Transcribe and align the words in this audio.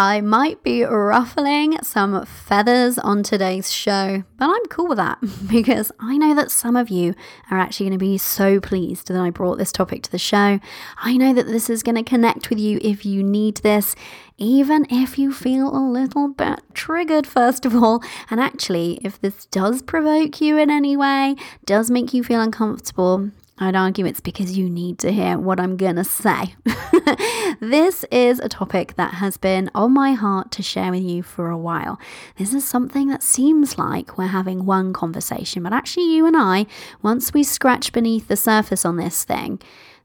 I 0.00 0.22
might 0.22 0.62
be 0.62 0.82
ruffling 0.82 1.76
some 1.82 2.24
feathers 2.24 2.98
on 2.98 3.22
today's 3.22 3.70
show, 3.70 4.24
but 4.38 4.46
I'm 4.48 4.64
cool 4.70 4.88
with 4.88 4.96
that 4.96 5.18
because 5.46 5.92
I 6.00 6.16
know 6.16 6.34
that 6.36 6.50
some 6.50 6.74
of 6.74 6.88
you 6.88 7.14
are 7.50 7.58
actually 7.58 7.84
going 7.84 7.98
to 7.98 8.02
be 8.02 8.16
so 8.16 8.60
pleased 8.60 9.08
that 9.08 9.20
I 9.20 9.28
brought 9.28 9.58
this 9.58 9.72
topic 9.72 10.02
to 10.04 10.10
the 10.10 10.16
show. 10.16 10.58
I 11.02 11.18
know 11.18 11.34
that 11.34 11.48
this 11.48 11.68
is 11.68 11.82
going 11.82 11.96
to 11.96 12.02
connect 12.02 12.48
with 12.48 12.58
you 12.58 12.78
if 12.80 13.04
you 13.04 13.22
need 13.22 13.58
this, 13.58 13.94
even 14.38 14.86
if 14.88 15.18
you 15.18 15.34
feel 15.34 15.68
a 15.68 15.84
little 15.84 16.28
bit 16.28 16.60
triggered, 16.72 17.26
first 17.26 17.66
of 17.66 17.76
all. 17.76 18.02
And 18.30 18.40
actually, 18.40 19.00
if 19.04 19.20
this 19.20 19.44
does 19.44 19.82
provoke 19.82 20.40
you 20.40 20.56
in 20.56 20.70
any 20.70 20.96
way, 20.96 21.36
does 21.66 21.90
make 21.90 22.14
you 22.14 22.24
feel 22.24 22.40
uncomfortable, 22.40 23.32
I'd 23.62 23.76
argue 23.76 24.06
it's 24.06 24.22
because 24.22 24.56
you 24.56 24.70
need 24.70 24.98
to 25.00 25.12
hear 25.12 25.38
what 25.38 25.60
I'm 25.60 25.76
to 25.76 26.02
say. 26.02 26.54
this 27.60 28.04
is 28.10 28.38
a 28.38 28.48
topic 28.48 28.94
that 28.96 29.14
has 29.14 29.36
been 29.36 29.70
on 29.74 29.92
my 29.92 30.12
heart 30.12 30.50
to 30.52 30.62
share 30.62 30.90
with 30.90 31.02
you 31.02 31.22
for 31.22 31.50
a 31.50 31.58
while. 31.58 32.00
This 32.38 32.54
is 32.54 32.64
something 32.64 33.08
that 33.08 33.22
seems 33.22 33.76
like 33.76 34.16
we're 34.16 34.28
having 34.28 34.64
one 34.64 34.94
conversation, 34.94 35.62
but 35.62 35.74
actually, 35.74 36.10
you 36.10 36.24
and 36.24 36.38
I, 36.38 36.64
once 37.02 37.34
we 37.34 37.42
scratch 37.42 37.92
beneath 37.92 38.28
the 38.28 38.36
surface 38.36 38.86
on 38.86 38.96
this 38.96 39.24
thing, 39.24 39.60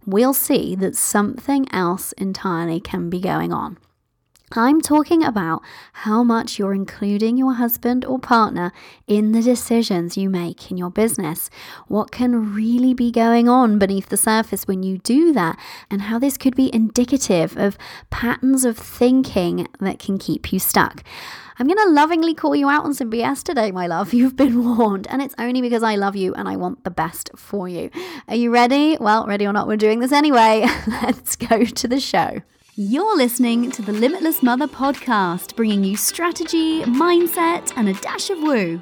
we'll 0.05 0.33
see 0.33 0.75
that 0.75 0.97
something 0.97 1.65
else 1.71 2.11
entirely 2.13 2.81
can 2.81 3.09
be 3.09 3.21
going 3.21 3.53
on. 3.53 3.77
I'm 4.51 4.79
talking 4.79 5.23
about 5.23 5.63
how 5.93 6.23
much 6.23 6.59
you're 6.59 6.73
including 6.73 7.35
your 7.35 7.53
husband 7.53 8.05
or 8.05 8.19
partner 8.19 8.71
in 9.07 9.31
the 9.31 9.41
decisions 9.41 10.17
you 10.17 10.29
make 10.29 10.69
in 10.69 10.77
your 10.77 10.91
business. 10.91 11.49
What 11.87 12.11
can 12.11 12.53
really 12.53 12.93
be 12.93 13.09
going 13.09 13.49
on 13.49 13.79
beneath 13.79 14.09
the 14.09 14.17
surface 14.17 14.67
when 14.67 14.83
you 14.83 14.99
do 14.99 15.33
that, 15.33 15.57
and 15.89 16.03
how 16.03 16.19
this 16.19 16.37
could 16.37 16.55
be 16.55 16.73
indicative 16.73 17.57
of 17.57 17.75
patterns 18.11 18.65
of 18.65 18.77
thinking 18.77 19.67
that 19.79 19.97
can 19.97 20.19
keep 20.19 20.53
you 20.53 20.59
stuck. 20.59 21.03
I'm 21.57 21.67
going 21.67 21.77
to 21.77 21.89
lovingly 21.89 22.35
call 22.35 22.55
you 22.55 22.69
out 22.69 22.83
on 22.83 22.93
some 22.93 23.09
BS 23.09 23.41
today, 23.41 23.71
my 23.71 23.87
love. 23.87 24.13
You've 24.13 24.35
been 24.35 24.77
warned, 24.77 25.07
and 25.09 25.23
it's 25.23 25.35
only 25.39 25.61
because 25.61 25.81
I 25.81 25.95
love 25.95 26.15
you 26.15 26.35
and 26.35 26.47
I 26.47 26.55
want 26.55 26.83
the 26.83 26.91
best 26.91 27.31
for 27.35 27.67
you. 27.67 27.89
Are 28.27 28.35
you 28.35 28.51
ready? 28.51 28.95
Well, 28.99 29.25
ready 29.25 29.47
or 29.47 29.53
not, 29.53 29.67
we're 29.67 29.77
doing 29.77 30.01
this 30.01 30.11
anyway. 30.11 30.67
Let's 30.87 31.35
go 31.35 31.63
to 31.65 31.87
the 31.87 31.99
show. 31.99 32.41
You're 32.77 33.15
listening 33.15 33.71
to 33.71 33.81
the 33.81 33.93
Limitless 33.93 34.43
Mother 34.43 34.67
podcast, 34.67 35.55
bringing 35.55 35.85
you 35.85 35.95
strategy, 35.95 36.81
mindset, 36.81 37.71
and 37.77 37.87
a 37.87 37.93
dash 37.93 38.29
of 38.29 38.39
woo. 38.39 38.81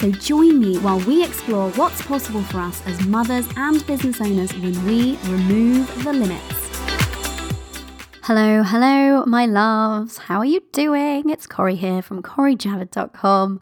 So 0.00 0.10
join 0.10 0.58
me 0.58 0.78
while 0.78 0.98
we 1.00 1.22
explore 1.22 1.70
what's 1.72 2.00
possible 2.00 2.42
for 2.44 2.56
us 2.56 2.80
as 2.86 3.06
mothers 3.06 3.46
and 3.54 3.86
business 3.86 4.18
owners 4.18 4.50
when 4.54 4.86
we 4.86 5.18
remove 5.28 6.04
the 6.04 6.14
limits. 6.14 6.70
Hello, 8.22 8.62
hello, 8.62 9.26
my 9.26 9.44
loves. 9.44 10.16
How 10.16 10.38
are 10.38 10.46
you 10.46 10.62
doing? 10.72 11.28
It's 11.28 11.46
Cori 11.46 11.76
here 11.76 12.00
from 12.00 12.22
CoriJavid.com. 12.22 13.60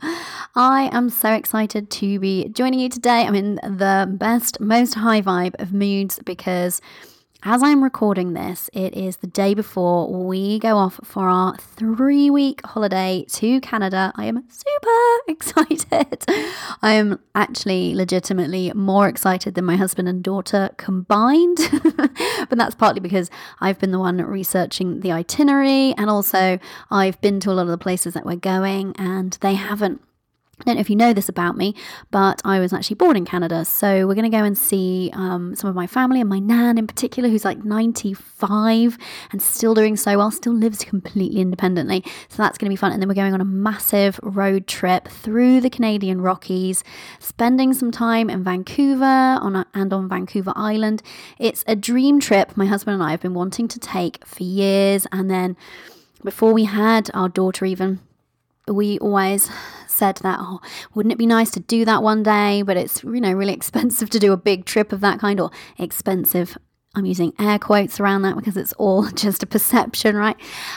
I 0.54 0.88
am 0.92 1.10
so 1.10 1.32
excited 1.32 1.90
to 1.90 2.20
be 2.20 2.48
joining 2.50 2.78
you 2.78 2.88
today. 2.88 3.26
I'm 3.26 3.34
in 3.34 3.56
the 3.56 4.08
best, 4.08 4.60
most 4.60 4.94
high 4.94 5.20
vibe 5.20 5.60
of 5.60 5.72
moods 5.72 6.20
because 6.24 6.80
as 7.44 7.62
I'm 7.62 7.84
recording 7.84 8.32
this, 8.32 8.68
it 8.72 8.94
is 8.94 9.18
the 9.18 9.28
day 9.28 9.54
before 9.54 10.12
we 10.12 10.58
go 10.58 10.76
off 10.76 10.98
for 11.04 11.28
our 11.28 11.56
three 11.56 12.30
week 12.30 12.66
holiday 12.66 13.24
to 13.28 13.60
Canada. 13.60 14.12
I 14.16 14.24
am 14.24 14.42
super 14.48 14.88
excited. 15.28 16.24
I 16.82 16.94
am 16.94 17.20
actually 17.36 17.94
legitimately 17.94 18.72
more 18.74 19.06
excited 19.06 19.54
than 19.54 19.64
my 19.64 19.76
husband 19.76 20.08
and 20.08 20.20
daughter 20.20 20.70
combined. 20.78 21.58
but 22.48 22.58
that's 22.58 22.74
partly 22.74 23.00
because 23.00 23.30
I've 23.60 23.78
been 23.78 23.92
the 23.92 24.00
one 24.00 24.16
researching 24.16 25.00
the 25.00 25.12
itinerary 25.12 25.94
and 25.96 26.10
also 26.10 26.58
I've 26.90 27.20
been 27.20 27.38
to 27.40 27.52
a 27.52 27.54
lot 27.54 27.62
of 27.62 27.68
the 27.68 27.78
places 27.78 28.14
that 28.14 28.26
we're 28.26 28.34
going 28.34 28.96
and 28.96 29.38
they 29.40 29.54
haven't 29.54 30.02
I 30.60 30.64
don't 30.64 30.74
know 30.74 30.80
if 30.80 30.90
you 30.90 30.96
know 30.96 31.12
this 31.12 31.28
about 31.28 31.56
me, 31.56 31.74
but 32.10 32.42
I 32.44 32.58
was 32.58 32.72
actually 32.72 32.96
born 32.96 33.16
in 33.16 33.24
Canada. 33.24 33.64
So 33.64 34.06
we're 34.06 34.14
going 34.14 34.30
to 34.30 34.36
go 34.36 34.42
and 34.42 34.58
see 34.58 35.10
um, 35.12 35.54
some 35.54 35.70
of 35.70 35.76
my 35.76 35.86
family 35.86 36.20
and 36.20 36.28
my 36.28 36.40
nan 36.40 36.78
in 36.78 36.86
particular, 36.86 37.28
who's 37.28 37.44
like 37.44 37.64
95 37.64 38.98
and 39.30 39.40
still 39.40 39.74
doing 39.74 39.96
so 39.96 40.18
well, 40.18 40.30
still 40.30 40.52
lives 40.52 40.84
completely 40.84 41.40
independently. 41.40 42.02
So 42.28 42.42
that's 42.42 42.58
going 42.58 42.66
to 42.66 42.72
be 42.72 42.76
fun. 42.76 42.92
And 42.92 43.00
then 43.00 43.08
we're 43.08 43.14
going 43.14 43.34
on 43.34 43.40
a 43.40 43.44
massive 43.44 44.18
road 44.22 44.66
trip 44.66 45.08
through 45.08 45.60
the 45.60 45.70
Canadian 45.70 46.20
Rockies, 46.20 46.82
spending 47.20 47.72
some 47.72 47.92
time 47.92 48.28
in 48.28 48.42
Vancouver 48.42 49.04
on 49.04 49.54
a, 49.54 49.66
and 49.74 49.92
on 49.92 50.08
Vancouver 50.08 50.52
Island. 50.56 51.02
It's 51.38 51.64
a 51.68 51.76
dream 51.76 52.18
trip 52.18 52.56
my 52.56 52.66
husband 52.66 52.94
and 52.94 53.02
I 53.02 53.12
have 53.12 53.20
been 53.20 53.34
wanting 53.34 53.68
to 53.68 53.78
take 53.78 54.24
for 54.26 54.42
years. 54.42 55.06
And 55.12 55.30
then 55.30 55.56
before 56.24 56.52
we 56.52 56.64
had 56.64 57.10
our 57.14 57.28
daughter, 57.28 57.64
even, 57.64 58.00
we 58.68 58.98
always 58.98 59.50
said 59.86 60.16
that, 60.18 60.38
oh, 60.40 60.60
wouldn't 60.94 61.12
it 61.12 61.18
be 61.18 61.26
nice 61.26 61.50
to 61.52 61.60
do 61.60 61.84
that 61.84 62.02
one 62.02 62.22
day? 62.22 62.62
But 62.62 62.76
it's, 62.76 63.02
you 63.02 63.20
know, 63.20 63.32
really 63.32 63.52
expensive 63.54 64.10
to 64.10 64.18
do 64.18 64.32
a 64.32 64.36
big 64.36 64.64
trip 64.64 64.92
of 64.92 65.00
that 65.00 65.18
kind 65.18 65.40
or 65.40 65.50
expensive. 65.78 66.56
I'm 66.94 67.04
using 67.04 67.32
air 67.38 67.58
quotes 67.58 68.00
around 68.00 68.22
that 68.22 68.36
because 68.36 68.56
it's 68.56 68.72
all 68.74 69.08
just 69.14 69.42
a 69.42 69.46
perception, 69.46 70.16
right? 70.16 70.36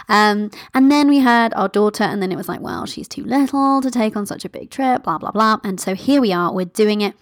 Um, 0.09 0.51
and 0.73 0.91
then 0.91 1.07
we 1.07 1.19
had 1.19 1.53
our 1.53 1.69
daughter, 1.69 2.03
and 2.03 2.21
then 2.21 2.31
it 2.31 2.35
was 2.35 2.49
like, 2.49 2.61
well, 2.61 2.85
she's 2.85 3.07
too 3.07 3.23
little 3.23 3.81
to 3.81 3.89
take 3.89 4.15
on 4.15 4.25
such 4.25 4.45
a 4.45 4.49
big 4.49 4.69
trip, 4.69 5.03
blah, 5.03 5.17
blah, 5.17 5.31
blah. 5.31 5.57
And 5.63 5.79
so 5.79 5.95
here 5.95 6.21
we 6.21 6.33
are, 6.33 6.53
we're 6.53 6.65
doing 6.65 7.01
it. 7.01 7.15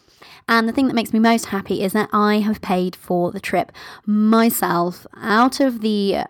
And 0.47 0.67
the 0.67 0.73
thing 0.73 0.87
that 0.87 0.95
makes 0.95 1.13
me 1.13 1.19
most 1.19 1.45
happy 1.45 1.83
is 1.83 1.93
that 1.93 2.09
I 2.11 2.39
have 2.39 2.59
paid 2.59 2.95
for 2.95 3.31
the 3.31 3.39
trip 3.39 3.71
myself 4.07 5.05
out 5.17 5.59
of 5.59 5.81
the 5.81 6.23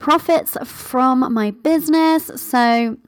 profits 0.00 0.56
from 0.64 1.32
my 1.32 1.52
business. 1.52 2.26
So 2.34 2.98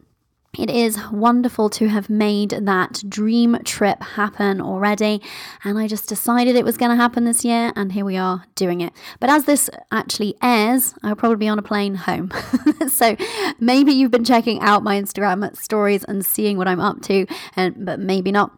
it 0.59 0.71
is 0.71 0.99
wonderful 1.11 1.69
to 1.71 1.89
have 1.89 2.09
made 2.09 2.51
that 2.51 3.03
dream 3.09 3.59
trip 3.65 4.03
happen 4.03 4.61
already. 4.61 5.21
And 5.65 5.79
I 5.79 5.87
just 5.87 6.09
decided 6.09 6.57
it 6.57 6.65
was 6.65 6.77
going 6.77 6.91
to 6.91 6.97
happen 6.97 7.25
this 7.25 7.45
year, 7.45 7.73
and 7.77 7.93
here 7.93 8.05
we 8.05 8.17
are 8.17 8.45
doing 8.55 8.81
it. 8.81 8.93
But 9.21 9.31
as 9.31 9.45
this 9.45 9.71
actually 9.91 10.35
airs, 10.43 10.95
I'll 11.03 11.17
probably 11.17 11.37
be 11.37 11.49
on 11.49 11.59
a 11.59 11.63
plane 11.63 11.95
home. 11.95 12.31
so 12.89 13.17
maybe 13.61 13.93
you've 13.93 14.11
been 14.11 14.25
checking 14.25 14.61
out 14.61 14.83
my 14.83 15.01
Instagram 15.01 15.57
stories 15.57 16.05
and 16.05 16.25
seeing 16.25 16.57
what 16.57 16.69
I'm 16.69 16.81
up 16.81 17.03
to, 17.03 17.27
and 17.57 17.85
but 17.85 18.01
maybe 18.01 18.33
not. 18.33 18.53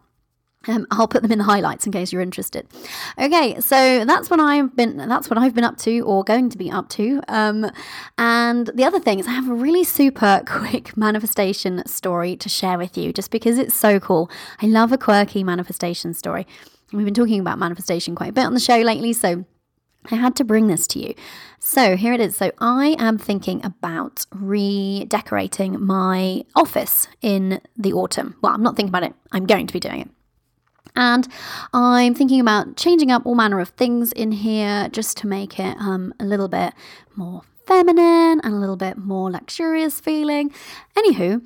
Um, 0.67 0.85
I'll 0.91 1.07
put 1.07 1.21
them 1.21 1.31
in 1.31 1.37
the 1.37 1.43
highlights 1.43 1.85
in 1.85 1.91
case 1.91 2.11
you're 2.11 2.21
interested. 2.21 2.67
Okay, 3.17 3.59
so 3.59 4.05
that's 4.05 4.29
what 4.29 4.39
I've 4.39 4.75
been. 4.75 4.97
That's 4.97 5.29
what 5.29 5.37
I've 5.37 5.55
been 5.55 5.63
up 5.63 5.77
to, 5.79 5.99
or 6.01 6.23
going 6.23 6.49
to 6.49 6.57
be 6.57 6.69
up 6.69 6.89
to. 6.89 7.21
Um, 7.27 7.71
and 8.17 8.67
the 8.73 8.83
other 8.83 8.99
thing 8.99 9.19
is, 9.19 9.27
I 9.27 9.31
have 9.31 9.49
a 9.49 9.53
really 9.53 9.83
super 9.83 10.43
quick 10.47 10.95
manifestation 10.97 11.85
story 11.87 12.35
to 12.37 12.49
share 12.49 12.77
with 12.77 12.97
you, 12.97 13.13
just 13.13 13.31
because 13.31 13.57
it's 13.57 13.75
so 13.75 13.99
cool. 13.99 14.29
I 14.61 14.67
love 14.67 14.91
a 14.91 14.97
quirky 14.97 15.43
manifestation 15.43 16.13
story. 16.13 16.45
We've 16.93 17.05
been 17.05 17.13
talking 17.13 17.39
about 17.39 17.59
manifestation 17.59 18.15
quite 18.15 18.29
a 18.29 18.33
bit 18.33 18.45
on 18.45 18.53
the 18.53 18.59
show 18.59 18.77
lately, 18.77 19.13
so 19.13 19.45
I 20.11 20.15
had 20.15 20.35
to 20.37 20.43
bring 20.43 20.67
this 20.67 20.87
to 20.87 20.99
you. 20.99 21.15
So 21.59 21.97
here 21.97 22.13
it 22.13 22.21
is. 22.21 22.37
So 22.37 22.51
I 22.59 22.95
am 22.97 23.17
thinking 23.17 23.63
about 23.65 24.25
redecorating 24.31 25.83
my 25.83 26.45
office 26.55 27.07
in 27.21 27.59
the 27.77 27.93
autumn. 27.93 28.35
Well, 28.41 28.53
I'm 28.53 28.63
not 28.63 28.75
thinking 28.75 28.89
about 28.89 29.03
it. 29.03 29.13
I'm 29.31 29.45
going 29.45 29.67
to 29.67 29.73
be 29.73 29.79
doing 29.79 30.01
it. 30.01 30.09
And 30.97 31.27
I'm 31.73 32.15
thinking 32.15 32.41
about 32.41 32.75
changing 32.75 33.11
up 33.11 33.23
all 33.23 33.35
manner 33.35 33.59
of 33.59 33.69
things 33.69 34.11
in 34.11 34.31
here 34.31 34.89
just 34.89 35.15
to 35.17 35.27
make 35.27 35.59
it 35.59 35.77
um, 35.77 36.11
a 36.19 36.25
little 36.25 36.47
bit 36.47 36.73
more 37.15 37.43
feminine 37.67 38.41
and 38.43 38.45
a 38.45 38.57
little 38.57 38.77
bit 38.77 38.97
more 38.97 39.29
luxurious 39.29 39.99
feeling. 39.99 40.51
Anywho, 40.97 41.45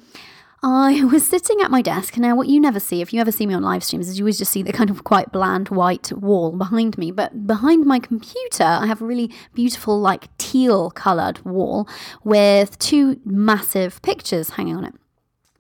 I 0.64 1.04
was 1.12 1.28
sitting 1.28 1.60
at 1.60 1.70
my 1.70 1.82
desk. 1.82 2.18
Now, 2.18 2.34
what 2.34 2.48
you 2.48 2.62
never 2.62 2.80
see, 2.80 3.02
if 3.02 3.14
you 3.14 3.20
ever 3.20 3.32
see 3.32 3.46
me 3.46 3.54
on 3.54 3.62
live 3.62 3.84
streams, 3.84 4.08
is 4.08 4.18
you 4.18 4.24
always 4.24 4.38
just 4.38 4.54
see 4.54 4.64
the 4.64 4.72
kind 4.72 4.90
of 4.90 5.04
quite 5.04 5.34
bland 5.34 5.68
white 5.68 6.14
wall 6.14 6.54
behind 6.54 6.98
me. 6.98 7.12
But 7.12 7.46
behind 7.46 7.86
my 7.86 8.00
computer, 8.00 8.64
I 8.64 8.86
have 8.86 9.02
a 9.02 9.06
really 9.06 9.34
beautiful, 9.54 10.00
like 10.00 10.36
teal 10.38 10.92
coloured 10.92 11.44
wall 11.44 11.90
with 12.24 12.80
two 12.80 13.20
massive 13.26 14.02
pictures 14.02 14.52
hanging 14.52 14.78
on 14.78 14.86
it. 14.86 15.01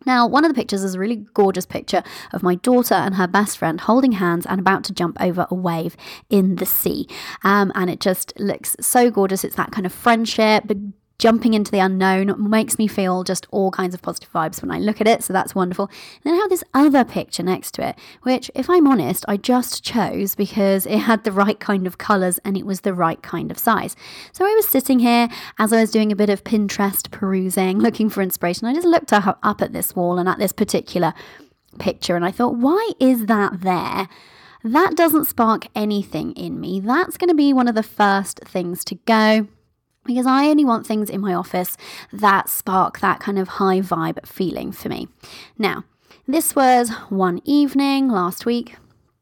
Now, 0.06 0.28
one 0.28 0.44
of 0.44 0.50
the 0.50 0.56
pictures 0.56 0.84
is 0.84 0.96
a 0.96 1.00
really 1.00 1.26
gorgeous 1.34 1.66
picture 1.66 2.04
of 2.34 2.44
my 2.44 2.56
daughter 2.56 2.96
and 2.96 3.16
her 3.16 3.28
best 3.28 3.58
friend 3.58 3.80
holding 3.80 4.14
hands 4.14 4.46
and 4.46 4.60
about 4.60 4.84
to 4.86 4.94
jump 4.94 5.18
over 5.20 5.48
a 5.50 5.56
wave 5.56 5.96
in 6.30 6.56
the 6.56 6.66
sea. 6.66 7.08
Um, 7.44 7.72
and 7.76 7.90
it 7.90 8.00
just 8.00 8.34
looks 8.40 8.76
so 8.80 9.12
gorgeous. 9.12 9.44
It's 9.44 9.56
that 9.56 9.72
kind 9.72 9.86
of 9.86 9.94
friendship, 9.94 10.66
jumping 11.22 11.54
into 11.54 11.70
the 11.70 11.78
unknown 11.78 12.34
makes 12.50 12.80
me 12.80 12.88
feel 12.88 13.24
just 13.24 13.46
all 13.52 13.70
kinds 13.70 13.94
of 13.94 14.02
positive 14.02 14.34
vibes 14.34 14.60
when 14.60 14.72
I 14.72 14.80
look 14.80 15.00
at 15.00 15.08
it. 15.08 15.24
So 15.24 15.32
that's 15.32 15.54
wonderful. 15.54 15.86
And 15.86 16.24
then 16.24 16.34
I 16.34 16.38
have 16.38 16.50
this 16.50 16.64
other 16.74 17.06
picture 17.06 17.44
next 17.44 17.76
to 17.76 17.88
it, 17.88 17.96
which, 18.24 18.50
if 18.56 18.68
I'm 18.72 18.88
honest, 18.88 19.24
I 19.28 19.38
just 19.38 19.84
chose 19.84 20.34
because 20.34 20.88
it 20.88 20.98
had 20.98 21.24
the 21.24 21.32
right 21.32 21.60
kind 21.60 21.86
of 21.86 22.00
colours 22.00 22.40
and 22.44 22.58
it 22.58 22.66
was 22.66 22.82
the 22.82 22.96
right 22.96 23.22
kind 23.22 23.52
of 23.52 23.60
size. 23.60 23.96
So 24.32 24.46
I 24.46 24.54
was 24.56 24.68
sitting 24.68 24.98
here 24.98 25.30
as 25.60 25.72
I 25.72 25.82
was 25.82 25.92
doing 25.92 26.12
a 26.12 26.16
bit 26.16 26.32
of 26.32 26.44
Pinterest 26.44 27.10
perusing, 27.12 27.78
looking 27.80 28.10
for 28.10 28.24
inspiration. 28.24 28.68
I 28.68 28.74
just 28.74 28.88
looked 28.88 29.14
up, 29.14 29.38
up 29.44 29.62
at 29.62 29.74
this 29.74 29.96
wall 29.96 30.18
and 30.18 30.28
at 30.28 30.40
this 30.40 30.52
particular 30.52 31.14
picture 31.78 32.16
and 32.16 32.26
I 32.26 32.32
thought, 32.32 32.56
why 32.56 32.94
is 33.00 33.28
that 33.28 33.62
there? 33.62 34.10
That 34.64 34.96
doesn't 34.96 35.26
spark 35.26 35.68
anything 35.76 36.32
in 36.34 36.60
me. 36.60 36.80
That's 36.80 37.18
going 37.18 37.30
to 37.30 37.36
be 37.36 37.54
one 37.54 37.68
of 37.68 37.76
the 37.76 37.84
first 37.84 38.40
things 38.40 38.84
to 38.86 38.96
go 38.96 39.48
because 40.06 40.26
I 40.26 40.48
only 40.48 40.66
want 40.66 40.86
things 40.86 41.10
in 41.10 41.22
my 41.22 41.34
office 41.34 41.78
that 42.12 42.50
spark 42.50 43.00
that 43.00 43.20
kind 43.20 43.38
of 43.40 43.48
high 43.48 43.82
vibe 43.82 44.26
feeling 44.26 44.72
for 44.72 44.90
me. 44.90 45.08
Now, 45.58 45.84
this 46.28 46.56
was 46.56 46.90
one 47.10 47.42
evening 47.46 48.10
last 48.10 48.46
week. 48.46 48.76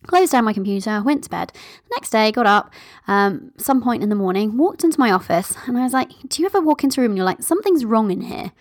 Closed 0.08 0.32
down 0.32 0.46
my 0.46 0.54
computer, 0.54 1.02
went 1.04 1.26
to 1.26 1.30
bed. 1.30 1.52
The 1.54 1.96
next 1.96 2.10
day, 2.12 2.32
got 2.32 2.46
up, 2.46 2.74
um, 3.08 3.52
some 3.58 3.82
point 3.84 4.02
in 4.02 4.10
the 4.10 4.16
morning, 4.16 4.58
walked 4.58 4.84
into 4.84 5.00
my 5.00 5.12
office, 5.12 5.56
and 5.68 5.78
I 5.78 5.84
was 5.84 5.94
like, 5.94 6.10
Do 6.28 6.42
you 6.42 6.46
ever 6.46 6.62
walk 6.62 6.84
into 6.84 7.00
a 7.00 7.04
room 7.04 7.12
and 7.12 7.18
you're 7.18 7.26
like, 7.26 7.44
Something's 7.44 7.86
wrong 7.86 8.10
in 8.10 8.22
here? 8.22 8.52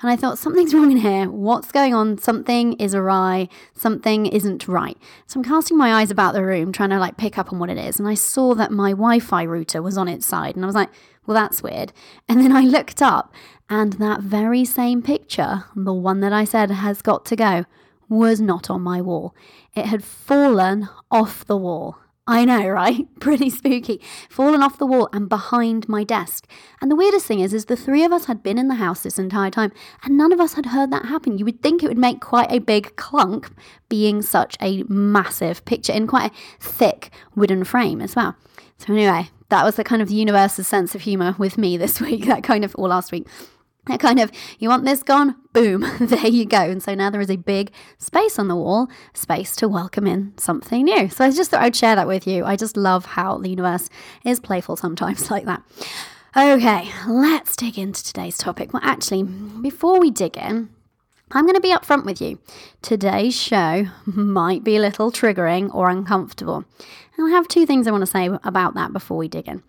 And 0.00 0.10
I 0.10 0.16
thought, 0.16 0.38
something's 0.38 0.74
wrong 0.74 0.90
in 0.90 0.98
here. 0.98 1.30
What's 1.30 1.72
going 1.72 1.94
on? 1.94 2.18
Something 2.18 2.74
is 2.74 2.94
awry. 2.94 3.48
Something 3.74 4.26
isn't 4.26 4.68
right. 4.68 4.96
So 5.26 5.40
I'm 5.40 5.44
casting 5.44 5.76
my 5.76 5.94
eyes 5.94 6.10
about 6.10 6.34
the 6.34 6.44
room, 6.44 6.72
trying 6.72 6.90
to 6.90 6.98
like 6.98 7.16
pick 7.16 7.38
up 7.38 7.52
on 7.52 7.58
what 7.58 7.70
it 7.70 7.78
is. 7.78 7.98
And 7.98 8.08
I 8.08 8.14
saw 8.14 8.54
that 8.54 8.70
my 8.70 8.90
Wi 8.90 9.18
Fi 9.18 9.44
router 9.44 9.82
was 9.82 9.98
on 9.98 10.08
its 10.08 10.26
side. 10.26 10.56
And 10.56 10.64
I 10.64 10.66
was 10.66 10.74
like, 10.74 10.90
well, 11.26 11.34
that's 11.34 11.62
weird. 11.62 11.92
And 12.28 12.40
then 12.40 12.52
I 12.52 12.62
looked 12.62 13.02
up, 13.02 13.34
and 13.68 13.94
that 13.94 14.20
very 14.20 14.64
same 14.64 15.02
picture, 15.02 15.64
the 15.74 15.92
one 15.92 16.20
that 16.20 16.32
I 16.32 16.44
said 16.44 16.70
has 16.70 17.02
got 17.02 17.24
to 17.26 17.36
go, 17.36 17.64
was 18.08 18.40
not 18.40 18.70
on 18.70 18.82
my 18.82 19.00
wall. 19.00 19.34
It 19.74 19.86
had 19.86 20.04
fallen 20.04 20.88
off 21.10 21.44
the 21.44 21.56
wall. 21.56 21.98
I 22.30 22.44
know, 22.44 22.68
right? 22.68 23.08
Pretty 23.20 23.50
spooky. 23.50 24.00
Fallen 24.28 24.62
off 24.62 24.78
the 24.78 24.86
wall 24.86 25.08
and 25.12 25.28
behind 25.28 25.88
my 25.88 26.04
desk. 26.04 26.46
And 26.80 26.88
the 26.88 26.94
weirdest 26.94 27.26
thing 27.26 27.40
is, 27.40 27.52
is 27.52 27.64
the 27.64 27.74
three 27.74 28.04
of 28.04 28.12
us 28.12 28.26
had 28.26 28.40
been 28.40 28.56
in 28.56 28.68
the 28.68 28.76
house 28.76 29.02
this 29.02 29.18
entire 29.18 29.50
time, 29.50 29.72
and 30.04 30.16
none 30.16 30.32
of 30.32 30.38
us 30.38 30.54
had 30.54 30.66
heard 30.66 30.92
that 30.92 31.06
happen. 31.06 31.38
You 31.38 31.44
would 31.44 31.60
think 31.60 31.82
it 31.82 31.88
would 31.88 31.98
make 31.98 32.20
quite 32.20 32.52
a 32.52 32.60
big 32.60 32.94
clunk, 32.94 33.50
being 33.88 34.22
such 34.22 34.56
a 34.60 34.84
massive 34.84 35.64
picture 35.64 35.92
in 35.92 36.06
quite 36.06 36.30
a 36.30 36.34
thick 36.60 37.10
wooden 37.34 37.64
frame 37.64 38.00
as 38.00 38.14
well. 38.14 38.36
So 38.78 38.94
anyway, 38.94 39.28
that 39.48 39.64
was 39.64 39.74
the 39.74 39.82
kind 39.82 40.00
of 40.00 40.08
universe's 40.08 40.68
sense 40.68 40.94
of 40.94 41.00
humour 41.00 41.34
with 41.36 41.58
me 41.58 41.76
this 41.76 42.00
week. 42.00 42.26
That 42.26 42.44
kind 42.44 42.64
of, 42.64 42.76
or 42.78 42.86
last 42.86 43.10
week 43.10 43.26
kind 44.00 44.20
of, 44.20 44.30
you 44.58 44.68
want 44.68 44.84
this 44.84 45.02
gone? 45.02 45.36
Boom, 45.52 45.84
there 46.00 46.26
you 46.26 46.44
go. 46.44 46.60
And 46.60 46.82
so 46.82 46.94
now 46.94 47.10
there 47.10 47.20
is 47.20 47.30
a 47.30 47.36
big 47.36 47.72
space 47.98 48.38
on 48.38 48.48
the 48.48 48.56
wall, 48.56 48.88
space 49.14 49.56
to 49.56 49.68
welcome 49.68 50.06
in 50.06 50.32
something 50.36 50.84
new. 50.84 51.08
So 51.08 51.24
I 51.24 51.30
just 51.30 51.50
thought 51.50 51.62
I'd 51.62 51.76
share 51.76 51.96
that 51.96 52.06
with 52.06 52.26
you. 52.26 52.44
I 52.44 52.56
just 52.56 52.76
love 52.76 53.04
how 53.04 53.38
the 53.38 53.50
universe 53.50 53.88
is 54.24 54.40
playful 54.40 54.76
sometimes 54.76 55.30
like 55.30 55.44
that. 55.46 55.62
Okay, 56.36 56.88
let's 57.08 57.56
dig 57.56 57.76
into 57.78 58.04
today's 58.04 58.38
topic. 58.38 58.72
Well, 58.72 58.82
actually, 58.84 59.24
before 59.24 59.98
we 59.98 60.10
dig 60.10 60.36
in, 60.36 60.70
I'm 61.32 61.44
going 61.44 61.54
to 61.54 61.60
be 61.60 61.72
upfront 61.72 62.04
with 62.04 62.20
you. 62.20 62.38
Today's 62.82 63.40
show 63.40 63.86
might 64.04 64.64
be 64.64 64.76
a 64.76 64.80
little 64.80 65.12
triggering 65.12 65.72
or 65.74 65.88
uncomfortable. 65.88 66.64
And 67.16 67.26
I 67.26 67.30
have 67.30 67.48
two 67.48 67.66
things 67.66 67.86
I 67.86 67.90
want 67.90 68.02
to 68.02 68.06
say 68.06 68.28
about 68.44 68.74
that 68.74 68.92
before 68.92 69.16
we 69.16 69.28
dig 69.28 69.48
in. 69.48 69.62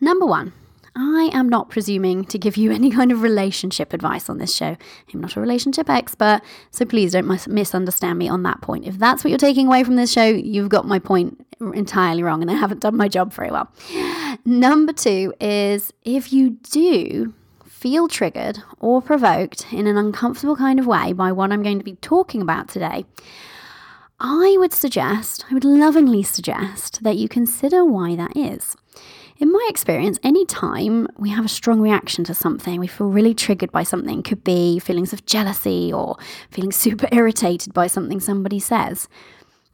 Number 0.00 0.26
one, 0.26 0.52
I 0.96 1.28
am 1.32 1.48
not 1.48 1.68
presuming 1.68 2.24
to 2.24 2.38
give 2.38 2.56
you 2.56 2.72
any 2.72 2.90
kind 2.90 3.12
of 3.12 3.22
relationship 3.22 3.92
advice 3.92 4.28
on 4.28 4.38
this 4.38 4.54
show. 4.54 4.76
I'm 5.12 5.20
not 5.20 5.36
a 5.36 5.40
relationship 5.40 5.88
expert, 5.90 6.40
so 6.70 6.84
please 6.84 7.12
don't 7.12 7.26
mis- 7.26 7.46
misunderstand 7.46 8.18
me 8.18 8.28
on 8.28 8.42
that 8.44 8.62
point. 8.62 8.86
If 8.86 8.98
that's 8.98 9.22
what 9.22 9.30
you're 9.30 9.38
taking 9.38 9.66
away 9.66 9.84
from 9.84 9.96
this 9.96 10.12
show, 10.12 10.24
you've 10.24 10.70
got 10.70 10.86
my 10.86 10.98
point 10.98 11.46
entirely 11.60 12.22
wrong 12.22 12.42
and 12.42 12.50
I 12.50 12.54
haven't 12.54 12.80
done 12.80 12.96
my 12.96 13.08
job 13.08 13.32
very 13.32 13.50
well. 13.50 13.70
Number 14.44 14.92
two 14.92 15.32
is 15.40 15.92
if 16.04 16.32
you 16.32 16.50
do 16.50 17.34
feel 17.64 18.08
triggered 18.08 18.62
or 18.78 19.00
provoked 19.00 19.72
in 19.72 19.86
an 19.86 19.96
uncomfortable 19.96 20.56
kind 20.56 20.78
of 20.78 20.86
way 20.86 21.12
by 21.12 21.32
what 21.32 21.52
I'm 21.52 21.62
going 21.62 21.78
to 21.78 21.84
be 21.84 21.96
talking 21.96 22.42
about 22.42 22.68
today, 22.68 23.04
I 24.18 24.56
would 24.58 24.72
suggest, 24.72 25.44
I 25.50 25.54
would 25.54 25.64
lovingly 25.64 26.22
suggest 26.22 27.02
that 27.02 27.16
you 27.16 27.28
consider 27.28 27.84
why 27.84 28.16
that 28.16 28.34
is. 28.36 28.76
In 29.38 29.52
my 29.52 29.66
experience, 29.68 30.18
any 30.22 30.46
time 30.46 31.08
we 31.18 31.28
have 31.28 31.44
a 31.44 31.48
strong 31.48 31.80
reaction 31.80 32.24
to 32.24 32.34
something, 32.34 32.80
we 32.80 32.86
feel 32.86 33.08
really 33.08 33.34
triggered 33.34 33.70
by 33.70 33.82
something, 33.82 34.22
could 34.22 34.42
be 34.42 34.78
feelings 34.78 35.12
of 35.12 35.26
jealousy 35.26 35.92
or 35.92 36.16
feeling 36.50 36.72
super 36.84 37.08
irritated 37.12 37.74
by 37.74 37.86
something 37.86 38.18
somebody 38.18 38.58
says. 38.58 39.08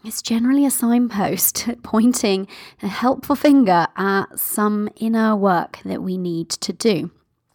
It's 0.04 0.20
generally 0.20 0.66
a 0.66 0.70
signpost 0.70 1.68
pointing 1.84 2.48
a 2.82 2.88
helpful 2.88 3.36
finger 3.36 3.86
at 3.96 4.36
some 4.36 4.88
inner 4.96 5.36
work 5.36 5.78
that 5.84 6.02
we 6.02 6.18
need 6.18 6.48
to 6.50 6.72
do. 6.72 7.12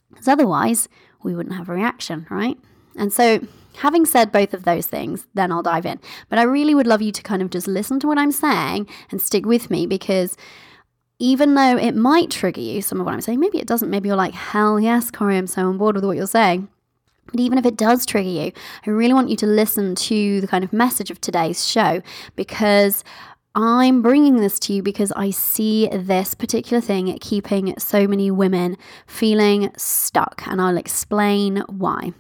Because 0.09 0.29
otherwise, 0.29 0.87
we 1.23 1.35
wouldn't 1.35 1.55
have 1.55 1.67
a 1.67 1.73
reaction, 1.73 2.25
right? 2.29 2.57
And 2.95 3.11
so, 3.11 3.45
having 3.79 4.05
said 4.05 4.31
both 4.31 4.53
of 4.53 4.63
those 4.63 4.87
things, 4.87 5.27
then 5.33 5.51
I'll 5.51 5.61
dive 5.61 5.85
in. 5.85 5.99
But 6.29 6.39
I 6.39 6.43
really 6.43 6.73
would 6.73 6.87
love 6.87 7.01
you 7.01 7.11
to 7.11 7.21
kind 7.21 7.41
of 7.41 7.49
just 7.49 7.67
listen 7.67 7.99
to 7.99 8.07
what 8.07 8.17
I'm 8.17 8.31
saying 8.31 8.87
and 9.11 9.21
stick 9.21 9.45
with 9.45 9.69
me 9.69 9.85
because 9.85 10.37
even 11.19 11.55
though 11.55 11.77
it 11.77 11.95
might 11.95 12.29
trigger 12.29 12.61
you, 12.61 12.81
some 12.81 12.99
of 12.99 13.05
what 13.05 13.13
I'm 13.13 13.21
saying, 13.21 13.39
maybe 13.39 13.57
it 13.57 13.67
doesn't. 13.67 13.89
Maybe 13.89 14.07
you're 14.09 14.15
like, 14.15 14.33
hell 14.33 14.79
yes, 14.79 15.09
Cori, 15.09 15.37
I'm 15.37 15.47
so 15.47 15.67
on 15.67 15.77
board 15.77 15.95
with 15.95 16.05
what 16.05 16.17
you're 16.17 16.27
saying. 16.27 16.67
But 17.31 17.39
even 17.39 17.57
if 17.57 17.65
it 17.65 17.75
does 17.75 18.05
trigger 18.05 18.29
you, 18.29 18.51
I 18.85 18.89
really 18.89 19.13
want 19.13 19.29
you 19.29 19.35
to 19.37 19.47
listen 19.47 19.95
to 19.95 20.41
the 20.41 20.47
kind 20.47 20.63
of 20.63 20.71
message 20.71 21.11
of 21.11 21.19
today's 21.19 21.67
show 21.67 22.01
because 22.35 23.03
I'm 23.55 24.01
bringing 24.03 24.37
this 24.37 24.59
to 24.59 24.73
you 24.73 24.83
because 24.83 25.11
I 25.13 25.31
see 25.31 25.89
this 25.91 26.35
particular 26.35 26.79
thing 26.79 27.17
keeping 27.19 27.77
so 27.79 28.07
many 28.07 28.29
women 28.29 28.77
feeling 29.07 29.71
stuck, 29.75 30.43
and 30.45 30.61
I'll 30.61 30.77
explain 30.77 31.63
why. 31.67 32.13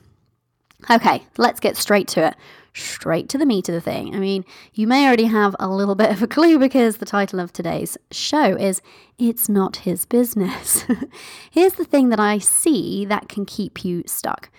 Okay, 0.89 1.23
let's 1.37 1.59
get 1.59 1.77
straight 1.77 2.07
to 2.09 2.29
it 2.29 2.35
straight 2.77 3.29
to 3.29 3.37
the 3.37 3.45
meat 3.45 3.67
of 3.69 3.75
the 3.75 3.81
thing. 3.81 4.15
I 4.15 4.19
mean, 4.19 4.45
you 4.73 4.87
may 4.87 5.05
already 5.05 5.25
have 5.25 5.55
a 5.59 5.67
little 5.69 5.95
bit 5.95 6.11
of 6.11 6.21
a 6.21 6.27
clue 6.35 6.59
because 6.59 6.97
the 6.97 7.05
title 7.05 7.39
of 7.39 7.51
today's 7.51 7.97
show 8.11 8.55
is 8.55 8.81
It's 9.17 9.49
Not 9.49 9.77
His 9.77 10.05
Business. 10.05 10.85
Here's 11.51 11.73
the 11.73 11.85
thing 11.85 12.09
that 12.09 12.19
I 12.19 12.37
see 12.37 13.05
that 13.05 13.29
can 13.29 13.45
keep 13.45 13.83
you 13.83 14.03
stuck 14.05 14.49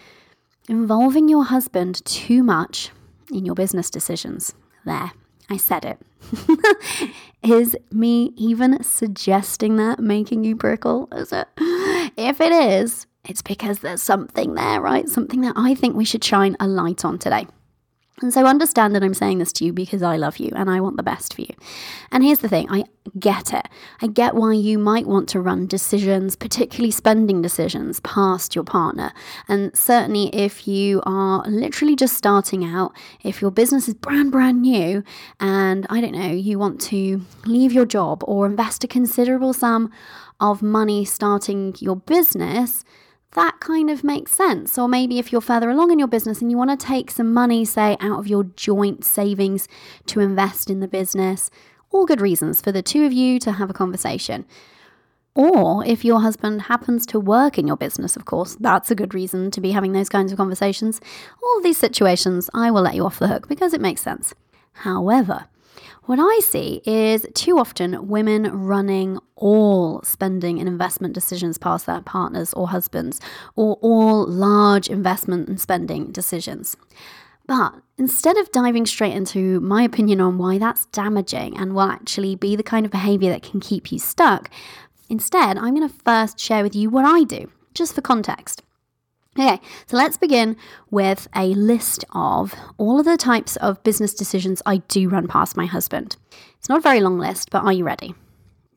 involving 0.69 1.29
your 1.29 1.45
husband 1.45 2.05
too 2.05 2.43
much 2.43 2.91
in 3.33 3.45
your 3.45 3.55
business 3.55 3.91
decisions. 3.91 4.55
There, 4.85 5.13
I 5.49 5.57
said 5.57 5.85
it. 5.85 5.99
is 7.43 7.77
me 7.91 8.33
even 8.37 8.83
suggesting 8.83 9.77
that 9.77 9.99
making 9.99 10.45
you 10.45 10.57
prickle? 10.57 11.09
Is 11.13 11.33
it? 11.33 11.49
If 12.17 12.41
it 12.41 12.51
is, 12.51 13.07
it's 13.25 13.43
because 13.43 13.79
there's 13.79 14.03
something 14.03 14.55
there, 14.55 14.81
right? 14.81 15.09
Something 15.09 15.43
that 15.43 15.53
I 15.57 15.75
think 15.75 15.95
we 15.95 16.05
should 16.05 16.25
shine 16.25 16.57
a 16.59 16.67
light 16.67 17.05
on 17.05 17.19
today. 17.19 17.47
And 18.21 18.33
so 18.33 18.47
understand 18.47 18.95
that 18.95 19.05
I'm 19.05 19.15
saying 19.15 19.39
this 19.39 19.53
to 19.55 19.65
you 19.65 19.73
because 19.73 20.03
I 20.03 20.17
love 20.17 20.39
you 20.39 20.51
and 20.57 20.69
I 20.69 20.81
want 20.81 20.97
the 20.97 21.03
best 21.03 21.35
for 21.35 21.43
you. 21.43 21.55
And 22.11 22.25
here's 22.25 22.41
the 22.41 22.49
thing 22.49 22.67
I 22.71 22.85
get 23.19 23.53
it. 23.53 23.69
I 24.03 24.09
get 24.09 24.35
why 24.35 24.53
you 24.55 24.79
might 24.79 25.07
want 25.07 25.29
to 25.31 25.41
run 25.41 25.67
decisions, 25.67 26.35
particularly 26.35 26.91
spending 26.91 27.43
decisions, 27.43 28.01
past 28.01 28.55
your 28.55 28.65
partner. 28.65 29.13
And 29.47 29.77
certainly 29.77 30.35
if 30.35 30.67
you 30.67 31.01
are 31.07 31.45
literally 31.47 31.95
just 31.95 32.17
starting 32.17 32.65
out, 32.65 32.93
if 33.23 33.41
your 33.41 33.51
business 33.51 33.89
is 33.89 33.95
brand, 33.95 34.33
brand 34.33 34.63
new, 34.63 35.05
and 35.39 35.87
I 35.89 36.01
don't 36.01 36.13
know, 36.13 36.33
you 36.33 36.59
want 36.59 36.81
to 36.83 37.23
leave 37.47 37.73
your 37.73 37.87
job 37.87 38.25
or 38.27 38.47
invest 38.47 38.83
a 38.85 38.89
considerable 38.89 39.53
sum 39.53 39.93
of 40.41 40.63
money 40.63 41.05
starting 41.05 41.75
your 41.79 41.97
business 41.97 42.85
that 43.33 43.61
kind 43.61 43.91
of 43.91 44.03
makes 44.03 44.33
sense. 44.33 44.79
Or 44.79 44.89
maybe 44.89 45.19
if 45.19 45.33
you're 45.33 45.41
further 45.41 45.71
along 45.71 45.93
in 45.93 45.99
your 45.99 46.09
business 46.09 46.41
and 46.41 46.51
you 46.51 46.57
want 46.57 46.79
to 46.79 46.87
take 46.87 47.11
some 47.11 47.33
money, 47.33 47.65
say, 47.65 47.97
out 48.01 48.19
of 48.19 48.27
your 48.27 48.45
joint 48.45 49.05
savings 49.05 49.69
to 50.07 50.21
invest 50.21 50.71
in 50.71 50.81
the 50.81 50.89
business, 50.89 51.51
all 51.91 52.07
good 52.07 52.21
reasons 52.21 52.61
for 52.61 52.73
the 52.73 52.83
two 52.83 53.05
of 53.05 53.13
you 53.13 53.39
to 53.41 53.53
have 53.53 53.71
a 53.71 53.75
conversation. 53.75 54.45
Or 55.35 55.85
if 55.85 56.05
your 56.05 56.21
husband 56.21 56.63
happens 56.63 57.07
to 57.07 57.21
work 57.21 57.59
in 57.59 57.67
your 57.67 57.77
business, 57.77 58.17
of 58.17 58.25
course, 58.25 58.57
that's 58.59 58.91
a 58.91 58.97
good 58.97 59.15
reason 59.15 59.51
to 59.53 59.61
be 59.61 59.71
having 59.71 59.93
those 59.93 60.09
kinds 60.09 60.33
of 60.33 60.39
conversations. 60.39 61.01
All 61.43 61.59
of 61.59 61.63
these 61.63 61.79
situations, 61.79 62.51
I 62.53 62.71
will 62.71 62.83
let 62.83 62.97
you 62.97 63.05
off 63.05 63.21
the 63.21 63.29
hook 63.29 63.47
because 63.47 63.73
it 63.73 63.81
makes 63.81 64.01
sense. 64.01 64.35
However, 64.73 65.47
what 66.09 66.19
I 66.19 66.39
see 66.39 66.81
is 66.87 67.27
too 67.35 67.59
often 67.59 68.09
women 68.09 68.45
running 68.51 69.19
all 69.37 70.01
spending 70.03 70.59
and 70.59 70.67
investment 70.67 71.13
decisions 71.13 71.59
past 71.59 71.85
their 71.85 72.01
partners 72.01 72.55
or 72.55 72.69
husbands, 72.69 73.21
or 73.57 73.75
all 73.83 74.27
large 74.27 74.89
investment 74.89 75.51
and 75.51 75.61
spending 75.61 76.11
decisions. 76.11 76.79
But 77.47 77.75
instead 77.99 78.39
of 78.39 78.51
diving 78.53 78.87
straight 78.87 79.13
into 79.13 79.61
my 79.61 79.83
opinion 79.83 80.23
on 80.23 80.39
why 80.39 80.57
that's 80.57 80.87
damaging 80.87 81.59
and 81.59 81.75
will 81.75 81.83
actually 81.83 82.37
be 82.37 82.57
the 82.57 82.63
kind 82.63 82.87
of 82.87 82.93
behavior 82.93 83.31
that 83.31 83.43
can 83.43 83.61
keep 83.61 83.93
you 83.93 83.99
stuck, 83.99 84.49
instead, 85.11 85.59
I'm 85.59 85.75
going 85.75 85.87
to 85.87 85.95
first 86.07 86.41
share 86.41 86.63
with 86.63 86.75
you 86.75 86.89
what 86.89 87.05
I 87.05 87.25
do 87.25 87.51
just 87.75 87.95
for 87.95 88.01
context. 88.01 88.63
Okay, 89.39 89.61
so 89.87 89.97
let's 89.97 90.17
begin 90.17 90.57
with 90.91 91.29
a 91.37 91.55
list 91.55 92.05
of 92.11 92.57
all 92.77 92.99
of 92.99 93.05
the 93.05 93.17
types 93.17 93.55
of 93.57 93.81
business 93.85 94.13
decisions 94.13 94.61
I 94.67 94.79
do 94.89 95.09
run 95.09 95.29
past 95.29 95.57
my 95.57 95.67
husband. 95.67 96.17
It's 96.59 96.69
not 96.69 96.79
a 96.79 96.83
very 96.83 96.99
long 96.99 97.21
list, 97.21 97.51
but 97.51 97.63
are 97.63 97.73
you 97.73 97.85
ready? 97.85 98.17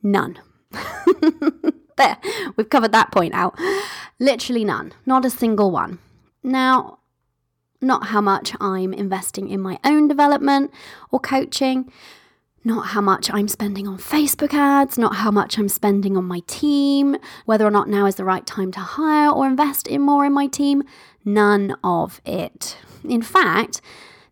None. 0.04 0.38
there, 1.96 2.16
we've 2.54 2.70
covered 2.70 2.92
that 2.92 3.10
point 3.10 3.34
out. 3.34 3.58
Literally 4.20 4.64
none, 4.64 4.92
not 5.04 5.24
a 5.24 5.30
single 5.30 5.72
one. 5.72 5.98
Now, 6.44 7.00
not 7.80 8.06
how 8.06 8.20
much 8.20 8.54
I'm 8.60 8.94
investing 8.94 9.48
in 9.48 9.60
my 9.60 9.80
own 9.82 10.06
development 10.06 10.70
or 11.10 11.18
coaching, 11.18 11.90
not 12.64 12.88
how 12.88 13.00
much 13.00 13.30
I'm 13.32 13.48
spending 13.48 13.88
on 13.88 13.98
Facebook 13.98 14.54
ads, 14.54 14.96
not 14.96 15.16
how 15.16 15.30
much 15.30 15.58
I'm 15.58 15.68
spending 15.68 16.16
on 16.16 16.24
my 16.24 16.40
team, 16.46 17.16
whether 17.44 17.66
or 17.66 17.70
not 17.70 17.88
now 17.88 18.06
is 18.06 18.14
the 18.16 18.24
right 18.24 18.46
time 18.46 18.70
to 18.72 18.80
hire 18.80 19.30
or 19.30 19.46
invest 19.46 19.86
in 19.86 20.02
more 20.02 20.24
in 20.24 20.32
my 20.32 20.46
team. 20.46 20.82
None 21.24 21.76
of 21.82 22.20
it. 22.24 22.76
In 23.04 23.22
fact, 23.22 23.80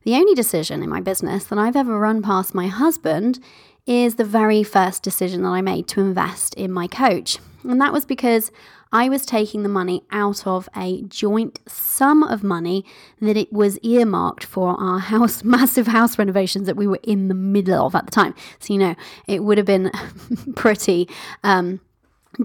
the 0.04 0.14
only 0.14 0.34
decision 0.34 0.82
in 0.82 0.88
my 0.88 1.00
business 1.00 1.44
that 1.44 1.58
I've 1.58 1.76
ever 1.76 1.99
run 1.99 2.22
past 2.22 2.54
my 2.54 2.68
husband 2.68 3.40
is 3.87 4.14
the 4.14 4.25
very 4.25 4.62
first 4.62 5.02
decision 5.02 5.42
that 5.42 5.49
I 5.49 5.60
made 5.60 5.88
to 5.88 6.00
invest 6.00 6.54
in 6.54 6.72
my 6.72 6.87
coach. 6.87 7.38
And 7.64 7.80
that 7.80 7.92
was 7.92 8.04
because 8.04 8.50
I 8.92 9.09
was 9.09 9.25
taking 9.25 9.62
the 9.62 9.68
money 9.68 10.02
out 10.11 10.47
of 10.47 10.68
a 10.76 11.02
joint 11.02 11.61
sum 11.68 12.23
of 12.23 12.42
money 12.42 12.85
that 13.20 13.37
it 13.37 13.52
was 13.52 13.78
earmarked 13.78 14.44
for 14.44 14.70
our 14.80 14.99
house, 15.12 15.44
massive 15.44 15.87
house 15.87 16.18
renovations 16.18 16.66
that 16.66 16.76
we 16.76 16.87
were 16.87 17.00
in 17.02 17.28
the 17.28 17.35
middle 17.35 17.87
of 17.87 17.94
at 17.94 18.06
the 18.06 18.11
time. 18.11 18.35
So, 18.59 18.73
you 18.73 18.78
know, 18.78 18.94
it 19.26 19.44
would 19.44 19.59
have 19.59 19.66
been 19.66 19.90
pretty. 20.56 21.09
Um, 21.44 21.80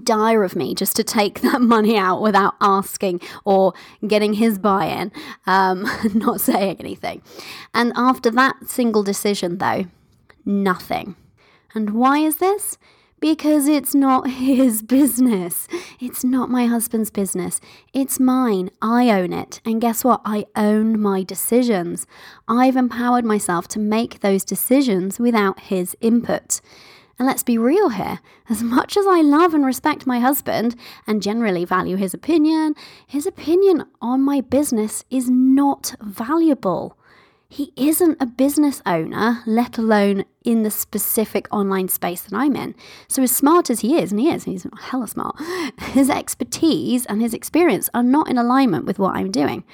dire 0.02 0.42
of 0.42 0.56
me 0.56 0.74
just 0.74 0.96
to 0.96 1.04
take 1.04 1.40
that 1.42 1.60
money 1.60 1.96
out 1.96 2.20
without 2.20 2.54
asking 2.60 3.20
or 3.44 3.72
getting 4.06 4.34
his 4.34 4.58
buy 4.58 4.86
in, 4.86 5.12
um, 5.46 5.88
not 6.14 6.40
saying 6.40 6.76
anything. 6.80 7.22
And 7.72 7.92
after 7.96 8.30
that 8.32 8.68
single 8.68 9.02
decision, 9.02 9.58
though, 9.58 9.86
nothing. 10.44 11.14
And 11.74 11.90
why 11.90 12.18
is 12.18 12.36
this? 12.36 12.78
Because 13.20 13.66
it's 13.66 13.94
not 13.94 14.28
his 14.30 14.82
business. 14.82 15.68
It's 16.00 16.24
not 16.24 16.50
my 16.50 16.66
husband's 16.66 17.10
business. 17.10 17.60
It's 17.92 18.20
mine. 18.20 18.70
I 18.82 19.10
own 19.10 19.32
it. 19.32 19.60
And 19.64 19.80
guess 19.80 20.04
what? 20.04 20.20
I 20.24 20.46
own 20.54 21.00
my 21.00 21.22
decisions. 21.22 22.06
I've 22.48 22.76
empowered 22.76 23.24
myself 23.24 23.68
to 23.68 23.78
make 23.78 24.20
those 24.20 24.44
decisions 24.44 25.18
without 25.18 25.60
his 25.60 25.96
input. 26.00 26.60
And 27.18 27.26
let's 27.26 27.42
be 27.42 27.56
real 27.56 27.88
here. 27.88 28.20
As 28.50 28.62
much 28.62 28.96
as 28.96 29.06
I 29.06 29.22
love 29.22 29.54
and 29.54 29.64
respect 29.64 30.06
my 30.06 30.20
husband 30.20 30.76
and 31.06 31.22
generally 31.22 31.64
value 31.64 31.96
his 31.96 32.12
opinion, 32.12 32.74
his 33.06 33.26
opinion 33.26 33.84
on 34.02 34.20
my 34.20 34.42
business 34.42 35.02
is 35.10 35.30
not 35.30 35.94
valuable 36.02 36.98
he 37.48 37.72
isn't 37.76 38.20
a 38.20 38.26
business 38.26 38.82
owner, 38.84 39.42
let 39.46 39.78
alone 39.78 40.24
in 40.44 40.62
the 40.62 40.70
specific 40.70 41.46
online 41.52 41.88
space 41.88 42.22
that 42.22 42.36
I'm 42.36 42.56
in. 42.56 42.74
So, 43.08 43.22
as 43.22 43.34
smart 43.34 43.70
as 43.70 43.80
he 43.80 43.98
is, 43.98 44.10
and 44.10 44.20
he 44.20 44.30
is, 44.30 44.44
he's 44.44 44.66
hella 44.80 45.06
smart, 45.06 45.36
his 45.80 46.10
expertise 46.10 47.06
and 47.06 47.22
his 47.22 47.34
experience 47.34 47.88
are 47.94 48.02
not 48.02 48.28
in 48.28 48.36
alignment 48.36 48.84
with 48.84 48.98
what 48.98 49.14
I'm 49.14 49.30
doing. 49.30 49.64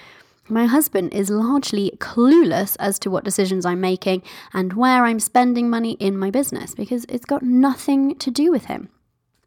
My 0.49 0.67
husband 0.67 1.15
is 1.15 1.31
largely 1.31 1.93
clueless 1.99 2.77
as 2.79 2.99
to 3.01 3.11
what 3.11 3.25
decisions 3.25 3.65
I'm 3.65 3.81
making 3.81 4.23
and 4.53 4.75
where 4.75 5.05
I'm 5.05 5.21
spending 5.21 5.71
money 5.71 5.93
in 5.93 6.19
my 6.19 6.31
business 6.31 6.75
because 6.75 7.07
it's 7.09 7.25
got 7.25 7.43
nothing 7.43 8.17
to 8.17 8.31
do 8.31 8.51
with 8.51 8.67
him. 8.67 8.91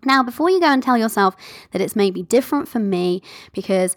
Now, 0.06 0.24
before 0.24 0.50
you 0.50 0.60
go 0.60 0.68
and 0.68 0.82
tell 0.82 0.98
yourself 0.98 1.36
that 1.72 1.82
it's 1.82 1.96
maybe 1.96 2.24
different 2.24 2.68
for 2.68 2.80
me 2.80 3.22
because 3.54 3.96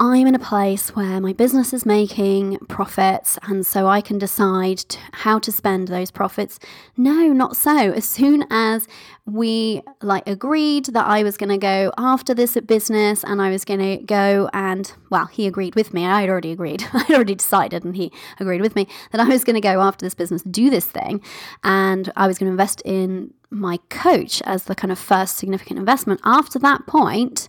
I'm 0.00 0.28
in 0.28 0.34
a 0.36 0.38
place 0.38 0.94
where 0.94 1.20
my 1.20 1.32
business 1.32 1.72
is 1.72 1.84
making 1.84 2.58
profits, 2.68 3.36
and 3.42 3.66
so 3.66 3.88
I 3.88 4.00
can 4.00 4.16
decide 4.16 4.84
how 5.10 5.40
to 5.40 5.50
spend 5.50 5.88
those 5.88 6.12
profits. 6.12 6.60
No, 6.96 7.32
not 7.32 7.56
so. 7.56 7.76
As 7.76 8.04
soon 8.04 8.44
as 8.48 8.86
we 9.26 9.82
like 10.00 10.28
agreed 10.28 10.84
that 10.86 11.04
I 11.04 11.24
was 11.24 11.36
going 11.36 11.48
to 11.48 11.58
go 11.58 11.92
after 11.98 12.32
this 12.32 12.56
business, 12.64 13.24
and 13.24 13.42
I 13.42 13.50
was 13.50 13.64
going 13.64 13.80
to 13.80 13.96
go 14.04 14.48
and 14.52 14.92
well, 15.10 15.26
he 15.26 15.48
agreed 15.48 15.74
with 15.74 15.92
me. 15.92 16.06
I 16.06 16.20
had 16.20 16.30
already 16.30 16.52
agreed. 16.52 16.84
I 16.92 17.06
already 17.10 17.34
decided, 17.34 17.84
and 17.84 17.96
he 17.96 18.12
agreed 18.38 18.60
with 18.60 18.76
me 18.76 18.86
that 19.10 19.20
I 19.20 19.24
was 19.24 19.42
going 19.42 19.54
to 19.54 19.60
go 19.60 19.80
after 19.80 20.06
this 20.06 20.14
business, 20.14 20.42
do 20.42 20.70
this 20.70 20.86
thing, 20.86 21.20
and 21.64 22.12
I 22.14 22.28
was 22.28 22.38
going 22.38 22.46
to 22.46 22.52
invest 22.52 22.82
in 22.84 23.34
my 23.50 23.78
coach 23.88 24.42
as 24.42 24.64
the 24.64 24.76
kind 24.76 24.92
of 24.92 24.98
first 25.00 25.38
significant 25.38 25.80
investment. 25.80 26.20
After 26.22 26.60
that 26.60 26.86
point 26.86 27.48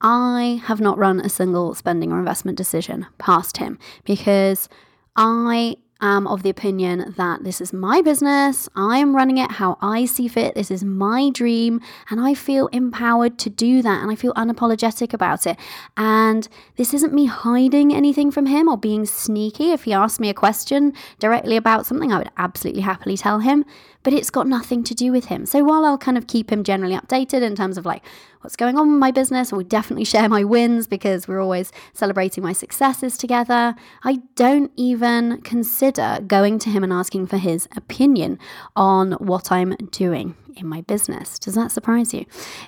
I 0.00 0.60
have 0.64 0.80
not 0.80 0.98
run 0.98 1.20
a 1.20 1.28
single 1.28 1.74
spending 1.74 2.12
or 2.12 2.18
investment 2.18 2.58
decision 2.58 3.06
past 3.18 3.56
him 3.56 3.78
because 4.04 4.68
I 5.16 5.76
am 6.00 6.26
of 6.26 6.42
the 6.42 6.50
opinion 6.50 7.14
that 7.16 7.44
this 7.44 7.60
is 7.60 7.72
my 7.72 8.02
business. 8.02 8.68
I 8.76 8.98
am 8.98 9.16
running 9.16 9.38
it 9.38 9.52
how 9.52 9.78
I 9.80 10.04
see 10.04 10.28
fit. 10.28 10.54
This 10.54 10.70
is 10.70 10.84
my 10.84 11.30
dream. 11.30 11.80
And 12.10 12.20
I 12.20 12.34
feel 12.34 12.66
empowered 12.68 13.38
to 13.40 13.50
do 13.50 13.82
that. 13.82 14.02
And 14.02 14.10
I 14.10 14.14
feel 14.14 14.34
unapologetic 14.34 15.12
about 15.12 15.46
it. 15.46 15.56
And 15.96 16.48
this 16.76 16.92
isn't 16.94 17.14
me 17.14 17.26
hiding 17.26 17.94
anything 17.94 18.30
from 18.30 18.46
him 18.46 18.68
or 18.68 18.76
being 18.76 19.06
sneaky. 19.06 19.72
If 19.72 19.84
he 19.84 19.92
asked 19.92 20.20
me 20.20 20.28
a 20.28 20.34
question 20.34 20.92
directly 21.18 21.56
about 21.56 21.86
something, 21.86 22.12
I 22.12 22.18
would 22.18 22.30
absolutely 22.36 22.82
happily 22.82 23.16
tell 23.16 23.40
him 23.40 23.64
but 24.06 24.12
it's 24.12 24.30
got 24.30 24.46
nothing 24.46 24.84
to 24.84 24.94
do 24.94 25.10
with 25.10 25.24
him. 25.24 25.44
So 25.46 25.64
while 25.64 25.84
I'll 25.84 25.98
kind 25.98 26.16
of 26.16 26.28
keep 26.28 26.52
him 26.52 26.62
generally 26.62 26.94
updated 26.96 27.42
in 27.42 27.56
terms 27.56 27.76
of 27.76 27.84
like 27.84 28.04
what's 28.40 28.54
going 28.54 28.78
on 28.78 28.88
with 28.88 29.00
my 29.00 29.10
business, 29.10 29.52
we 29.52 29.64
definitely 29.64 30.04
share 30.04 30.28
my 30.28 30.44
wins 30.44 30.86
because 30.86 31.26
we're 31.26 31.40
always 31.40 31.72
celebrating 31.92 32.44
my 32.44 32.52
successes 32.52 33.18
together, 33.18 33.74
I 34.04 34.20
don't 34.36 34.70
even 34.76 35.40
consider 35.40 35.85
going 36.26 36.58
to 36.60 36.70
him 36.70 36.82
and 36.84 36.92
asking 36.92 37.26
for 37.26 37.38
his 37.38 37.68
opinion 37.76 38.38
on 38.74 39.12
what 39.12 39.50
I'm 39.50 39.76
doing 39.90 40.36
in 40.56 40.66
my 40.66 40.80
business. 40.82 41.38
Does 41.38 41.54
that 41.54 41.70
surprise 41.70 42.14
you? 42.14 42.24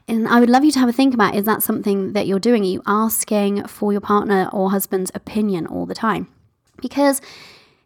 And 0.06 0.28
I 0.28 0.40
would 0.40 0.50
love 0.50 0.64
you 0.64 0.72
to 0.72 0.78
have 0.78 0.88
a 0.88 0.92
think 0.92 1.14
about 1.14 1.34
is 1.34 1.44
that 1.44 1.62
something 1.62 2.12
that 2.12 2.26
you're 2.26 2.38
doing? 2.38 2.62
Are 2.62 2.66
you 2.66 2.82
asking 2.86 3.66
for 3.66 3.92
your 3.92 4.00
partner 4.00 4.48
or 4.52 4.70
husband's 4.70 5.10
opinion 5.14 5.66
all 5.66 5.86
the 5.86 5.94
time? 5.94 6.28
Because 6.80 7.20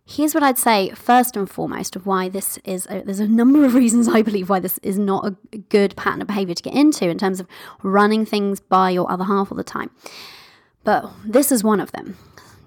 Here's 0.04 0.34
what 0.34 0.42
I'd 0.42 0.58
say 0.58 0.90
first 0.90 1.36
and 1.36 1.48
foremost 1.48 1.94
of 1.94 2.06
why 2.06 2.28
this 2.28 2.58
is. 2.64 2.86
A, 2.90 3.02
there's 3.02 3.20
a 3.20 3.28
number 3.28 3.64
of 3.64 3.74
reasons 3.82 4.08
I 4.08 4.22
believe 4.22 4.48
why 4.50 4.58
this 4.58 4.78
is 4.82 4.98
not 4.98 5.24
a 5.24 5.56
good 5.56 5.96
pattern 5.96 6.20
of 6.20 6.26
behavior 6.26 6.54
to 6.54 6.62
get 6.62 6.74
into 6.74 7.08
in 7.08 7.18
terms 7.18 7.38
of 7.38 7.46
running 7.82 8.26
things 8.26 8.60
by 8.60 8.90
your 8.90 9.10
other 9.10 9.24
half 9.24 9.52
all 9.52 9.56
the 9.56 9.64
time. 9.64 9.90
But 10.84 11.08
this 11.24 11.52
is 11.52 11.62
one 11.62 11.78
of 11.78 11.92
them. 11.92 12.18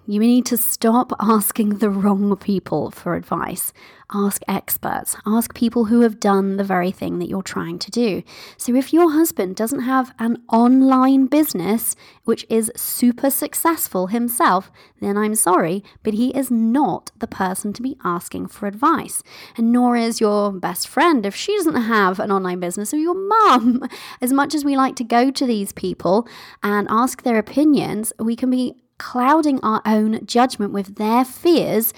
You 0.07 0.19
need 0.19 0.45
to 0.47 0.57
stop 0.57 1.11
asking 1.19 1.79
the 1.79 1.89
wrong 1.89 2.35
people 2.35 2.91
for 2.91 3.15
advice. 3.15 3.73
Ask 4.13 4.43
experts. 4.47 5.17
Ask 5.25 5.55
people 5.55 5.85
who 5.85 6.01
have 6.01 6.19
done 6.19 6.57
the 6.57 6.63
very 6.63 6.91
thing 6.91 7.17
that 7.17 7.27
you're 7.27 7.41
trying 7.41 7.79
to 7.79 7.89
do. 7.89 8.21
So, 8.55 8.75
if 8.75 8.93
your 8.93 9.13
husband 9.13 9.55
doesn't 9.55 9.79
have 9.79 10.13
an 10.19 10.43
online 10.47 11.25
business 11.25 11.95
which 12.23 12.45
is 12.47 12.71
super 12.75 13.31
successful 13.31 14.07
himself, 14.07 14.71
then 15.01 15.17
I'm 15.17 15.33
sorry, 15.33 15.83
but 16.03 16.13
he 16.13 16.29
is 16.37 16.51
not 16.51 17.11
the 17.17 17.25
person 17.25 17.73
to 17.73 17.81
be 17.81 17.97
asking 18.03 18.49
for 18.49 18.67
advice. 18.67 19.23
And 19.57 19.71
nor 19.71 19.97
is 19.97 20.21
your 20.21 20.51
best 20.51 20.87
friend 20.87 21.25
if 21.25 21.35
she 21.35 21.57
doesn't 21.57 21.73
have 21.73 22.19
an 22.19 22.31
online 22.31 22.59
business 22.59 22.93
or 22.93 22.97
your 22.97 23.15
mum. 23.15 23.89
As 24.21 24.31
much 24.31 24.53
as 24.53 24.63
we 24.63 24.77
like 24.77 24.95
to 24.97 25.03
go 25.03 25.31
to 25.31 25.45
these 25.47 25.71
people 25.71 26.27
and 26.61 26.87
ask 26.91 27.23
their 27.23 27.39
opinions, 27.39 28.13
we 28.19 28.35
can 28.35 28.51
be 28.51 28.75
clouding 28.97 29.59
our 29.61 29.81
own 29.85 30.25
judgment 30.25 30.71
with 30.71 30.95
their 30.95 31.25
fears 31.25 31.93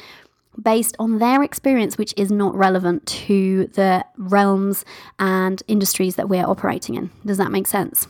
based 0.62 0.96
on 1.00 1.20
their 1.20 1.44
experience, 1.44 1.98
which 1.98 2.14
is 2.18 2.32
not 2.32 2.56
relevant 2.56 3.06
to 3.06 3.68
the 3.68 4.04
realms 4.18 4.84
and 5.20 5.62
industries 5.68 6.16
that 6.16 6.30
we're 6.30 6.46
operating 6.46 6.96
in. 6.96 7.12
Does 7.26 7.38
that 7.38 7.52
make 7.52 7.68
sense? 7.68 8.08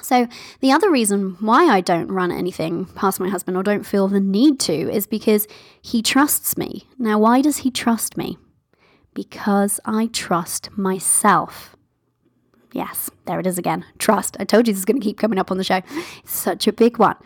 So, 0.00 0.26
the 0.60 0.72
other 0.72 0.90
reason 0.90 1.36
why 1.38 1.66
I 1.66 1.80
don't 1.80 2.08
run 2.08 2.32
anything 2.32 2.86
past 2.86 3.20
my 3.20 3.28
husband 3.28 3.56
or 3.56 3.62
don't 3.62 3.86
feel 3.86 4.08
the 4.08 4.20
need 4.20 4.58
to 4.60 4.90
is 4.90 5.06
because 5.06 5.46
he 5.80 6.02
trusts 6.02 6.56
me. 6.56 6.86
Now, 6.98 7.18
why 7.18 7.40
does 7.40 7.58
he 7.58 7.70
trust 7.70 8.16
me? 8.16 8.38
Because 9.14 9.78
I 9.84 10.08
trust 10.12 10.76
myself. 10.76 11.76
Yes, 12.72 13.10
there 13.26 13.38
it 13.38 13.46
is 13.46 13.58
again. 13.58 13.84
Trust. 13.98 14.36
I 14.40 14.44
told 14.44 14.66
you 14.66 14.72
this 14.72 14.80
is 14.80 14.86
going 14.86 15.00
to 15.00 15.04
keep 15.04 15.18
coming 15.18 15.38
up 15.38 15.50
on 15.50 15.58
the 15.58 15.64
show. 15.64 15.82
It's 16.24 16.32
such 16.32 16.66
a 16.66 16.72
big 16.72 16.98
one. 16.98 17.16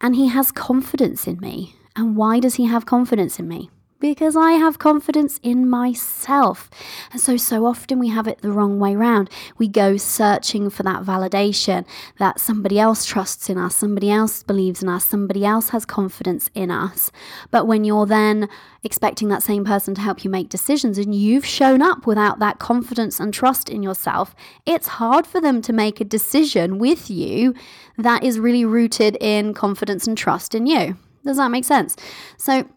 And 0.00 0.14
he 0.14 0.28
has 0.28 0.52
confidence 0.52 1.26
in 1.26 1.38
me. 1.40 1.74
And 1.96 2.16
why 2.16 2.40
does 2.40 2.54
he 2.54 2.66
have 2.66 2.86
confidence 2.86 3.38
in 3.38 3.48
me? 3.48 3.70
because 4.00 4.36
I 4.36 4.52
have 4.52 4.78
confidence 4.78 5.40
in 5.42 5.68
myself. 5.68 6.70
And 7.10 7.20
so, 7.20 7.36
so 7.36 7.66
often 7.66 7.98
we 7.98 8.08
have 8.08 8.28
it 8.28 8.42
the 8.42 8.52
wrong 8.52 8.78
way 8.78 8.94
round. 8.94 9.28
We 9.56 9.68
go 9.68 9.96
searching 9.96 10.70
for 10.70 10.82
that 10.84 11.02
validation 11.02 11.84
that 12.18 12.40
somebody 12.40 12.78
else 12.78 13.04
trusts 13.04 13.50
in 13.50 13.58
us, 13.58 13.74
somebody 13.74 14.10
else 14.10 14.42
believes 14.42 14.82
in 14.82 14.88
us, 14.88 15.04
somebody 15.04 15.44
else 15.44 15.70
has 15.70 15.84
confidence 15.84 16.48
in 16.54 16.70
us. 16.70 17.10
But 17.50 17.66
when 17.66 17.84
you're 17.84 18.06
then 18.06 18.48
expecting 18.84 19.28
that 19.28 19.42
same 19.42 19.64
person 19.64 19.94
to 19.96 20.00
help 20.00 20.24
you 20.24 20.30
make 20.30 20.48
decisions 20.48 20.98
and 20.98 21.14
you've 21.14 21.44
shown 21.44 21.82
up 21.82 22.06
without 22.06 22.38
that 22.38 22.58
confidence 22.58 23.18
and 23.18 23.34
trust 23.34 23.68
in 23.68 23.82
yourself, 23.82 24.34
it's 24.64 24.86
hard 24.86 25.26
for 25.26 25.40
them 25.40 25.60
to 25.62 25.72
make 25.72 26.00
a 26.00 26.04
decision 26.04 26.78
with 26.78 27.10
you 27.10 27.54
that 27.98 28.24
is 28.24 28.38
really 28.38 28.64
rooted 28.64 29.16
in 29.20 29.54
confidence 29.54 30.06
and 30.06 30.16
trust 30.16 30.54
in 30.54 30.66
you. 30.66 30.96
Does 31.24 31.36
that 31.36 31.50
make 31.50 31.64
sense? 31.64 31.96
So, 32.38 32.68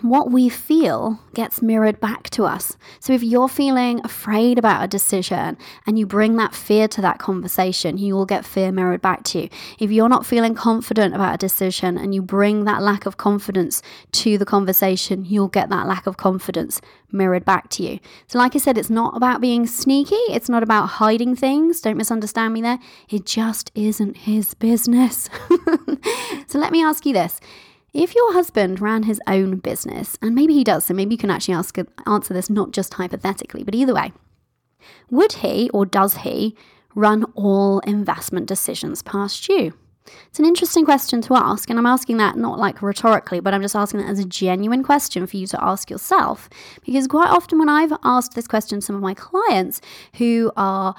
what 0.00 0.30
we 0.30 0.48
feel 0.48 1.18
gets 1.34 1.62
mirrored 1.62 2.00
back 2.00 2.28
to 2.30 2.44
us. 2.44 2.76
So 3.00 3.12
if 3.12 3.22
you're 3.22 3.48
feeling 3.48 4.00
afraid 4.04 4.58
about 4.58 4.84
a 4.84 4.88
decision 4.88 5.56
and 5.86 5.98
you 5.98 6.06
bring 6.06 6.36
that 6.36 6.54
fear 6.54 6.88
to 6.88 7.00
that 7.00 7.18
conversation, 7.18 7.96
you 7.96 8.14
will 8.14 8.26
get 8.26 8.44
fear 8.44 8.72
mirrored 8.72 9.00
back 9.00 9.22
to 9.24 9.42
you. 9.42 9.48
If 9.78 9.90
you're 9.90 10.08
not 10.08 10.26
feeling 10.26 10.54
confident 10.54 11.14
about 11.14 11.34
a 11.34 11.38
decision 11.38 11.96
and 11.96 12.14
you 12.14 12.22
bring 12.22 12.64
that 12.64 12.82
lack 12.82 13.06
of 13.06 13.16
confidence 13.16 13.82
to 14.12 14.36
the 14.36 14.44
conversation, 14.44 15.24
you'll 15.24 15.48
get 15.48 15.68
that 15.70 15.86
lack 15.86 16.06
of 16.06 16.16
confidence 16.16 16.80
mirrored 17.12 17.44
back 17.44 17.70
to 17.70 17.82
you. 17.82 18.00
So, 18.26 18.38
like 18.38 18.54
I 18.54 18.58
said, 18.58 18.76
it's 18.76 18.90
not 18.90 19.16
about 19.16 19.40
being 19.40 19.66
sneaky, 19.66 20.16
it's 20.28 20.48
not 20.48 20.62
about 20.62 20.86
hiding 20.86 21.36
things. 21.36 21.80
Don't 21.80 21.96
misunderstand 21.96 22.52
me 22.52 22.60
there. 22.60 22.78
It 23.08 23.24
just 23.24 23.70
isn't 23.74 24.18
his 24.18 24.54
business. 24.54 25.30
so, 26.48 26.58
let 26.58 26.72
me 26.72 26.82
ask 26.82 27.06
you 27.06 27.12
this. 27.12 27.40
If 27.94 28.14
your 28.16 28.32
husband 28.32 28.80
ran 28.80 29.04
his 29.04 29.20
own 29.28 29.58
business, 29.58 30.18
and 30.20 30.34
maybe 30.34 30.52
he 30.52 30.64
does, 30.64 30.84
so 30.84 30.94
maybe 30.94 31.14
you 31.14 31.18
can 31.18 31.30
actually 31.30 31.54
ask, 31.54 31.78
answer 32.06 32.34
this 32.34 32.50
not 32.50 32.72
just 32.72 32.94
hypothetically, 32.94 33.62
but 33.62 33.74
either 33.74 33.94
way, 33.94 34.12
would 35.10 35.34
he 35.34 35.70
or 35.70 35.86
does 35.86 36.18
he 36.18 36.56
run 36.96 37.24
all 37.34 37.78
investment 37.80 38.46
decisions 38.46 39.00
past 39.00 39.48
you? 39.48 39.74
It's 40.26 40.38
an 40.38 40.44
interesting 40.44 40.84
question 40.84 41.22
to 41.22 41.34
ask, 41.34 41.70
and 41.70 41.78
I'm 41.78 41.86
asking 41.86 42.16
that 42.18 42.36
not 42.36 42.58
like 42.58 42.82
rhetorically, 42.82 43.40
but 43.40 43.54
I'm 43.54 43.62
just 43.62 43.76
asking 43.76 44.00
that 44.00 44.10
as 44.10 44.18
a 44.18 44.24
genuine 44.24 44.82
question 44.82 45.26
for 45.26 45.36
you 45.36 45.46
to 45.46 45.64
ask 45.64 45.88
yourself. 45.88 46.50
Because 46.84 47.06
quite 47.06 47.30
often, 47.30 47.58
when 47.58 47.68
I've 47.68 47.92
asked 48.02 48.34
this 48.34 48.48
question 48.48 48.80
to 48.80 48.84
some 48.84 48.96
of 48.96 49.02
my 49.02 49.14
clients 49.14 49.80
who 50.16 50.52
are 50.56 50.94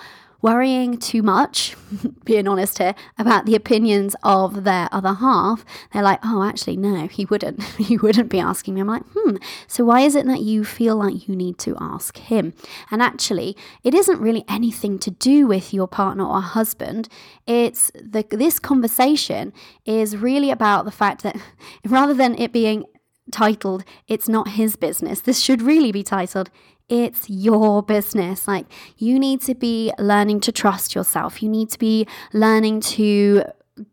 worrying 0.46 0.96
too 0.96 1.24
much, 1.24 1.76
being 2.24 2.48
honest 2.48 2.78
here, 2.78 2.94
about 3.18 3.48
the 3.48 3.56
opinions 3.56 4.16
of 4.22 4.64
their 4.64 4.88
other 4.92 5.14
half, 5.16 5.66
they're 5.92 6.04
like, 6.04 6.20
oh, 6.24 6.44
actually, 6.44 6.78
no, 6.78 7.08
he 7.08 7.26
wouldn't. 7.26 7.64
he 7.80 7.98
wouldn't 7.98 8.30
be 8.30 8.40
asking 8.40 8.76
me. 8.76 8.82
I'm 8.82 8.88
like, 8.88 9.02
hmm, 9.16 9.38
so 9.66 9.84
why 9.86 10.02
is 10.02 10.16
it 10.16 10.28
that 10.28 10.42
you 10.42 10.64
feel 10.64 10.98
like 10.98 11.28
you 11.28 11.36
need 11.36 11.58
to 11.60 11.76
ask 11.82 12.18
him? 12.18 12.54
And 12.92 13.02
actually, 13.02 13.58
it 13.84 13.96
isn't 13.96 14.22
really 14.22 14.46
anything 14.48 15.00
to 15.00 15.10
do 15.10 15.48
with 15.48 15.74
your 15.74 15.88
partner 15.88 16.24
or 16.24 16.42
husband. 16.42 17.10
It's 17.48 17.92
the, 17.96 18.24
this 18.30 18.60
conversation 18.60 19.52
is 19.84 20.16
really 20.16 20.52
about 20.52 20.86
the 20.86 20.92
fact 20.92 21.24
that 21.24 21.38
rather 21.88 22.14
than 22.14 22.38
it 22.38 22.52
being 22.52 22.86
titled, 23.32 23.84
It's 24.08 24.30
Not 24.30 24.50
His 24.50 24.76
Business, 24.76 25.22
this 25.22 25.42
should 25.42 25.64
really 25.64 25.92
be 25.92 26.04
titled, 26.04 26.52
it's 26.90 27.30
your 27.30 27.82
business. 27.82 28.48
Like, 28.48 28.68
you 28.98 29.20
need 29.20 29.42
to 29.42 29.56
be 29.56 29.92
learning 29.98 30.42
to 30.42 30.52
trust 30.52 30.96
yourself. 30.96 31.42
You 31.42 31.50
need 31.50 31.70
to 31.72 31.80
be 31.80 32.08
learning 32.34 32.82
to 32.82 33.44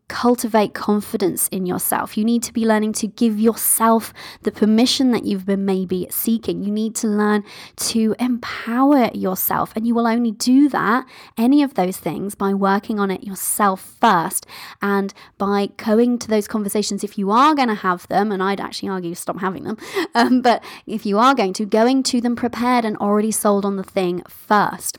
cultivate 0.07 0.75
confidence 0.75 1.49
in 1.49 1.67
yourself. 1.67 2.17
You 2.17 2.25
need 2.25 2.43
to 2.45 2.53
be 2.53 2.65
learning 2.65 2.93
to 2.95 3.09
give 3.09 3.41
yourself 3.41 4.15
the 4.43 4.53
permission 4.53 5.11
that 5.11 5.25
you've 5.25 5.47
been 5.47 5.65
maybe 5.65 6.07
seeking. 6.09 6.63
You 6.63 6.71
need 6.71 6.95
to 6.97 7.09
learn 7.09 7.43
to 7.77 8.15
empower 8.21 9.11
yourself. 9.13 9.73
And 9.75 9.87
you 9.87 9.95
will 9.95 10.07
only 10.07 10.31
do 10.31 10.69
that, 10.69 11.07
any 11.37 11.63
of 11.63 11.75
those 11.75 11.97
things, 11.97 12.37
by 12.37 12.55
working 12.55 13.01
on 13.01 13.11
it 13.11 13.25
yourself 13.25 13.97
first 14.01 14.47
and 14.81 15.13
by 15.37 15.71
going 15.79 16.19
to 16.21 16.29
those 16.29 16.47
conversations 16.47 17.03
if 17.03 17.19
you 17.19 17.33
are 17.33 17.55
going 17.55 17.69
to 17.69 17.75
have 17.75 18.07
them. 18.07 18.31
And 18.31 18.43
I'd 18.43 18.61
actually 18.61 18.91
argue 18.91 19.15
stop 19.15 19.41
having 19.41 19.65
them. 19.65 19.79
Um, 20.15 20.43
but 20.43 20.63
if 20.87 21.07
you 21.07 21.19
are 21.19 21.35
going 21.35 21.55
to, 21.55 21.65
going 21.65 22.03
to 22.05 22.21
them 22.21 22.37
prepared 22.37 22.85
and 22.85 22.99
already 22.99 23.31
sold 23.31 23.65
on 23.65 23.77
the 23.77 23.83
thing 23.83 24.23
first. 24.29 24.99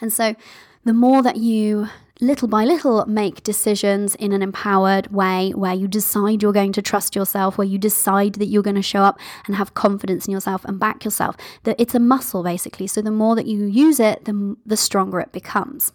And 0.00 0.12
so, 0.12 0.34
the 0.84 0.92
more 0.92 1.22
that 1.22 1.36
you 1.36 1.88
little 2.22 2.46
by 2.46 2.64
little 2.64 3.04
make 3.06 3.42
decisions 3.42 4.14
in 4.14 4.32
an 4.32 4.42
empowered 4.42 5.08
way 5.08 5.50
where 5.56 5.74
you 5.74 5.88
decide 5.88 6.40
you're 6.40 6.52
going 6.52 6.72
to 6.72 6.80
trust 6.80 7.16
yourself, 7.16 7.58
where 7.58 7.66
you 7.66 7.78
decide 7.78 8.34
that 8.34 8.46
you're 8.46 8.62
going 8.62 8.76
to 8.76 8.82
show 8.82 9.02
up 9.02 9.18
and 9.46 9.56
have 9.56 9.74
confidence 9.74 10.26
in 10.26 10.32
yourself 10.32 10.64
and 10.64 10.78
back 10.78 11.04
yourself. 11.04 11.36
That 11.64 11.76
it's 11.80 11.96
a 11.96 12.00
muscle 12.00 12.44
basically. 12.44 12.86
So 12.86 13.02
the 13.02 13.10
more 13.10 13.34
that 13.34 13.46
you 13.46 13.64
use 13.64 13.98
it, 13.98 14.24
the, 14.24 14.56
the 14.64 14.76
stronger 14.76 15.20
it 15.20 15.32
becomes. 15.32 15.92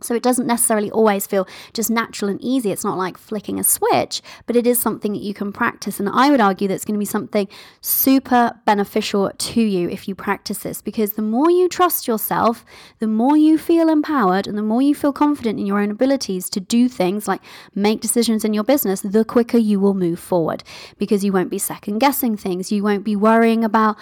So 0.00 0.14
it 0.14 0.22
doesn't 0.22 0.46
necessarily 0.46 0.92
always 0.92 1.26
feel 1.26 1.48
just 1.72 1.90
natural 1.90 2.30
and 2.30 2.40
easy. 2.40 2.70
It's 2.70 2.84
not 2.84 2.96
like 2.96 3.18
flicking 3.18 3.58
a 3.58 3.64
switch, 3.64 4.22
but 4.46 4.54
it 4.54 4.64
is 4.64 4.78
something 4.78 5.12
that 5.12 5.22
you 5.22 5.34
can 5.34 5.52
practice. 5.52 5.98
And 5.98 6.08
I 6.08 6.30
would 6.30 6.40
argue 6.40 6.68
that 6.68 6.74
it's 6.74 6.84
going 6.84 6.94
to 6.94 7.00
be 7.00 7.04
something 7.04 7.48
super 7.80 8.52
beneficial 8.64 9.32
to 9.36 9.60
you 9.60 9.88
if 9.88 10.06
you 10.06 10.14
practice 10.14 10.58
this 10.58 10.80
because 10.80 11.14
the 11.14 11.22
more 11.22 11.50
you 11.50 11.68
trust 11.68 12.06
yourself, 12.06 12.64
the 13.00 13.08
more 13.08 13.36
you 13.36 13.58
feel 13.58 13.88
empowered 13.88 14.46
and 14.46 14.56
the 14.56 14.62
more 14.62 14.80
you 14.80 14.94
feel 14.94 15.12
confident 15.12 15.58
in 15.58 15.66
your 15.66 15.80
own 15.80 15.90
abilities 15.90 16.48
to 16.50 16.60
do 16.60 16.88
things 16.88 17.26
like 17.26 17.42
make 17.74 18.00
decisions 18.00 18.44
in 18.44 18.54
your 18.54 18.62
business, 18.62 19.00
the 19.00 19.24
quicker 19.24 19.58
you 19.58 19.80
will 19.80 19.94
move 19.94 20.20
forward 20.20 20.62
because 20.98 21.24
you 21.24 21.32
won't 21.32 21.50
be 21.50 21.58
second 21.58 21.98
guessing 21.98 22.36
things. 22.36 22.70
You 22.70 22.84
won't 22.84 23.02
be 23.02 23.16
worrying 23.16 23.64
about, 23.64 23.96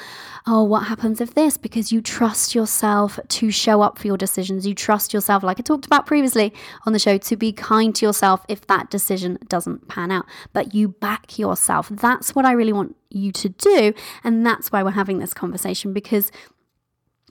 oh, 0.46 0.62
what 0.62 0.88
happens 0.88 1.22
if 1.22 1.32
this? 1.32 1.56
Because 1.56 1.90
you 1.90 2.02
trust 2.02 2.54
yourself 2.54 3.18
to 3.28 3.50
show 3.50 3.80
up 3.80 3.96
for 3.96 4.06
your 4.06 4.18
decisions. 4.18 4.66
You 4.66 4.74
trust 4.74 5.14
yourself, 5.14 5.42
like 5.42 5.59
I 5.59 5.62
talked 5.62 5.86
talked 5.87 6.01
about 6.01 6.07
previously 6.07 6.53
on 6.85 6.92
the 6.92 6.99
show, 6.99 7.18
to 7.18 7.37
be 7.37 7.53
kind 7.53 7.94
to 7.94 8.07
yourself 8.07 8.44
if 8.49 8.66
that 8.66 8.90
decision 8.90 9.38
doesn't 9.49 9.88
pan 9.88 10.11
out. 10.11 10.27
But 10.53 10.75
you 10.75 10.88
back 10.88 11.38
yourself. 11.38 11.88
That's 11.90 12.35
what 12.35 12.44
I 12.44 12.53
really 12.53 12.72
want 12.72 12.96
you 13.11 13.33
to 13.33 13.49
do. 13.49 13.94
And 14.25 14.44
that's 14.44 14.72
why 14.72 14.83
we're 14.83 14.90
having 14.90 15.18
this 15.18 15.35
conversation 15.35 15.92
because 15.92 16.31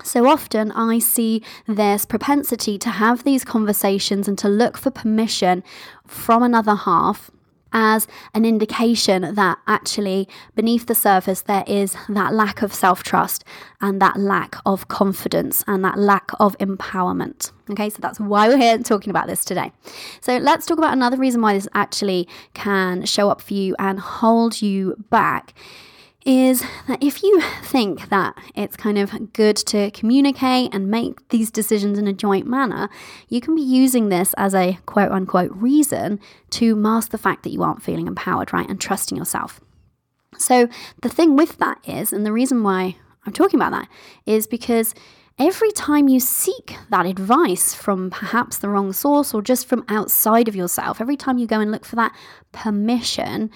so 0.03 0.27
often, 0.27 0.73
I 0.73 0.99
see 0.99 1.41
this 1.67 2.05
propensity 2.05 2.77
to 2.79 2.89
have 2.89 3.23
these 3.23 3.45
conversations 3.45 4.27
and 4.27 4.37
to 4.39 4.49
look 4.49 4.77
for 4.77 4.91
permission 4.91 5.63
from 6.05 6.43
another 6.43 6.75
half 6.75 7.31
as 7.75 8.07
an 8.33 8.45
indication 8.45 9.35
that 9.35 9.59
actually 9.67 10.27
beneath 10.55 10.87
the 10.87 10.95
surface 10.95 11.41
there 11.41 11.65
is 11.67 11.95
that 12.07 12.33
lack 12.33 12.61
of 12.61 12.73
self 12.73 13.03
trust 13.03 13.43
and 13.81 14.01
that 14.01 14.17
lack 14.17 14.55
of 14.65 14.87
confidence 14.87 15.63
and 15.67 15.83
that 15.83 15.99
lack 15.99 16.31
of 16.39 16.57
empowerment. 16.57 17.51
Okay, 17.69 17.89
so 17.89 17.97
that's 17.99 18.19
why 18.19 18.47
we're 18.47 18.57
here 18.57 18.77
talking 18.79 19.09
about 19.09 19.27
this 19.27 19.43
today. 19.43 19.71
So 20.21 20.37
let's 20.37 20.65
talk 20.65 20.77
about 20.77 20.93
another 20.93 21.17
reason 21.17 21.41
why 21.41 21.53
this 21.53 21.67
actually 21.73 22.27
can 22.53 23.05
show 23.05 23.29
up 23.29 23.41
for 23.41 23.53
you 23.53 23.75
and 23.77 23.99
hold 23.99 24.61
you 24.61 24.95
back 25.09 25.53
is 26.25 26.63
that 26.87 27.01
if 27.03 27.21
you 27.21 27.39
think 27.63 28.09
that 28.09 28.35
it's 28.55 28.75
kind 28.75 28.97
of 28.97 29.33
good 29.33 29.55
to 29.55 29.91
communicate 29.91 30.73
and 30.73 30.89
make 30.89 31.29
these 31.29 31.51
decisions 31.51 31.99
in 31.99 32.07
a 32.07 32.13
joint 32.13 32.47
manner, 32.47 32.89
you 33.29 33.39
can 33.39 33.55
be 33.55 33.61
using 33.61 34.09
this 34.09 34.33
as 34.35 34.55
a 34.55 34.79
quote 34.87 35.11
unquote 35.11 35.51
reason 35.51 36.19
to 36.49 36.75
mask 36.75 37.11
the 37.11 37.17
fact 37.17 37.43
that 37.43 37.51
you 37.51 37.61
aren't 37.61 37.83
feeling 37.83 38.07
empowered, 38.07 38.51
right? 38.51 38.67
And 38.67 38.81
trusting 38.81 39.17
yourself. 39.17 39.61
So 40.37 40.67
the 41.01 41.09
thing 41.09 41.35
with 41.35 41.59
that 41.59 41.79
is, 41.87 42.11
and 42.11 42.25
the 42.25 42.33
reason 42.33 42.63
why 42.63 42.95
I'm 43.25 43.33
talking 43.33 43.59
about 43.59 43.71
that 43.71 43.87
is 44.25 44.47
because 44.47 44.95
every 45.37 45.71
time 45.71 46.07
you 46.07 46.19
seek 46.19 46.75
that 46.89 47.05
advice 47.05 47.73
from 47.73 48.09
perhaps 48.09 48.57
the 48.57 48.69
wrong 48.69 48.93
source 48.93 49.33
or 49.33 49.41
just 49.43 49.67
from 49.67 49.85
outside 49.89 50.47
of 50.47 50.55
yourself, 50.55 50.99
every 50.99 51.17
time 51.17 51.37
you 51.37 51.45
go 51.45 51.59
and 51.59 51.71
look 51.71 51.85
for 51.85 51.95
that 51.97 52.15
permission, 52.51 53.51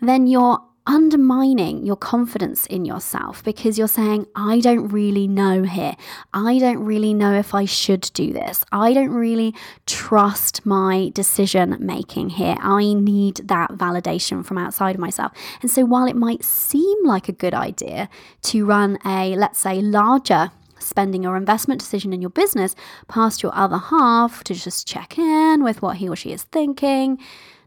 then 0.00 0.26
you're 0.26 0.58
undermining 0.90 1.86
your 1.86 1.94
confidence 1.94 2.66
in 2.66 2.84
yourself 2.84 3.44
because 3.44 3.78
you're 3.78 3.86
saying, 3.86 4.26
I 4.34 4.58
don't 4.58 4.88
really 4.88 5.28
know 5.28 5.62
here. 5.62 5.94
I 6.34 6.58
don't 6.58 6.80
really 6.80 7.14
know 7.14 7.32
if 7.32 7.54
I 7.54 7.64
should 7.64 8.10
do 8.12 8.32
this. 8.32 8.64
I 8.72 8.92
don't 8.92 9.12
really 9.12 9.54
trust 9.86 10.66
my 10.66 11.12
decision 11.14 11.76
making 11.78 12.30
here. 12.30 12.56
I 12.58 12.92
need 12.94 13.36
that 13.44 13.70
validation 13.70 14.44
from 14.44 14.58
outside 14.58 14.96
of 14.96 15.00
myself. 15.00 15.30
And 15.62 15.70
so, 15.70 15.84
while 15.84 16.06
it 16.06 16.16
might 16.16 16.42
seem 16.42 17.06
like 17.06 17.28
a 17.28 17.32
good 17.32 17.54
idea 17.54 18.08
to 18.42 18.66
run 18.66 18.98
a, 19.06 19.36
let's 19.36 19.60
say, 19.60 19.80
larger 19.80 20.50
spending 20.82 21.24
or 21.24 21.36
investment 21.36 21.78
decision 21.78 22.12
in 22.12 22.20
your 22.20 22.30
business 22.30 22.74
past 23.06 23.44
your 23.44 23.54
other 23.54 23.78
half 23.78 24.42
to 24.42 24.54
just 24.54 24.88
check 24.88 25.18
in 25.18 25.62
with 25.62 25.82
what 25.82 25.98
he 25.98 26.08
or 26.08 26.16
she 26.16 26.32
is 26.32 26.42
thinking 26.44 27.18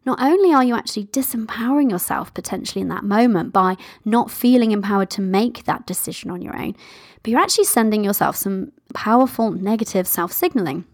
not 0.06 0.22
only 0.22 0.54
are 0.54 0.64
you 0.64 0.76
actually 0.76 1.06
disempowering 1.06 1.90
yourself 1.90 2.34
potentially 2.34 2.82
in 2.82 2.90
that 2.90 3.04
moment 3.04 3.54
by 3.54 3.78
not 4.06 4.30
feeling 4.30 4.72
empowered 4.72 5.10
to 5.12 5.22
make 5.22 5.64
that 5.64 5.86
decision 5.86 6.30
on 6.30 6.42
your 6.42 6.56
own, 6.56 6.76
but 7.22 7.32
you're 7.32 7.40
actually 7.40 7.66
sending 7.66 8.04
yourself 8.04 8.36
some 8.36 8.72
powerful 8.94 9.52
negative 9.52 10.08
self 10.08 10.32
signaling. 10.32 10.86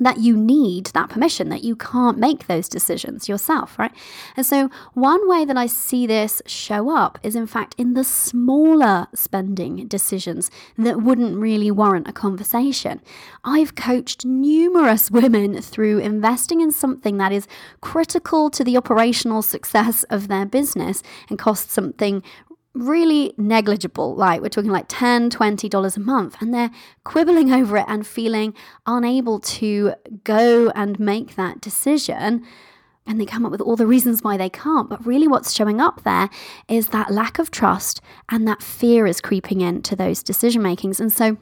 That 0.00 0.18
you 0.18 0.36
need 0.36 0.86
that 0.86 1.08
permission, 1.08 1.48
that 1.48 1.64
you 1.64 1.76
can't 1.76 2.18
make 2.18 2.46
those 2.46 2.68
decisions 2.68 3.28
yourself, 3.28 3.78
right? 3.78 3.92
And 4.36 4.44
so, 4.44 4.70
one 4.94 5.28
way 5.28 5.44
that 5.44 5.56
I 5.56 5.66
see 5.66 6.06
this 6.06 6.42
show 6.46 6.94
up 6.94 7.18
is, 7.22 7.36
in 7.36 7.46
fact, 7.46 7.74
in 7.78 7.94
the 7.94 8.04
smaller 8.04 9.06
spending 9.14 9.86
decisions 9.86 10.50
that 10.76 11.02
wouldn't 11.02 11.36
really 11.36 11.70
warrant 11.70 12.08
a 12.08 12.12
conversation. 12.12 13.00
I've 13.44 13.74
coached 13.74 14.24
numerous 14.24 15.10
women 15.14 15.60
through 15.60 15.98
investing 15.98 16.60
in 16.60 16.72
something 16.72 17.18
that 17.18 17.32
is 17.32 17.46
critical 17.80 18.50
to 18.50 18.64
the 18.64 18.76
operational 18.76 19.42
success 19.42 20.02
of 20.04 20.28
their 20.28 20.46
business 20.46 21.02
and 21.28 21.38
costs 21.38 21.72
something 21.72 22.22
really 22.74 23.32
negligible 23.36 24.16
like 24.16 24.40
we're 24.40 24.48
talking 24.48 24.70
like 24.70 24.86
10 24.88 25.30
20 25.30 25.68
dollars 25.68 25.96
a 25.96 26.00
month 26.00 26.36
and 26.40 26.52
they're 26.52 26.72
quibbling 27.04 27.52
over 27.52 27.76
it 27.76 27.84
and 27.86 28.04
feeling 28.04 28.52
unable 28.84 29.38
to 29.38 29.94
go 30.24 30.70
and 30.70 30.98
make 30.98 31.36
that 31.36 31.60
decision 31.60 32.44
and 33.06 33.20
they 33.20 33.26
come 33.26 33.44
up 33.44 33.52
with 33.52 33.60
all 33.60 33.76
the 33.76 33.86
reasons 33.86 34.22
why 34.22 34.36
they 34.36 34.48
can't. 34.48 34.88
But 34.88 35.04
really 35.04 35.28
what's 35.28 35.52
showing 35.52 35.80
up 35.80 36.04
there 36.04 36.30
is 36.68 36.88
that 36.88 37.10
lack 37.10 37.38
of 37.38 37.50
trust 37.50 38.00
and 38.30 38.48
that 38.48 38.62
fear 38.62 39.06
is 39.06 39.20
creeping 39.20 39.60
into 39.60 39.94
those 39.94 40.22
decision 40.22 40.62
makings. 40.62 41.00
And 41.00 41.12
so 41.12 41.36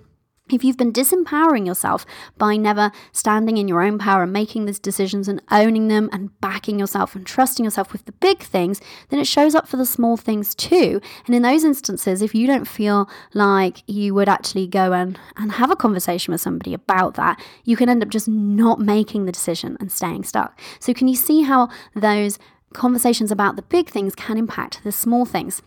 if 0.53 0.65
you've 0.65 0.77
been 0.77 0.93
disempowering 0.93 1.67
yourself 1.67 2.05
by 2.39 2.57
never 2.57 2.93
standing 3.13 3.57
in 3.57 3.69
your 3.69 3.83
own 3.83 3.99
power 3.99 4.23
and 4.23 4.33
making 4.33 4.65
these 4.65 4.79
decisions 4.79 5.29
and 5.29 5.43
owning 5.51 5.89
them 5.89 6.09
and 6.13 6.39
backing 6.41 6.79
yourself 6.79 7.15
and 7.15 7.27
trusting 7.27 7.65
yourself 7.65 7.93
with 7.93 8.05
the 8.05 8.13
big 8.13 8.41
things, 8.41 8.81
then 9.09 9.19
it 9.21 9.27
shows 9.27 9.55
up 9.55 9.69
for 9.69 9.77
the 9.77 9.87
small 9.87 10.17
things 10.17 10.55
too. 10.55 11.01
And 11.27 11.35
in 11.35 11.43
those 11.43 11.65
instances, 11.65 12.23
if 12.23 12.35
you 12.35 12.47
don't 12.47 12.67
feel 12.67 13.09
like 13.35 13.83
you 13.87 14.15
would 14.15 14.29
actually 14.29 14.67
go 14.67 14.93
and, 14.93 15.19
and 15.37 15.53
have 15.53 15.71
a 15.71 15.77
conversation 15.77 16.33
with 16.33 16.41
somebody 16.41 16.75
about 16.75 17.15
that, 17.15 17.41
you 17.65 17.77
can 17.77 17.89
end 17.89 18.03
up 18.03 18.09
just 18.09 18.29
not 18.29 18.81
making 18.81 19.25
the 19.25 19.33
decision 19.33 19.77
and 19.81 19.91
staying 19.91 20.25
stuck. 20.25 20.59
So, 20.81 20.93
can 20.93 21.09
you 21.09 21.17
see 21.17 21.43
how 21.43 21.69
those 21.95 22.39
conversations 22.73 23.31
about 23.31 23.57
the 23.57 23.63
big 23.63 23.89
things 23.89 24.15
can 24.15 24.39
impact 24.39 24.83
the 24.85 24.93
small 24.93 25.25
things? 25.25 25.63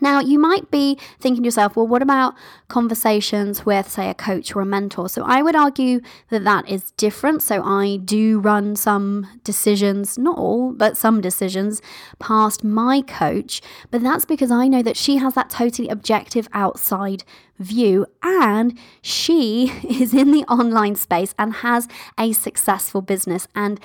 Now, 0.00 0.20
you 0.20 0.38
might 0.38 0.70
be 0.70 0.98
thinking 1.18 1.42
to 1.42 1.46
yourself, 1.46 1.76
well, 1.76 1.86
what 1.86 2.02
about 2.02 2.34
conversations 2.68 3.64
with, 3.64 3.90
say, 3.90 4.10
a 4.10 4.14
coach 4.14 4.54
or 4.54 4.60
a 4.60 4.66
mentor? 4.66 5.08
So, 5.08 5.22
I 5.24 5.42
would 5.42 5.56
argue 5.56 6.00
that 6.30 6.44
that 6.44 6.68
is 6.68 6.90
different. 6.92 7.42
So, 7.42 7.62
I 7.62 7.96
do 7.96 8.38
run 8.38 8.76
some 8.76 9.26
decisions, 9.42 10.18
not 10.18 10.38
all, 10.38 10.72
but 10.72 10.96
some 10.96 11.20
decisions 11.20 11.80
past 12.18 12.62
my 12.62 13.00
coach. 13.02 13.62
But 13.90 14.02
that's 14.02 14.24
because 14.24 14.50
I 14.50 14.68
know 14.68 14.82
that 14.82 14.96
she 14.96 15.16
has 15.16 15.34
that 15.34 15.50
totally 15.50 15.88
objective 15.88 16.48
outside 16.52 17.24
view 17.58 18.06
and 18.22 18.78
she 19.00 19.72
is 19.88 20.12
in 20.12 20.30
the 20.30 20.44
online 20.44 20.94
space 20.94 21.34
and 21.38 21.54
has 21.54 21.88
a 22.18 22.32
successful 22.32 23.00
business 23.00 23.48
and 23.54 23.80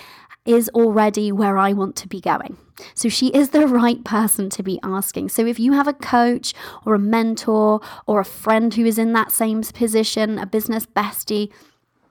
is 0.46 0.70
already 0.70 1.32
where 1.32 1.58
I 1.58 1.74
want 1.74 1.96
to 1.98 2.08
be 2.08 2.20
going. 2.20 2.58
So 2.96 3.10
she 3.10 3.28
is 3.28 3.50
the 3.50 3.68
right 3.68 4.04
person 4.04 4.50
to 4.52 4.64
be 4.64 4.80
asking. 4.82 5.30
So 5.30 5.46
if 5.46 5.60
you 5.60 5.74
have 5.74 5.88
a 5.88 5.94
coach 5.94 6.54
or 6.86 6.96
a 6.96 7.00
mentor 7.00 7.80
or 8.08 8.20
a 8.20 8.26
friend 8.26 8.74
who 8.74 8.86
is 8.86 8.98
in 8.98 9.14
that 9.14 9.32
same 9.32 9.62
position, 9.62 10.40
a 10.40 10.46
business 10.46 10.86
bestie, 10.86 11.52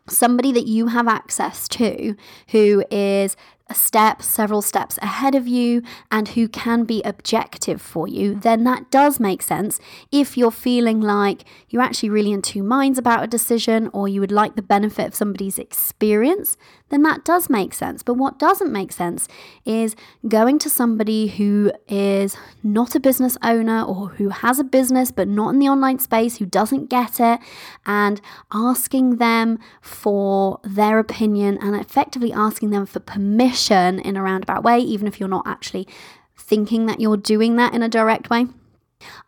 somebody 0.08 0.52
that 0.52 0.66
you 0.66 0.88
have 0.88 1.08
access 1.08 1.68
to 1.68 2.16
who 2.50 2.84
is 2.90 3.36
a 3.70 3.74
step, 3.74 4.20
several 4.20 4.61
steps 4.61 4.98
ahead 4.98 5.35
of 5.35 5.46
you, 5.46 5.83
and 6.11 6.28
who 6.28 6.48
can 6.48 6.85
be 6.85 7.00
objective 7.02 7.80
for 7.80 8.09
you, 8.09 8.35
then 8.35 8.64
that 8.64 8.90
does 8.90 9.20
make 9.20 9.42
sense. 9.42 9.78
If 10.11 10.37
you're 10.37 10.50
feeling 10.50 11.00
like 11.00 11.44
you're 11.68 11.83
actually 11.83 12.11
really 12.11 12.33
in 12.33 12.42
two 12.42 12.64
minds 12.64 12.98
about 12.98 13.22
a 13.22 13.28
decision 13.28 13.88
or 13.92 14.09
you 14.09 14.20
would 14.20 14.33
like 14.33 14.56
the 14.56 14.62
benefit 14.62 15.06
of 15.06 15.14
somebody's 15.14 15.59
experience, 15.59 16.56
then 16.88 17.04
that 17.04 17.24
does 17.24 17.48
make 17.48 17.72
sense. 17.72 18.02
But 18.02 18.14
what 18.14 18.38
doesn't 18.38 18.72
make 18.72 18.90
sense 18.90 19.28
is 19.64 19.94
going 20.26 20.59
to 20.59 20.68
somebody 20.68 21.28
who 21.28 21.70
is 21.87 22.37
not 22.64 22.96
a 22.96 23.00
business 23.00 23.38
owner 23.42 23.83
or 23.85 24.09
who 24.09 24.30
has 24.30 24.59
a 24.59 24.64
business 24.64 25.12
but 25.12 25.28
not 25.28 25.50
in 25.50 25.61
the 25.61 25.68
online 25.68 26.00
space, 26.00 26.38
who 26.38 26.46
doesn't 26.46 26.90
get 26.90 27.20
it, 27.20 27.38
and 27.87 28.20
asking 28.52 29.16
them 29.16 29.61
for 29.80 30.59
their 30.64 30.98
opinion 30.98 31.56
and 31.61 31.76
effectively 31.76 32.33
asking 32.33 32.70
them 32.70 32.85
for 32.85 32.98
permission 32.98 33.60
in 33.68 34.16
a 34.16 34.23
roundabout 34.23 34.62
way, 34.62 34.79
even 34.79 35.07
if 35.07 35.20
you're 35.20 35.29
not 35.29 35.46
actually 35.46 35.87
thinking 36.37 36.87
that 36.87 37.01
you're 37.01 37.16
doing 37.16 37.57
that 37.57 37.75
in 37.75 37.83
a 37.83 37.88
direct 37.88 38.31
way. 38.31 38.46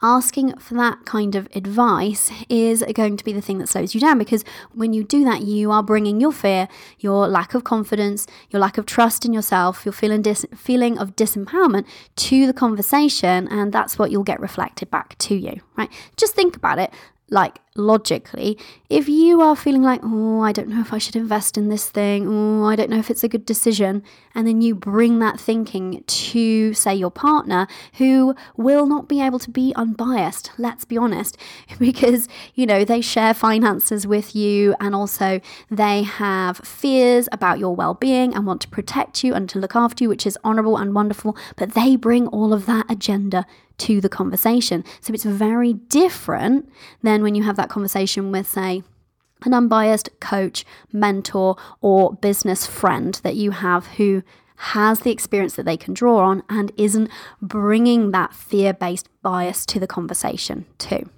Asking 0.03 0.55
for 0.59 0.75
that 0.75 1.07
kind 1.07 1.35
of 1.35 1.49
advice 1.55 2.31
is 2.51 2.85
going 2.95 3.17
to 3.17 3.25
be 3.25 3.33
the 3.33 3.41
thing 3.41 3.57
that 3.59 3.69
slows 3.69 3.95
you 3.95 4.01
down 4.01 4.19
because 4.19 4.45
when 4.75 4.93
you 4.93 5.03
do 5.03 5.25
that, 5.25 5.43
you 5.43 5.71
are 5.71 5.83
bringing 5.83 6.21
your 6.21 6.33
fear, 6.33 6.69
your 6.99 7.27
lack 7.27 7.55
of 7.55 7.65
confidence, 7.65 8.27
your 8.51 8.61
lack 8.61 8.77
of 8.77 8.85
trust 8.85 9.25
in 9.25 9.33
yourself, 9.33 9.87
your 9.87 9.93
feeling, 9.95 10.21
dis- 10.21 10.45
feeling 10.55 10.99
of 10.99 11.17
disempowerment 11.17 11.87
to 12.17 12.47
the 12.47 12.53
conversation, 12.53 13.49
and 13.49 13.73
that's 13.73 13.99
what 13.99 14.11
you'll 14.11 14.25
get 14.25 14.41
reflected 14.41 14.91
back 14.91 15.17
to 15.19 15.35
you, 15.35 15.61
right? 15.77 15.91
Just 16.17 16.35
think 16.35 16.55
about 16.55 16.79
it 16.79 16.93
like 17.33 17.59
logically, 17.75 18.59
if 18.91 19.09
you 19.09 19.41
are 19.41 19.57
feeling 19.57 19.83
like, 19.83 20.01
oh, 20.05 20.43
I 20.43 20.53
don't 20.53 20.69
know 20.69 20.81
if 20.81 20.93
I 20.93 20.99
should 20.99 21.17
invest 21.17 21.57
in 21.57 21.71
this 21.71 21.89
thing, 21.89 22.29
oh, 22.29 22.67
I 22.67 22.77
don't 22.77 22.91
know 22.91 22.99
if 22.99 23.11
it's 23.11 23.25
a 23.25 23.29
good 23.29 23.47
decision, 23.47 24.03
and 24.35 24.47
then 24.47 24.61
you 24.61 24.75
bring 24.75 25.19
that 25.21 25.41
thinking 25.41 26.05
to, 26.07 26.75
say, 26.75 26.95
your 26.95 27.11
partner 27.11 27.67
who 27.95 28.35
will 28.57 28.87
not 28.87 29.09
be 29.09 29.23
able 29.23 29.39
to 29.39 29.51
be 29.51 29.73
unbiased, 29.77 30.53
let's 30.59 30.85
be 30.85 30.99
honest, 30.99 31.39
because, 31.79 32.29
you 32.55 32.67
know, 32.67 32.85
they 32.85 33.01
share 33.01 33.33
finances 33.33 34.07
with 34.07 34.37
you 34.37 34.75
and 34.79 34.95
also 34.95 35.41
they 35.71 36.03
have 36.03 36.59
fears 36.59 37.29
about 37.33 37.59
your 37.59 37.75
well 37.75 37.95
being 37.95 38.35
and 38.35 38.47
want 38.47 38.61
to 38.61 38.69
protect 38.69 39.25
you 39.25 39.33
and 39.33 39.49
to 39.49 39.59
look 39.59 39.75
after 39.75 40.05
you, 40.05 40.09
which 40.11 40.27
is 40.27 40.39
honorable 40.45 40.77
and 40.77 40.95
wonderful, 40.95 41.35
but 41.57 41.73
they 41.73 41.97
bring 41.97 42.27
all 42.29 42.53
of 42.53 42.67
that 42.67 42.85
agenda 42.91 43.47
to 43.83 44.01
the 44.01 44.09
conversation. 44.09 44.85
So 45.01 45.13
it's 45.13 45.25
very 45.25 45.73
different 45.73 46.69
than 47.03 47.23
when 47.23 47.35
you 47.35 47.43
have 47.43 47.57
that 47.57 47.69
conversation 47.69 48.33
with, 48.33 48.49
say, 48.49 48.83
an 49.45 49.55
unbiased 49.55 50.09
coach, 50.21 50.65
mentor, 50.93 51.57
or 51.81 52.15
business 52.15 52.67
friend 52.67 53.21
that 53.25 53.37
you 53.37 53.51
have 53.51 53.87
who 53.99 54.23
has 54.57 55.01
the 55.01 55.11
experience 55.11 55.57
that 55.57 55.65
they 55.65 55.77
can 55.77 55.93
draw 55.93 56.19
on 56.19 56.45
and 56.49 56.71
isn't 56.77 57.11
bringing 57.41 58.13
that 58.13 58.33
fear 58.33 58.73
based 58.73 59.09
bias 59.21 59.67
to 59.67 59.81
the 59.81 59.89
conversation, 59.89 60.65
too. 60.79 61.09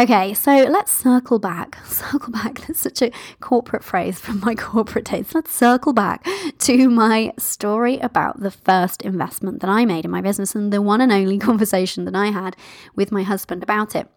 Okay, 0.00 0.32
so 0.32 0.50
let's 0.50 0.90
circle 0.90 1.38
back. 1.38 1.76
Circle 1.84 2.32
back. 2.32 2.60
That's 2.60 2.80
such 2.80 3.02
a 3.02 3.12
corporate 3.40 3.84
phrase 3.84 4.18
from 4.18 4.40
my 4.40 4.54
corporate 4.58 5.04
days. 5.04 5.34
Let's 5.34 5.52
circle 5.52 5.92
back 5.92 6.26
to 6.60 6.88
my 6.88 7.34
story 7.36 7.98
about 7.98 8.40
the 8.40 8.50
first 8.50 9.02
investment 9.02 9.60
that 9.60 9.68
I 9.68 9.84
made 9.84 10.06
in 10.06 10.10
my 10.10 10.22
business 10.22 10.54
and 10.54 10.72
the 10.72 10.80
one 10.80 11.02
and 11.02 11.12
only 11.12 11.38
conversation 11.50 12.06
that 12.06 12.16
I 12.16 12.28
had 12.28 12.56
with 12.96 13.12
my 13.12 13.24
husband 13.24 13.62
about 13.62 13.94
it 13.94 14.08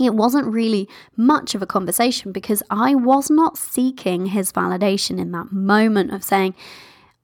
it 0.00 0.14
wasn't 0.14 0.46
really 0.46 0.88
much 1.16 1.54
of 1.54 1.60
a 1.60 1.66
conversation 1.66 2.32
because 2.32 2.62
I 2.70 2.94
was 2.94 3.28
not 3.28 3.58
seeking 3.58 4.26
his 4.26 4.52
validation 4.52 5.18
in 5.18 5.32
that 5.32 5.52
moment 5.52 6.12
of 6.12 6.22
saying, 6.22 6.54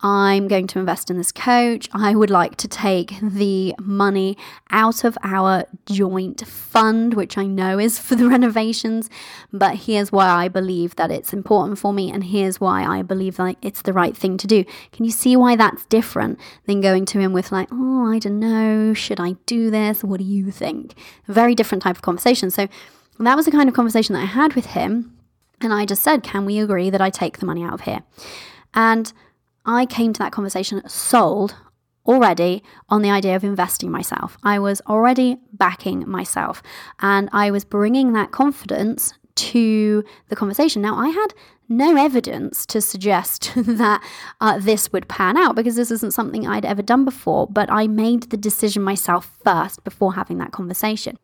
I'm 0.02 0.46
going 0.46 0.66
to 0.68 0.78
invest 0.78 1.10
in 1.10 1.16
this 1.16 1.32
coach. 1.32 1.88
I 1.92 2.14
would 2.14 2.28
like 2.28 2.56
to 2.56 2.68
take 2.68 3.18
the 3.22 3.74
money 3.80 4.36
out 4.70 5.04
of 5.04 5.16
our 5.22 5.64
joint 5.86 6.46
fund, 6.46 7.14
which 7.14 7.38
I 7.38 7.46
know 7.46 7.78
is 7.78 7.98
for 7.98 8.14
the 8.14 8.28
renovations. 8.28 9.08
But 9.52 9.76
here's 9.76 10.12
why 10.12 10.26
I 10.26 10.48
believe 10.48 10.96
that 10.96 11.10
it's 11.10 11.32
important 11.32 11.78
for 11.78 11.94
me, 11.94 12.10
and 12.10 12.24
here's 12.24 12.60
why 12.60 12.84
I 12.84 13.00
believe 13.02 13.36
that 13.36 13.56
it's 13.62 13.82
the 13.82 13.94
right 13.94 14.14
thing 14.14 14.36
to 14.36 14.46
do. 14.46 14.64
Can 14.92 15.06
you 15.06 15.10
see 15.10 15.34
why 15.34 15.56
that's 15.56 15.86
different 15.86 16.38
than 16.66 16.82
going 16.82 17.06
to 17.06 17.18
him 17.18 17.32
with, 17.32 17.50
like, 17.50 17.68
oh, 17.72 18.12
I 18.12 18.18
don't 18.18 18.38
know, 18.38 18.92
should 18.92 19.18
I 19.18 19.32
do 19.46 19.70
this? 19.70 20.04
What 20.04 20.18
do 20.18 20.24
you 20.24 20.50
think? 20.50 20.94
Very 21.26 21.54
different 21.54 21.82
type 21.82 21.96
of 21.96 22.02
conversation. 22.02 22.50
So 22.50 22.68
that 23.18 23.36
was 23.36 23.46
the 23.46 23.50
kind 23.50 23.68
of 23.68 23.74
conversation 23.74 24.12
that 24.12 24.22
I 24.22 24.26
had 24.26 24.54
with 24.54 24.66
him. 24.66 25.16
And 25.62 25.72
I 25.72 25.86
just 25.86 26.02
said, 26.02 26.22
can 26.22 26.44
we 26.44 26.58
agree 26.58 26.90
that 26.90 27.00
I 27.00 27.08
take 27.08 27.38
the 27.38 27.46
money 27.46 27.62
out 27.62 27.72
of 27.72 27.80
here? 27.82 28.02
And 28.74 29.10
I 29.66 29.84
came 29.84 30.12
to 30.12 30.18
that 30.20 30.32
conversation 30.32 30.82
sold 30.88 31.56
already 32.06 32.62
on 32.88 33.02
the 33.02 33.10
idea 33.10 33.34
of 33.34 33.44
investing 33.44 33.90
myself. 33.90 34.38
I 34.42 34.58
was 34.58 34.80
already 34.86 35.38
backing 35.52 36.08
myself 36.08 36.62
and 37.00 37.28
I 37.32 37.50
was 37.50 37.64
bringing 37.64 38.12
that 38.12 38.30
confidence 38.30 39.12
to 39.34 40.04
the 40.28 40.36
conversation. 40.36 40.80
Now, 40.80 40.96
I 40.96 41.08
had 41.08 41.28
no 41.68 41.96
evidence 41.96 42.64
to 42.66 42.80
suggest 42.80 43.52
that 43.56 44.02
uh, 44.40 44.58
this 44.58 44.92
would 44.92 45.08
pan 45.08 45.36
out 45.36 45.56
because 45.56 45.76
this 45.76 45.90
isn't 45.90 46.14
something 46.14 46.46
I'd 46.46 46.64
ever 46.64 46.82
done 46.82 47.04
before, 47.04 47.46
but 47.46 47.70
I 47.70 47.86
made 47.86 48.30
the 48.30 48.36
decision 48.36 48.82
myself 48.82 49.36
first 49.44 49.84
before 49.84 50.14
having 50.14 50.38
that 50.38 50.52
conversation. 50.52 51.18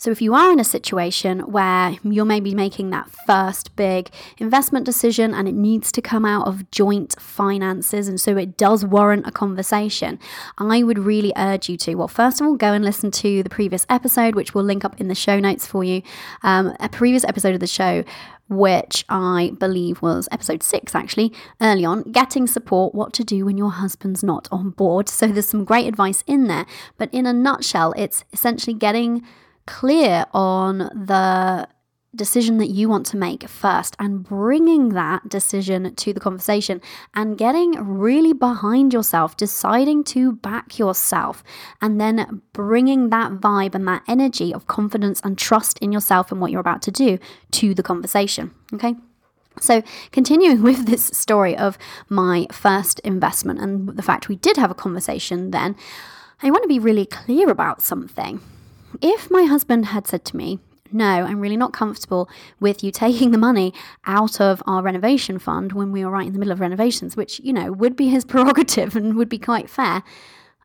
So, 0.00 0.10
if 0.10 0.22
you 0.22 0.32
are 0.32 0.50
in 0.50 0.58
a 0.58 0.64
situation 0.64 1.40
where 1.40 1.98
you're 2.02 2.24
maybe 2.24 2.54
making 2.54 2.88
that 2.88 3.10
first 3.26 3.76
big 3.76 4.08
investment 4.38 4.86
decision 4.86 5.34
and 5.34 5.46
it 5.46 5.52
needs 5.52 5.92
to 5.92 6.00
come 6.00 6.24
out 6.24 6.46
of 6.46 6.70
joint 6.70 7.16
finances, 7.20 8.08
and 8.08 8.18
so 8.18 8.38
it 8.38 8.56
does 8.56 8.82
warrant 8.82 9.26
a 9.26 9.30
conversation, 9.30 10.18
I 10.56 10.82
would 10.82 10.98
really 10.98 11.34
urge 11.36 11.68
you 11.68 11.76
to, 11.76 11.96
well, 11.96 12.08
first 12.08 12.40
of 12.40 12.46
all, 12.46 12.56
go 12.56 12.72
and 12.72 12.82
listen 12.82 13.10
to 13.10 13.42
the 13.42 13.50
previous 13.50 13.84
episode, 13.90 14.34
which 14.34 14.54
we'll 14.54 14.64
link 14.64 14.86
up 14.86 14.98
in 14.98 15.08
the 15.08 15.14
show 15.14 15.38
notes 15.38 15.66
for 15.66 15.84
you. 15.84 16.00
Um, 16.42 16.74
a 16.80 16.88
previous 16.88 17.24
episode 17.24 17.52
of 17.52 17.60
the 17.60 17.66
show 17.66 18.02
which 18.48 19.04
I 19.10 19.52
believe 19.58 20.00
was 20.00 20.30
episode 20.32 20.62
six, 20.62 20.94
actually, 20.94 21.30
early 21.60 21.84
on, 21.84 22.10
getting 22.10 22.46
support, 22.46 22.94
what 22.94 23.12
to 23.12 23.22
do 23.22 23.44
when 23.44 23.58
your 23.58 23.70
husband's 23.70 24.24
not 24.24 24.48
on 24.50 24.70
board. 24.70 25.10
So 25.10 25.26
there's 25.26 25.46
some 25.46 25.64
great 25.64 25.86
advice 25.86 26.24
in 26.26 26.48
there. 26.48 26.64
But 26.96 27.12
in 27.12 27.26
a 27.26 27.34
nutshell, 27.34 27.92
it's 27.98 28.24
essentially 28.32 28.74
getting 28.74 29.24
clear 29.70 30.26
on 30.32 30.78
the 30.78 31.68
decision 32.14 32.58
that 32.58 32.66
you 32.66 32.88
want 32.88 33.06
to 33.06 33.16
make 33.16 33.48
first 33.48 33.94
and 34.00 34.24
bringing 34.24 34.88
that 34.88 35.28
decision 35.28 35.94
to 35.94 36.12
the 36.12 36.18
conversation 36.18 36.80
and 37.14 37.38
getting 37.38 37.72
really 37.74 38.32
behind 38.32 38.92
yourself, 38.92 39.36
deciding 39.36 40.02
to 40.02 40.32
back 40.32 40.76
yourself, 40.76 41.44
and 41.80 42.00
then 42.00 42.42
bringing 42.52 43.10
that 43.10 43.30
vibe 43.34 43.76
and 43.76 43.86
that 43.86 44.02
energy 44.08 44.52
of 44.52 44.66
confidence 44.66 45.20
and 45.22 45.38
trust 45.38 45.78
in 45.78 45.92
yourself 45.92 46.32
and 46.32 46.40
what 46.40 46.50
you're 46.50 46.60
about 46.60 46.82
to 46.82 46.90
do 46.90 47.16
to 47.52 47.72
the 47.72 47.82
conversation. 47.82 48.52
Okay. 48.74 48.94
So, 49.60 49.82
continuing 50.10 50.62
with 50.68 50.86
this 50.86 51.04
story 51.04 51.56
of 51.56 51.78
my 52.08 52.48
first 52.50 52.98
investment 53.00 53.60
and 53.60 53.88
the 53.88 54.02
fact 54.02 54.28
we 54.28 54.36
did 54.36 54.56
have 54.56 54.70
a 54.70 54.74
conversation 54.74 55.52
then, 55.52 55.76
I 56.42 56.50
want 56.50 56.64
to 56.64 56.68
be 56.68 56.80
really 56.80 57.06
clear 57.06 57.50
about 57.50 57.82
something. 57.82 58.40
If 59.00 59.30
my 59.30 59.44
husband 59.44 59.86
had 59.86 60.06
said 60.06 60.24
to 60.26 60.36
me, 60.36 60.58
no, 60.92 61.04
I'm 61.04 61.40
really 61.40 61.56
not 61.56 61.72
comfortable 61.72 62.28
with 62.58 62.82
you 62.82 62.90
taking 62.90 63.30
the 63.30 63.38
money 63.38 63.72
out 64.06 64.40
of 64.40 64.62
our 64.66 64.82
renovation 64.82 65.38
fund 65.38 65.72
when 65.72 65.92
we 65.92 66.04
were 66.04 66.10
right 66.10 66.26
in 66.26 66.32
the 66.32 66.38
middle 66.38 66.52
of 66.52 66.60
renovations, 66.60 67.16
which, 67.16 67.40
you 67.44 67.52
know, 67.52 67.70
would 67.72 67.96
be 67.96 68.08
his 68.08 68.24
prerogative 68.26 68.96
and 68.96 69.14
would 69.14 69.28
be 69.28 69.38
quite 69.38 69.70
fair 69.70 70.02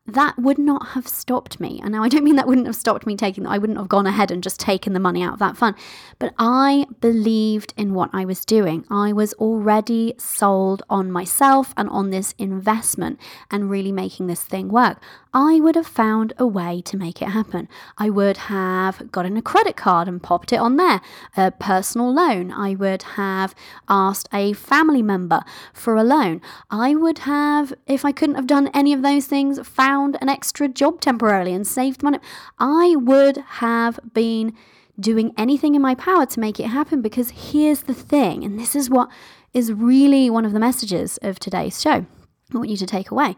that 0.08 0.38
would 0.38 0.60
not 0.60 0.90
have 0.90 1.08
stopped 1.08 1.60
me. 1.60 1.80
And 1.82 1.92
now 1.92 2.04
I 2.04 2.10
don't 2.10 2.24
mean 2.24 2.36
that 2.36 2.48
wouldn't 2.48 2.68
have 2.68 2.76
stopped 2.76 3.08
me 3.08 3.16
taking, 3.16 3.48
I 3.48 3.58
wouldn't 3.58 3.80
have 3.80 3.90
gone 3.90 4.06
ahead 4.06 4.30
and 4.30 4.44
just 4.44 4.60
taken 4.60 4.94
the 4.94 5.00
money 5.00 5.24
out 5.24 5.34
of 5.34 5.40
that 5.40 5.58
fund, 5.58 5.76
but 6.20 6.34
I 6.38 6.86
believed 7.02 7.74
in 7.76 7.94
what 7.94 8.12
I 8.14 8.24
was 8.26 8.46
doing. 8.46 8.86
I 8.90 9.14
was 9.14 9.34
already 9.34 10.14
sold 10.18 10.84
on 10.90 11.12
myself 11.12 11.74
and 11.76 11.90
on 11.90 12.12
this 12.12 12.36
investment 12.38 13.20
and 13.50 13.70
really 13.70 13.92
making 13.92 14.28
this 14.28 14.44
thing 14.44 14.70
work. 14.70 15.02
I 15.36 15.60
would 15.60 15.76
have 15.76 15.86
found 15.86 16.32
a 16.38 16.48
way 16.48 16.82
to 16.86 16.96
make 16.96 17.22
it 17.22 17.28
happen. 17.28 17.68
I 17.98 18.10
would 18.10 18.38
have 18.38 19.12
gotten 19.12 19.36
a 19.36 19.42
credit 19.42 19.76
card 19.76 20.08
and 20.08 20.24
popped 20.24 20.54
it 20.54 20.62
on 20.62 20.78
there, 20.78 21.02
a 21.36 21.52
personal 21.52 22.14
loan. 22.14 22.52
I 22.52 22.74
would 22.76 23.04
have 23.04 23.54
asked 23.90 24.30
a 24.32 24.54
family 24.54 25.02
member 25.02 25.42
for 25.74 25.98
a 25.98 26.06
loan. 26.06 26.40
I 26.72 26.96
would 26.96 27.20
have, 27.20 27.74
if 27.86 28.06
I 28.06 28.14
couldn't 28.14 28.36
have 28.36 28.48
done 28.48 28.70
any 28.74 28.94
of 28.94 29.02
those 29.02 29.26
things, 29.26 29.60
found 29.68 30.18
an 30.22 30.30
extra 30.30 30.70
job 30.70 31.02
temporarily 31.02 31.54
and 31.54 31.68
saved 31.68 32.02
money. 32.02 32.20
I 32.58 32.96
would 32.96 33.36
have 33.36 34.00
been 34.14 34.54
doing 34.98 35.34
anything 35.38 35.76
in 35.76 35.82
my 35.82 35.96
power 35.96 36.26
to 36.26 36.40
make 36.40 36.62
it 36.62 36.68
happen 36.68 37.02
because 37.02 37.52
here's 37.52 37.82
the 37.82 37.94
thing, 37.94 38.46
and 38.46 38.58
this 38.58 38.74
is 38.74 38.90
what 38.90 39.10
is 39.54 39.74
really 39.74 40.30
one 40.30 40.46
of 40.46 40.54
the 40.54 40.62
messages 40.62 41.20
of 41.22 41.40
today's 41.40 41.82
show. 41.82 42.06
I 42.54 42.58
want 42.58 42.70
you 42.70 42.78
to 42.78 42.86
take 42.86 43.12
away 43.12 43.36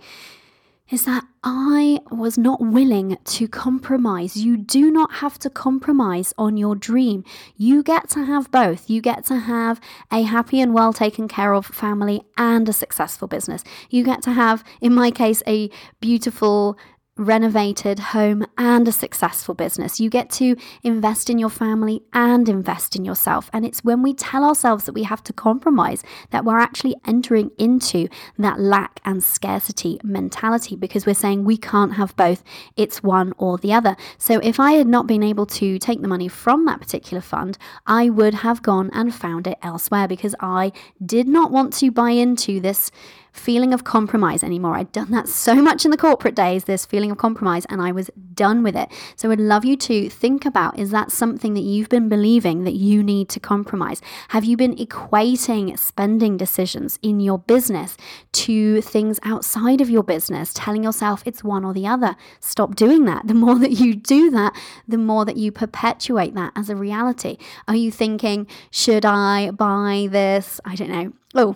is 0.90 1.06
that 1.06 1.26
I 1.44 2.00
was 2.12 2.38
not 2.38 2.62
willing 2.62 3.18
to 3.24 3.48
compromise. 3.48 4.38
You 4.38 4.58
do 4.58 4.90
not 4.90 5.16
have 5.16 5.38
to 5.40 5.50
compromise 5.50 6.34
on 6.38 6.58
your 6.58 6.76
dream. 6.76 7.24
You 7.56 7.84
get 7.84 8.10
to 8.12 8.26
have 8.26 8.52
both. 8.52 8.90
You 8.90 9.02
get 9.02 9.26
to 9.26 9.38
have 9.38 9.82
a 10.12 10.22
happy 10.22 10.62
and 10.62 10.74
well 10.74 10.94
taken 10.94 11.28
care 11.28 11.54
of 11.54 11.66
family 11.66 12.22
and 12.38 12.68
a 12.68 12.74
successful 12.74 13.28
business. 13.28 13.64
You 13.90 14.04
get 14.04 14.22
to 14.24 14.32
have, 14.32 14.64
in 14.82 14.94
my 14.94 15.12
case, 15.12 15.44
a 15.46 15.70
beautiful 16.00 16.78
renovated 17.18 18.00
home 18.00 18.46
and 18.58 18.88
a 18.88 18.92
successful 18.92 19.54
business. 19.56 20.00
You 20.00 20.10
get 20.10 20.30
to 20.32 20.56
invest 20.84 21.30
in 21.30 21.40
your 21.40 21.50
family 21.50 22.04
and 22.14 22.48
invest 22.48 22.96
in 22.96 23.06
yourself. 23.06 23.50
And 23.54 23.66
it's 23.66 23.84
when 23.84 24.02
we 24.02 24.14
tell 24.14 24.44
ourselves 24.44 24.86
that 24.86 24.94
we 24.94 25.04
have 25.04 25.24
to 25.24 25.34
compromise 25.34 26.04
that 26.32 26.46
we're 26.46 26.60
actually 26.60 26.96
entering 27.06 27.52
into 27.58 28.08
that 28.38 28.60
lack 28.60 29.00
and 29.06 29.24
scarcity 29.24 30.00
mentality 30.04 30.76
because 30.76 31.06
we're 31.06 31.14
saying 31.14 31.44
we 31.44 31.58
can't 31.58 31.96
have 31.96 32.16
both. 32.16 32.44
It's 32.76 33.04
one 33.04 33.34
or 33.38 33.58
the 33.58 33.74
other. 33.74 33.96
So 34.18 34.40
if 34.40 34.60
I 34.60 34.74
had 34.74 34.88
not 34.88 35.08
been 35.08 35.24
able 35.24 35.46
to 35.48 35.80
take 35.80 36.02
the 36.02 36.08
money 36.08 36.28
from 36.28 36.66
that 36.66 36.80
particular 36.80 37.22
fund, 37.22 37.58
I 37.86 38.10
would 38.10 38.36
have 38.36 38.62
gone 38.62 38.90
and 38.94 39.14
found 39.14 39.48
it 39.48 39.58
elsewhere 39.62 40.08
because 40.08 40.36
I 40.40 40.72
did 41.04 41.28
not 41.28 41.52
want 41.52 41.74
to 41.74 41.92
buy 41.92 42.12
into 42.12 42.60
this 42.60 42.92
feeling 43.38 43.74
of 43.74 43.84
compromise 43.84 44.44
anymore. 44.44 44.76
I'd 44.76 44.92
done 44.92 45.12
that 45.12 45.28
so 45.28 45.56
much 45.56 45.86
in 45.86 45.92
the 45.92 45.98
corporate 45.98 46.36
days, 46.36 46.66
this 46.66 46.86
feeling 46.86 47.12
of 47.12 47.18
compromise, 47.18 47.66
and 47.70 47.82
I 47.82 47.92
was 47.92 48.10
done 48.34 48.64
with 48.64 48.76
it. 48.76 48.90
So 49.16 49.32
I'd 49.32 49.40
love 49.40 49.66
you 49.66 49.76
to 49.78 50.10
think 50.10 50.46
about 50.46 50.78
is 50.78 50.92
that 50.92 51.12
something 51.12 51.54
that 51.54 51.62
you've 51.62 51.90
been 51.90 52.10
believing 52.10 52.64
that 52.64 52.74
you 52.74 53.04
need 53.04 53.30
to 53.30 53.40
compromise? 53.40 54.02
Have 54.30 54.44
you 54.44 54.58
been 54.58 54.76
equating 54.76 55.78
spending 55.78 56.38
decisions 56.38 57.00
in 57.02 57.20
your 57.20 57.40
business 57.40 57.98
to 58.34 58.82
things 58.82 59.20
outside 59.24 59.82
of 59.82 59.90
your 59.90 60.04
business, 60.04 60.54
telling 60.54 60.84
yourself 60.84 61.24
it's 61.26 61.44
one 61.44 61.66
or 61.66 61.74
the 61.74 61.88
other? 61.88 62.16
Stop 62.40 62.76
doing 62.76 63.06
that. 63.06 63.28
The 63.28 63.34
more 63.34 63.60
that 63.60 63.72
you 63.72 63.96
do 63.96 64.30
that, 64.32 64.56
the 64.88 64.98
more 64.98 65.26
that 65.26 65.38
you 65.38 65.52
perpetuate 65.52 66.34
that 66.36 66.54
as 66.56 66.70
a 66.70 66.76
reality. 66.76 67.38
Are 67.68 67.76
you 67.76 67.92
thinking, 67.92 68.48
should 68.72 69.06
I 69.06 69.52
buy 69.52 70.08
this? 70.10 70.60
I 70.66 70.76
don't 70.76 70.90
know. 70.90 71.14
Oh, 71.36 71.56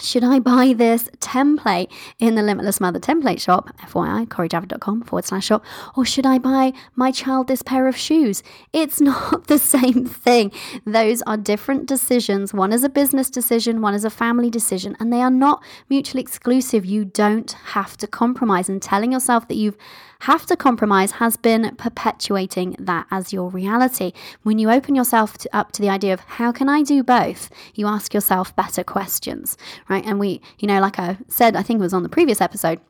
should 0.00 0.24
I 0.24 0.38
buy 0.38 0.74
this 0.76 1.08
template 1.18 1.92
in 2.18 2.34
the 2.34 2.42
Limitless 2.42 2.80
Mother 2.80 3.00
template 3.00 3.40
shop, 3.40 3.70
FYI, 3.80 4.26
corijavid.com 4.26 5.02
forward 5.02 5.24
slash 5.24 5.46
shop, 5.46 5.64
or 5.96 6.04
should 6.04 6.26
I 6.26 6.38
buy 6.38 6.72
my 6.94 7.10
child 7.10 7.48
this 7.48 7.62
pair 7.62 7.86
of 7.86 7.96
shoes? 7.96 8.42
It's 8.72 9.00
not 9.08 9.46
the 9.46 9.58
same 9.58 10.06
thing. 10.06 10.52
Those 10.84 11.22
are 11.22 11.36
different 11.36 11.86
decisions. 11.86 12.54
One 12.54 12.72
is 12.72 12.84
a 12.84 12.88
business 12.88 13.30
decision, 13.30 13.80
one 13.80 13.94
is 13.94 14.04
a 14.04 14.10
family 14.10 14.50
decision, 14.50 14.96
and 15.00 15.12
they 15.12 15.22
are 15.22 15.30
not 15.30 15.62
mutually 15.88 16.22
exclusive. 16.22 16.84
You 16.84 17.04
don't 17.04 17.52
have 17.52 17.96
to 17.98 18.06
compromise. 18.06 18.68
And 18.68 18.82
telling 18.82 19.12
yourself 19.12 19.48
that 19.48 19.56
you've 19.56 19.76
have 20.20 20.46
to 20.46 20.56
compromise 20.56 21.12
has 21.12 21.36
been 21.36 21.74
perpetuating 21.76 22.74
that 22.78 23.06
as 23.10 23.32
your 23.32 23.50
reality. 23.50 24.12
When 24.42 24.58
you 24.58 24.70
open 24.70 24.94
yourself 24.94 25.38
to, 25.38 25.56
up 25.56 25.72
to 25.72 25.82
the 25.82 25.88
idea 25.88 26.12
of 26.12 26.20
how 26.20 26.52
can 26.52 26.68
I 26.68 26.82
do 26.82 27.02
both, 27.02 27.50
you 27.74 27.86
ask 27.86 28.12
yourself 28.12 28.54
better 28.56 28.82
questions, 28.82 29.56
right? 29.88 30.04
And 30.04 30.18
we, 30.18 30.40
you 30.58 30.66
know, 30.66 30.80
like 30.80 30.98
I 30.98 31.18
said, 31.28 31.54
I 31.54 31.62
think 31.62 31.78
it 31.78 31.82
was 31.82 31.94
on 31.94 32.02
the 32.02 32.08
previous 32.08 32.40
episode, 32.40 32.80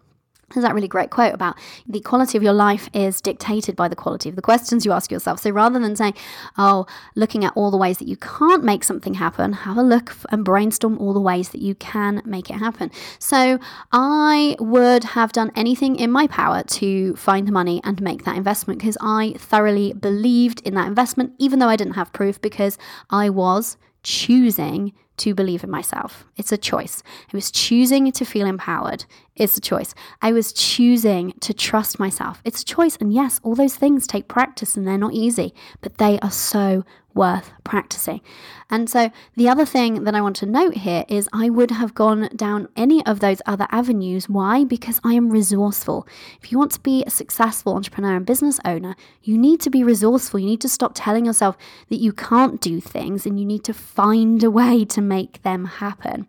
there's 0.55 0.65
that 0.65 0.75
really 0.75 0.89
great 0.89 1.11
quote 1.11 1.35
about 1.35 1.59
the 1.87 2.01
quality 2.01 2.39
of 2.39 2.43
your 2.43 2.53
life 2.53 2.89
is 2.95 3.21
dictated 3.21 3.77
by 3.77 3.89
the 3.89 3.97
quality 3.97 4.29
of 4.29 4.37
the 4.37 4.43
questions 4.43 4.87
you 4.87 4.93
ask 4.93 5.11
yourself. 5.11 5.41
So 5.41 5.51
rather 5.51 5.79
than 5.79 5.97
saying, 5.97 6.15
oh, 6.57 6.87
looking 7.15 7.45
at 7.45 7.53
all 7.55 7.71
the 7.71 7.77
ways 7.77 7.99
that 7.99 8.09
you 8.09 8.17
can't 8.17 8.65
make 8.65 8.85
something 8.85 9.15
happen, 9.15 9.53
have 9.53 9.77
a 9.77 9.83
look 9.83 10.17
and 10.31 10.45
brainstorm 10.45 10.99
all 10.99 11.13
the 11.13 11.21
ways 11.21 11.51
that 11.51 11.61
you 11.61 11.75
can 11.75 12.23
make 12.25 12.51
it 12.51 12.55
happen. 12.55 12.91
So 13.19 13.59
I 13.93 14.57
would 14.59 15.05
have 15.05 15.33
done 15.33 15.53
anything 15.55 15.97
in 15.97 16.11
my 16.11 16.27
power 16.27 16.63
to 16.63 17.15
find 17.17 17.47
the 17.47 17.53
money 17.53 17.81
and 17.85 18.01
make 18.01 18.25
that 18.25 18.37
investment 18.37 18.81
because 18.81 18.97
I 19.01 19.35
thoroughly 19.37 19.93
believed 19.93 20.61
in 20.67 20.75
that 20.75 20.89
investment, 20.89 21.35
even 21.39 21.59
though 21.59 21.69
I 21.69 21.77
didn't 21.77 21.95
have 21.95 22.13
proof, 22.13 22.41
because 22.41 22.79
I 23.11 23.29
was 23.29 23.77
choosing 24.03 24.95
to 25.19 25.35
believe 25.35 25.63
in 25.63 25.71
myself. 25.71 26.25
It's 26.37 26.53
a 26.53 26.57
choice. 26.57 27.03
I 27.33 27.37
was 27.37 27.51
choosing 27.51 28.11
to 28.11 28.25
feel 28.25 28.47
empowered. 28.47 29.05
It's 29.37 29.57
a 29.57 29.61
choice. 29.61 29.95
I 30.23 30.33
was 30.33 30.53
choosing 30.53 31.33
to 31.41 31.55
trust 31.55 31.99
myself. 31.99 32.41
It's 32.45 32.63
a 32.63 32.65
choice. 32.65 32.97
And 32.97 33.13
yes, 33.13 33.41
all 33.43 33.55
those 33.55 33.77
things 33.77 34.07
take 34.07 34.29
practice 34.29 34.77
and 34.77 34.87
they're 34.87 34.99
not 34.99 35.15
easy, 35.15 35.55
but 35.81 35.99
they 35.99 36.19
are 36.21 36.31
so 36.31 36.85
worth 37.19 37.53
practicing. 37.65 38.23
And 38.71 38.89
so, 38.89 39.11
the 39.35 39.49
other 39.49 39.67
thing 39.67 40.05
that 40.05 40.15
I 40.15 40.21
want 40.21 40.37
to 40.37 40.47
note 40.47 40.75
here 40.75 41.05
is 41.09 41.29
I 41.33 41.51
would 41.51 41.73
have 41.73 41.95
gone 41.95 42.29
down 42.37 42.69
any 42.77 43.05
of 43.05 43.21
those 43.21 43.43
other 43.45 43.67
avenues. 43.71 44.29
Why? 44.29 44.65
Because 44.65 45.01
I 45.03 45.15
am 45.15 45.31
resourceful. 45.31 46.07
If 46.41 46.53
you 46.53 46.59
want 46.59 46.73
to 46.73 46.81
be 46.81 47.03
a 47.05 47.11
successful 47.11 47.75
entrepreneur 47.75 48.15
and 48.15 48.25
business 48.25 48.61
owner, 48.65 48.95
you 49.23 49.37
need 49.37 49.61
to 49.63 49.71
be 49.71 49.83
resourceful. 49.83 50.39
You 50.39 50.47
need 50.47 50.61
to 50.61 50.69
stop 50.69 50.93
telling 50.95 51.27
yourself 51.27 51.59
that 51.91 52.01
you 52.01 52.13
can't 52.13 52.61
do 52.61 52.81
things 52.81 53.27
and 53.27 53.39
you 53.39 53.45
need 53.45 53.65
to 53.65 53.75
find 53.75 54.43
a 54.45 54.51
way 54.51 54.85
to 54.85 55.01
make 55.01 55.43
them 55.43 55.65
happen. 55.65 56.29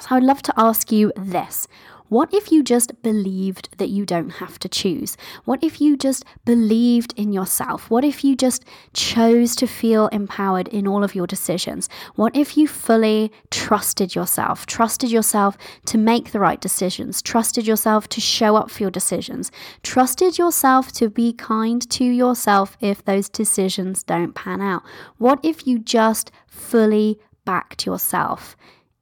So, 0.00 0.16
I'd 0.16 0.24
love 0.24 0.42
to 0.42 0.54
ask 0.56 0.90
you 0.90 1.12
this 1.16 1.68
What 2.10 2.34
if 2.34 2.50
you 2.50 2.64
just 2.64 3.02
believed 3.04 3.68
that 3.78 3.88
you 3.88 4.04
don't 4.04 4.30
have 4.30 4.58
to 4.58 4.68
choose? 4.68 5.16
What 5.44 5.62
if 5.62 5.80
you 5.80 5.96
just 5.96 6.24
believed 6.44 7.14
in 7.16 7.32
yourself? 7.32 7.88
What 7.88 8.04
if 8.04 8.24
you 8.24 8.34
just 8.34 8.64
chose 8.92 9.54
to 9.54 9.68
feel 9.68 10.08
empowered 10.08 10.66
in 10.66 10.88
all 10.88 11.04
of 11.04 11.14
your 11.14 11.28
decisions? 11.28 11.88
What 12.16 12.34
if 12.34 12.56
you 12.56 12.66
fully 12.66 13.30
trusted 13.52 14.16
yourself, 14.16 14.66
trusted 14.66 15.12
yourself 15.12 15.56
to 15.84 15.98
make 15.98 16.32
the 16.32 16.40
right 16.40 16.60
decisions, 16.60 17.22
trusted 17.22 17.64
yourself 17.64 18.08
to 18.08 18.20
show 18.20 18.56
up 18.56 18.72
for 18.72 18.82
your 18.82 18.90
decisions, 18.90 19.52
trusted 19.84 20.36
yourself 20.36 20.90
to 20.94 21.08
be 21.08 21.32
kind 21.32 21.88
to 21.90 22.04
yourself 22.04 22.76
if 22.80 23.04
those 23.04 23.28
decisions 23.28 24.02
don't 24.02 24.34
pan 24.34 24.60
out? 24.60 24.82
What 25.18 25.38
if 25.44 25.64
you 25.64 25.78
just 25.78 26.32
fully 26.48 27.20
backed 27.44 27.86
yourself? 27.86 28.56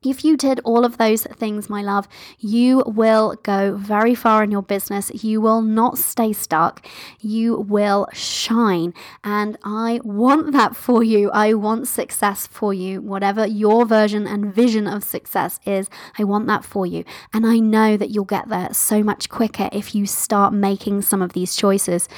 If 0.04 0.24
you 0.24 0.36
did 0.36 0.60
all 0.60 0.84
of 0.84 0.96
those 0.96 1.24
things, 1.24 1.68
my 1.68 1.82
love, 1.82 2.06
you 2.38 2.84
will 2.86 3.34
go 3.42 3.74
very 3.76 4.14
far 4.14 4.44
in 4.44 4.52
your 4.52 4.62
business. 4.62 5.10
You 5.24 5.40
will 5.40 5.60
not 5.60 5.98
stay 5.98 6.32
stuck. 6.32 6.86
You 7.18 7.56
will 7.56 8.06
shine. 8.12 8.94
And 9.24 9.58
I 9.64 10.00
want 10.04 10.52
that 10.52 10.76
for 10.76 11.02
you. 11.02 11.32
I 11.32 11.54
want 11.54 11.88
success 11.88 12.46
for 12.46 12.72
you. 12.72 13.02
Whatever 13.02 13.44
your 13.44 13.84
version 13.84 14.24
and 14.28 14.54
vision 14.54 14.86
of 14.86 15.02
success 15.02 15.58
is, 15.66 15.90
I 16.16 16.22
want 16.22 16.46
that 16.46 16.64
for 16.64 16.86
you. 16.86 17.02
And 17.34 17.44
I 17.44 17.58
know 17.58 17.96
that 17.96 18.10
you'll 18.10 18.24
get 18.24 18.48
there 18.48 18.72
so 18.72 19.02
much 19.02 19.28
quicker 19.28 19.68
if 19.72 19.96
you 19.96 20.06
start 20.06 20.52
making 20.52 21.02
some 21.02 21.22
of 21.22 21.32
these 21.32 21.56
choices. 21.56 22.08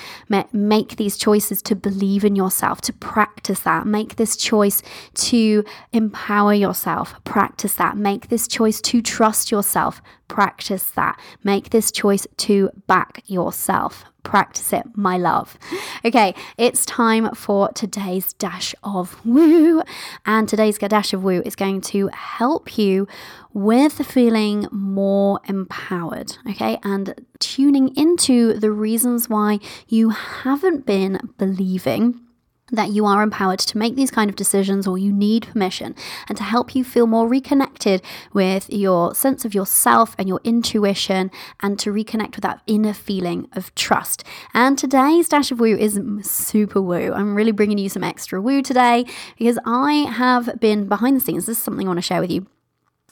Make 0.53 0.97
these 0.97 1.17
choices 1.17 1.63
to 1.63 1.75
believe 1.75 2.27
in 2.27 2.37
yourself, 2.37 2.83
to 2.83 2.93
practice 2.93 3.61
that. 3.61 3.87
Make 3.87 4.17
this 4.17 4.37
choice 4.37 4.83
to 5.15 5.65
empower 5.95 6.53
yourself. 6.53 7.15
Practice 7.25 7.70
practice 7.71 7.75
that. 7.77 7.97
Make 7.97 8.29
this 8.29 8.49
choice 8.49 8.81
to 8.83 9.03
trust 9.03 9.51
yourself. 9.51 10.03
Practice 10.29 10.91
that. 10.91 11.19
Make 11.45 11.71
this 11.71 11.91
choice 11.93 12.27
to 12.39 12.71
back 12.87 13.23
yourself. 13.27 14.05
Practice 14.23 14.73
it, 14.73 14.85
my 14.95 15.17
love. 15.17 15.57
Okay, 16.05 16.35
it's 16.59 16.85
time 16.85 17.35
for 17.35 17.71
today's 17.73 18.35
dash 18.35 18.75
of 18.83 19.25
woo. 19.25 19.83
And 20.27 20.49
today's 20.49 20.79
dash 20.79 21.13
of 21.15 21.23
woo 21.23 21.43
is 21.45 21.57
going 21.57 21.81
to 21.93 22.09
help 22.09 22.77
you 22.77 23.07
with 23.53 24.07
feeling 24.07 24.67
more 24.71 25.41
empowered, 25.49 26.37
okay, 26.49 26.79
and 26.85 27.15
tuning 27.39 27.97
into 27.97 28.55
the 28.55 28.71
reasons 28.71 29.29
why 29.29 29.59
you 29.89 30.11
haven't 30.11 30.87
been 30.87 31.19
believing 31.39 32.21
that 32.71 32.91
you 32.91 33.07
are 33.07 33.23
empowered 33.23 33.59
to 33.61 33.79
make 33.79 33.97
these 33.97 34.11
kind 34.11 34.31
of 34.31 34.37
decisions 34.37 34.87
or 34.87 34.99
you 34.99 35.13
need 35.13 35.47
permission 35.49 35.95
and 36.29 36.37
to 36.39 36.45
help 36.45 36.75
you 36.75 36.85
feel 36.85 37.07
more 37.07 37.29
reconnected 37.29 38.03
with 38.33 38.69
your 38.71 39.15
sense 39.15 39.45
of 39.45 39.55
yourself 39.55 40.15
and 40.19 40.29
your 40.29 40.41
intuition 40.45 41.31
and 41.61 41.79
to 41.79 41.93
reconnect 41.93 42.37
with 42.37 42.43
that 42.43 42.61
inner 42.67 42.93
feeling 42.93 43.49
of 43.53 43.75
trust. 43.75 44.25
And 44.55 44.79
today's 44.79 45.29
dash 45.29 45.51
of 45.51 45.61
woo 45.61 45.77
is 45.77 46.01
super 46.23 46.81
woo. 46.81 47.13
I'm 47.13 47.35
really 47.35 47.53
bringing 47.53 47.79
you 47.79 47.89
some 47.89 48.05
extra 48.05 48.41
woo 48.41 48.63
today 48.63 49.05
because 49.39 49.59
I 49.65 49.93
have 50.11 50.61
been 50.61 50.87
behind 50.87 51.17
the 51.17 51.21
scenes. 51.21 51.47
This 51.47 51.59
is 51.59 51.65
something 51.65 51.87
I 51.87 51.91
want 51.91 51.99
to 51.99 52.03
share 52.03 52.21
with 52.21 52.31
you 52.31 52.47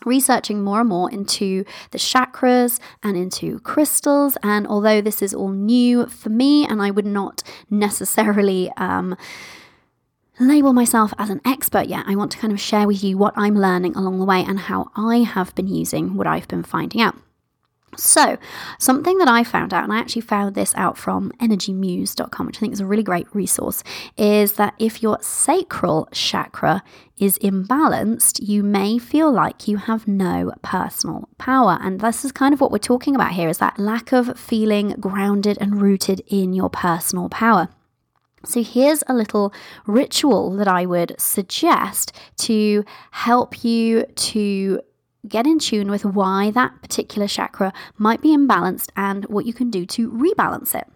researching 0.04 0.62
more 0.62 0.80
and 0.80 0.88
more 0.88 1.10
into 1.10 1.64
the 1.90 1.98
chakras 1.98 2.78
and 3.02 3.16
into 3.16 3.60
crystals. 3.60 4.36
And 4.42 4.66
although 4.66 5.00
this 5.00 5.22
is 5.22 5.34
all 5.34 5.50
new 5.50 6.06
for 6.06 6.30
me, 6.30 6.66
and 6.66 6.80
I 6.82 6.90
would 6.90 7.06
not 7.06 7.42
necessarily 7.70 8.70
um, 8.76 9.16
label 10.40 10.72
myself 10.72 11.12
as 11.18 11.30
an 11.30 11.40
expert 11.44 11.88
yet, 11.88 12.04
I 12.06 12.16
want 12.16 12.32
to 12.32 12.38
kind 12.38 12.52
of 12.52 12.60
share 12.60 12.86
with 12.86 13.02
you 13.02 13.18
what 13.18 13.34
I'm 13.36 13.56
learning 13.56 13.96
along 13.96 14.18
the 14.18 14.24
way 14.24 14.44
and 14.46 14.58
how 14.58 14.90
I 14.96 15.18
have 15.18 15.54
been 15.54 15.68
using 15.68 16.14
what 16.14 16.26
I've 16.26 16.48
been 16.48 16.62
finding 16.62 17.00
out. 17.00 17.16
So, 17.96 18.36
something 18.78 19.18
that 19.18 19.28
I 19.28 19.42
found 19.42 19.72
out, 19.72 19.84
and 19.84 19.92
I 19.92 19.98
actually 19.98 20.22
found 20.22 20.54
this 20.54 20.74
out 20.76 20.98
from 20.98 21.32
energymuse.com, 21.40 22.46
which 22.46 22.58
I 22.58 22.60
think 22.60 22.72
is 22.72 22.80
a 22.80 22.86
really 22.86 23.02
great 23.02 23.26
resource, 23.34 23.82
is 24.16 24.52
that 24.52 24.74
if 24.78 25.02
your 25.02 25.18
sacral 25.20 26.08
chakra 26.12 26.82
is 27.16 27.38
imbalanced, 27.38 28.46
you 28.46 28.62
may 28.62 28.98
feel 28.98 29.32
like 29.32 29.66
you 29.66 29.78
have 29.78 30.06
no 30.06 30.52
personal 30.62 31.28
power. 31.38 31.78
And 31.80 32.00
this 32.00 32.24
is 32.24 32.30
kind 32.30 32.54
of 32.54 32.60
what 32.60 32.70
we're 32.70 32.78
talking 32.78 33.14
about 33.14 33.32
here 33.32 33.48
is 33.48 33.58
that 33.58 33.78
lack 33.78 34.12
of 34.12 34.38
feeling 34.38 34.90
grounded 35.00 35.58
and 35.60 35.80
rooted 35.82 36.22
in 36.28 36.52
your 36.52 36.70
personal 36.70 37.28
power. 37.28 37.68
So, 38.44 38.62
here's 38.62 39.02
a 39.08 39.14
little 39.14 39.52
ritual 39.86 40.50
that 40.56 40.68
I 40.68 40.86
would 40.86 41.16
suggest 41.18 42.12
to 42.38 42.84
help 43.10 43.64
you 43.64 44.04
to 44.04 44.80
get 45.26 45.46
in 45.46 45.58
tune 45.58 45.90
with 45.90 46.04
why 46.04 46.50
that 46.52 46.80
particular 46.82 47.26
chakra 47.26 47.72
might 47.96 48.20
be 48.20 48.36
imbalanced 48.36 48.90
and 48.96 49.24
what 49.26 49.46
you 49.46 49.52
can 49.52 49.70
do 49.70 49.86
to 49.86 50.10
rebalance 50.10 50.74
it. 50.74 50.86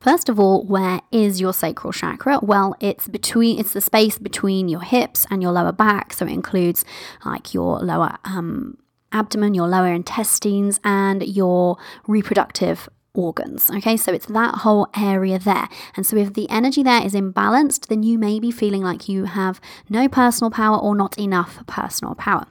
First 0.00 0.28
of 0.28 0.38
all, 0.38 0.64
where 0.64 1.00
is 1.10 1.40
your 1.40 1.52
sacral 1.52 1.92
chakra? 1.92 2.38
Well, 2.42 2.76
it's 2.80 3.08
between 3.08 3.58
it's 3.58 3.72
the 3.72 3.80
space 3.80 4.18
between 4.18 4.68
your 4.68 4.82
hips 4.82 5.26
and 5.30 5.42
your 5.42 5.52
lower 5.52 5.72
back, 5.72 6.12
so 6.12 6.26
it 6.26 6.32
includes 6.32 6.84
like 7.24 7.54
your 7.54 7.80
lower 7.80 8.16
um, 8.24 8.78
abdomen, 9.10 9.54
your 9.54 9.66
lower 9.66 9.92
intestines, 9.92 10.78
and 10.84 11.26
your 11.26 11.78
reproductive 12.06 12.88
organs. 13.14 13.70
Okay, 13.70 13.96
so 13.96 14.12
it's 14.12 14.26
that 14.26 14.56
whole 14.56 14.88
area 14.94 15.38
there. 15.38 15.68
And 15.96 16.06
so 16.06 16.16
if 16.16 16.34
the 16.34 16.48
energy 16.50 16.82
there 16.82 17.04
is 17.04 17.14
imbalanced, 17.14 17.86
then 17.86 18.02
you 18.02 18.18
may 18.18 18.38
be 18.38 18.50
feeling 18.50 18.82
like 18.82 19.08
you 19.08 19.24
have 19.24 19.60
no 19.88 20.08
personal 20.08 20.50
power 20.50 20.78
or 20.78 20.94
not 20.94 21.18
enough 21.18 21.66
personal 21.66 22.14
power. 22.14 22.46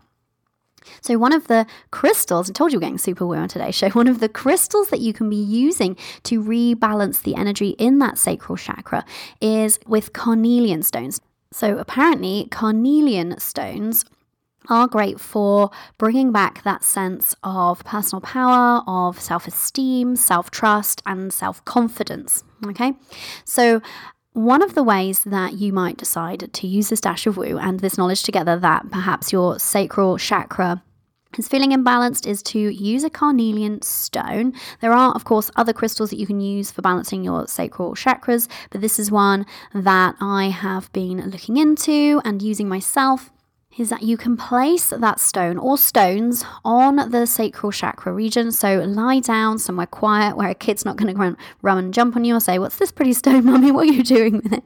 So, 1.02 1.18
one 1.18 1.34
of 1.34 1.48
the 1.48 1.66
crystals, 1.92 2.50
I 2.50 2.54
told 2.54 2.72
you 2.72 2.80
we're 2.80 2.82
getting 2.82 2.98
super 2.98 3.26
weird 3.26 3.44
on 3.44 3.50
today's 3.50 3.76
show, 3.80 3.90
one 3.90 4.08
of 4.08 4.20
the 4.20 4.30
crystals 4.30 4.90
that 4.90 5.00
you 5.00 5.14
can 5.14 5.30
be 5.30 5.36
using 5.36 5.98
to 6.24 6.44
rebalance 6.44 7.22
the 7.22 7.36
energy 7.36 7.70
in 7.72 8.00
that 8.00 8.18
sacral 8.18 8.58
chakra 8.58 9.06
is 9.42 9.80
with 9.88 10.14
carnelian 10.14 10.84
stones. 10.84 11.22
So, 11.52 11.78
apparently, 11.78 12.48
carnelian 12.52 13.40
stones 13.40 14.06
are 14.70 14.88
great 14.88 15.20
for 15.20 15.70
bringing 15.98 16.32
back 16.32 16.64
that 16.64 16.84
sense 16.84 17.36
of 17.44 17.84
personal 17.84 18.22
power, 18.22 18.84
of 18.88 19.20
self 19.20 19.48
esteem, 19.48 20.16
self 20.16 20.52
trust, 20.52 21.02
and 21.06 21.32
self 21.34 21.64
confidence. 21.66 22.44
Okay, 22.66 22.94
so 23.44 23.82
one 24.36 24.62
of 24.62 24.76
the 24.76 24.84
ways 24.84 25.24
that 25.24 25.54
you 25.54 25.72
might 25.72 25.96
decide 25.96 26.52
to 26.52 26.68
use 26.68 26.90
this 26.90 27.00
dash 27.00 27.26
of 27.26 27.38
woo 27.38 27.58
and 27.58 27.80
this 27.80 27.98
knowledge 27.98 28.22
together 28.22 28.58
that 28.60 28.92
perhaps 28.92 29.32
your 29.32 29.58
sacral 29.60 30.18
chakra 30.18 30.84
is 31.38 31.48
feeling 31.48 31.72
imbalanced 31.72 32.28
is 32.28 32.44
to 32.44 32.60
use 32.60 33.06
a 33.06 33.10
carnelian 33.10 33.82
stone. 33.82 34.54
There 34.82 34.92
are, 34.92 35.14
of 35.14 35.24
course, 35.24 35.52
other 35.56 35.72
crystals 35.72 36.10
that 36.10 36.20
you 36.20 36.28
can 36.28 36.42
use 36.42 36.70
for 36.70 36.82
balancing 36.82 37.24
your 37.24 37.48
sacral 37.48 37.94
chakras, 37.96 38.50
but 38.72 38.82
this 38.82 39.00
is 39.00 39.10
one 39.10 39.46
that 39.74 40.16
I 40.20 40.50
have 40.50 40.92
been 40.92 41.30
looking 41.30 41.56
into 41.56 42.22
and 42.26 42.42
using 42.42 42.68
myself 42.68 43.32
is 43.78 43.90
that 43.90 44.04
you 44.04 44.18
can 44.18 44.38
place 44.38 44.90
that 44.90 45.20
stone 45.20 45.58
or 45.58 45.78
stones 45.78 46.46
on 46.64 47.10
the 47.12 47.26
sacral 47.26 47.72
chakra 47.72 48.14
region. 48.14 48.52
So 48.52 48.80
lie 48.80 49.20
down 49.20 49.60
somewhere 49.60 49.86
quiet 49.86 50.38
where 50.38 50.50
a 50.50 50.56
kid's 50.56 50.86
not 50.86 50.96
going 50.96 51.14
to 51.14 51.38
run, 51.62 51.78
and 51.78 51.94
jump 51.94 52.16
on 52.16 52.24
you 52.24 52.36
or 52.36 52.40
say, 52.40 52.60
What's 52.60 52.78
this 52.78 52.92
pretty 52.92 53.14
stone, 53.14 53.46
mummy? 53.52 53.72
What 53.72 53.88
are 53.88 53.94
you 53.94 54.04
doing 54.04 54.36
with 54.38 54.54
it? 54.54 54.64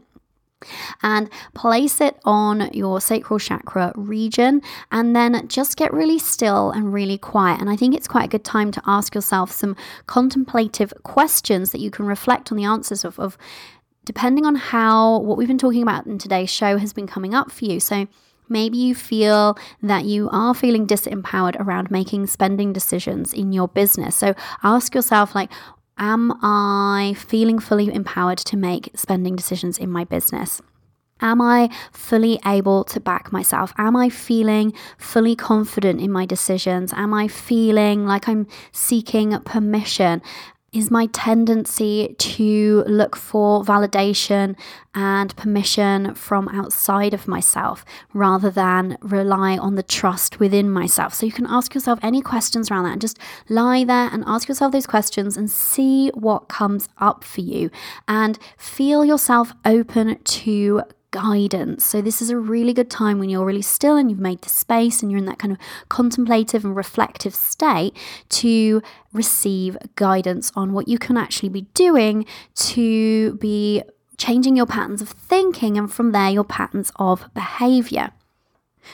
and 1.02 1.30
place 1.54 2.02
it 2.02 2.18
on 2.26 2.70
your 2.74 3.00
sacral 3.00 3.40
chakra 3.40 3.94
region 3.96 4.62
and 4.92 5.16
then 5.16 5.48
just 5.48 5.78
get 5.78 5.94
really 5.94 6.20
still 6.20 6.72
and 6.72 6.94
really 6.94 7.18
quiet 7.18 7.62
and 7.62 7.70
i 7.70 7.78
think 7.78 7.96
it's 7.96 8.10
quite 8.10 8.26
a 8.26 8.28
good 8.28 8.44
time 8.44 8.70
to 8.70 8.82
ask 8.86 9.16
yourself 9.16 9.52
some 9.52 9.74
contemplative 10.06 10.94
questions 11.04 11.72
that 11.72 11.80
you 11.80 11.90
can 11.90 12.06
reflect 12.06 12.52
on 12.52 12.58
the 12.58 12.66
answers 12.66 13.06
of, 13.06 13.18
of 13.20 13.38
depending 14.04 14.46
on 14.46 14.56
how 14.56 15.20
what 15.20 15.38
we've 15.38 15.48
been 15.48 15.58
talking 15.58 15.82
about 15.82 16.06
in 16.06 16.18
today's 16.18 16.50
show 16.50 16.78
has 16.78 16.92
been 16.92 17.08
coming 17.08 17.34
up 17.34 17.50
for 17.50 17.64
you 17.64 17.80
so 17.80 18.06
Maybe 18.50 18.78
you 18.78 18.96
feel 18.96 19.58
that 19.82 20.06
you 20.06 20.30
are 20.32 20.54
feeling 20.54 20.88
disempowered 20.88 21.60
around 21.60 21.92
making 21.92 22.28
spending 22.28 22.74
decisions 22.74 23.34
in 23.34 23.54
your 23.54 23.68
business. 23.68 24.16
So 24.16 24.34
ask 24.64 24.96
yourself, 24.96 25.36
like, 25.36 25.52
am 25.98 26.32
I 26.42 27.16
feeling 27.18 27.60
fully 27.60 27.94
empowered 27.94 28.40
to 28.40 28.58
make 28.58 28.92
spending 28.96 29.36
decisions 29.36 29.78
in 29.78 29.92
my 29.92 30.04
business? 30.04 30.62
Am 31.22 31.42
I 31.42 31.70
fully 31.92 32.40
able 32.46 32.86
to 32.86 33.00
back 33.00 33.32
myself? 33.32 33.74
Am 33.78 33.96
I 33.96 34.10
feeling 34.10 34.74
fully 34.98 35.36
confident 35.36 36.00
in 36.00 36.12
my 36.12 36.26
decisions? 36.26 36.94
Am 36.94 37.14
I 37.14 37.28
feeling 37.28 38.06
like 38.06 38.30
I'm 38.30 38.48
seeking 38.72 39.38
permission? 39.42 40.22
Is 40.72 40.92
my 40.92 41.08
tendency 41.08 42.16
to 42.18 42.84
look 42.88 43.16
for 43.16 43.64
validation 43.64 44.56
and 44.94 45.36
permission 45.36 46.14
from 46.16 46.48
outside 46.50 47.14
of 47.14 47.28
myself 47.28 47.86
rather 48.14 48.50
than 48.50 48.98
rely 49.02 49.58
on 49.58 49.76
the 49.76 49.84
trust 49.84 50.40
within 50.40 50.70
myself. 50.70 51.14
So 51.14 51.26
you 51.26 51.32
can 51.32 51.48
ask 51.48 51.74
yourself 51.74 52.00
any 52.02 52.22
questions 52.22 52.70
around 52.70 52.84
that 52.86 52.94
and 52.94 53.02
just 53.02 53.20
lie 53.48 53.84
there 53.84 54.10
and 54.12 54.24
ask 54.26 54.48
yourself 54.48 54.72
those 54.72 54.88
questions 54.88 55.38
and 55.38 55.50
see 55.50 56.10
what 56.14 56.50
comes 56.50 56.90
up 56.98 57.24
for 57.24 57.42
you 57.42 57.70
and 58.08 58.38
feel 58.58 59.06
yourself 59.06 59.54
open 59.66 60.20
to 60.24 60.84
guidance. 61.12 61.84
So, 61.84 62.02
this 62.02 62.22
is 62.22 62.30
a 62.30 62.38
really 62.38 62.74
good 62.74 62.90
time 62.90 63.20
when 63.20 63.30
you're 63.30 63.46
really 63.46 63.62
still 63.62 63.96
and 63.96 64.10
you've 64.10 64.20
made 64.20 64.42
the 64.42 64.50
space 64.50 65.02
and 65.02 65.12
you're 65.12 65.20
in 65.20 65.26
that 65.26 65.40
kind 65.40 65.52
of 65.52 65.58
contemplative 65.90 66.64
and 66.64 66.76
reflective 66.76 67.36
state 67.36 67.96
to 68.30 68.82
receive 69.14 69.78
guidance 69.96 70.52
on 70.56 70.74
what 70.74 70.88
you 70.88 70.98
can 70.98 71.18
actually 71.18 71.50
be 71.50 71.62
doing 71.74 72.26
to 72.56 73.36
be 73.36 73.84
changing 74.18 74.56
your 74.56 74.66
patterns 74.66 75.02
of 75.02 75.10
thinking 75.10 75.78
and 75.78 75.92
from 75.92 76.12
there 76.12 76.30
your 76.30 76.44
patterns 76.44 76.92
of 76.98 77.34
behavior. 77.34 78.12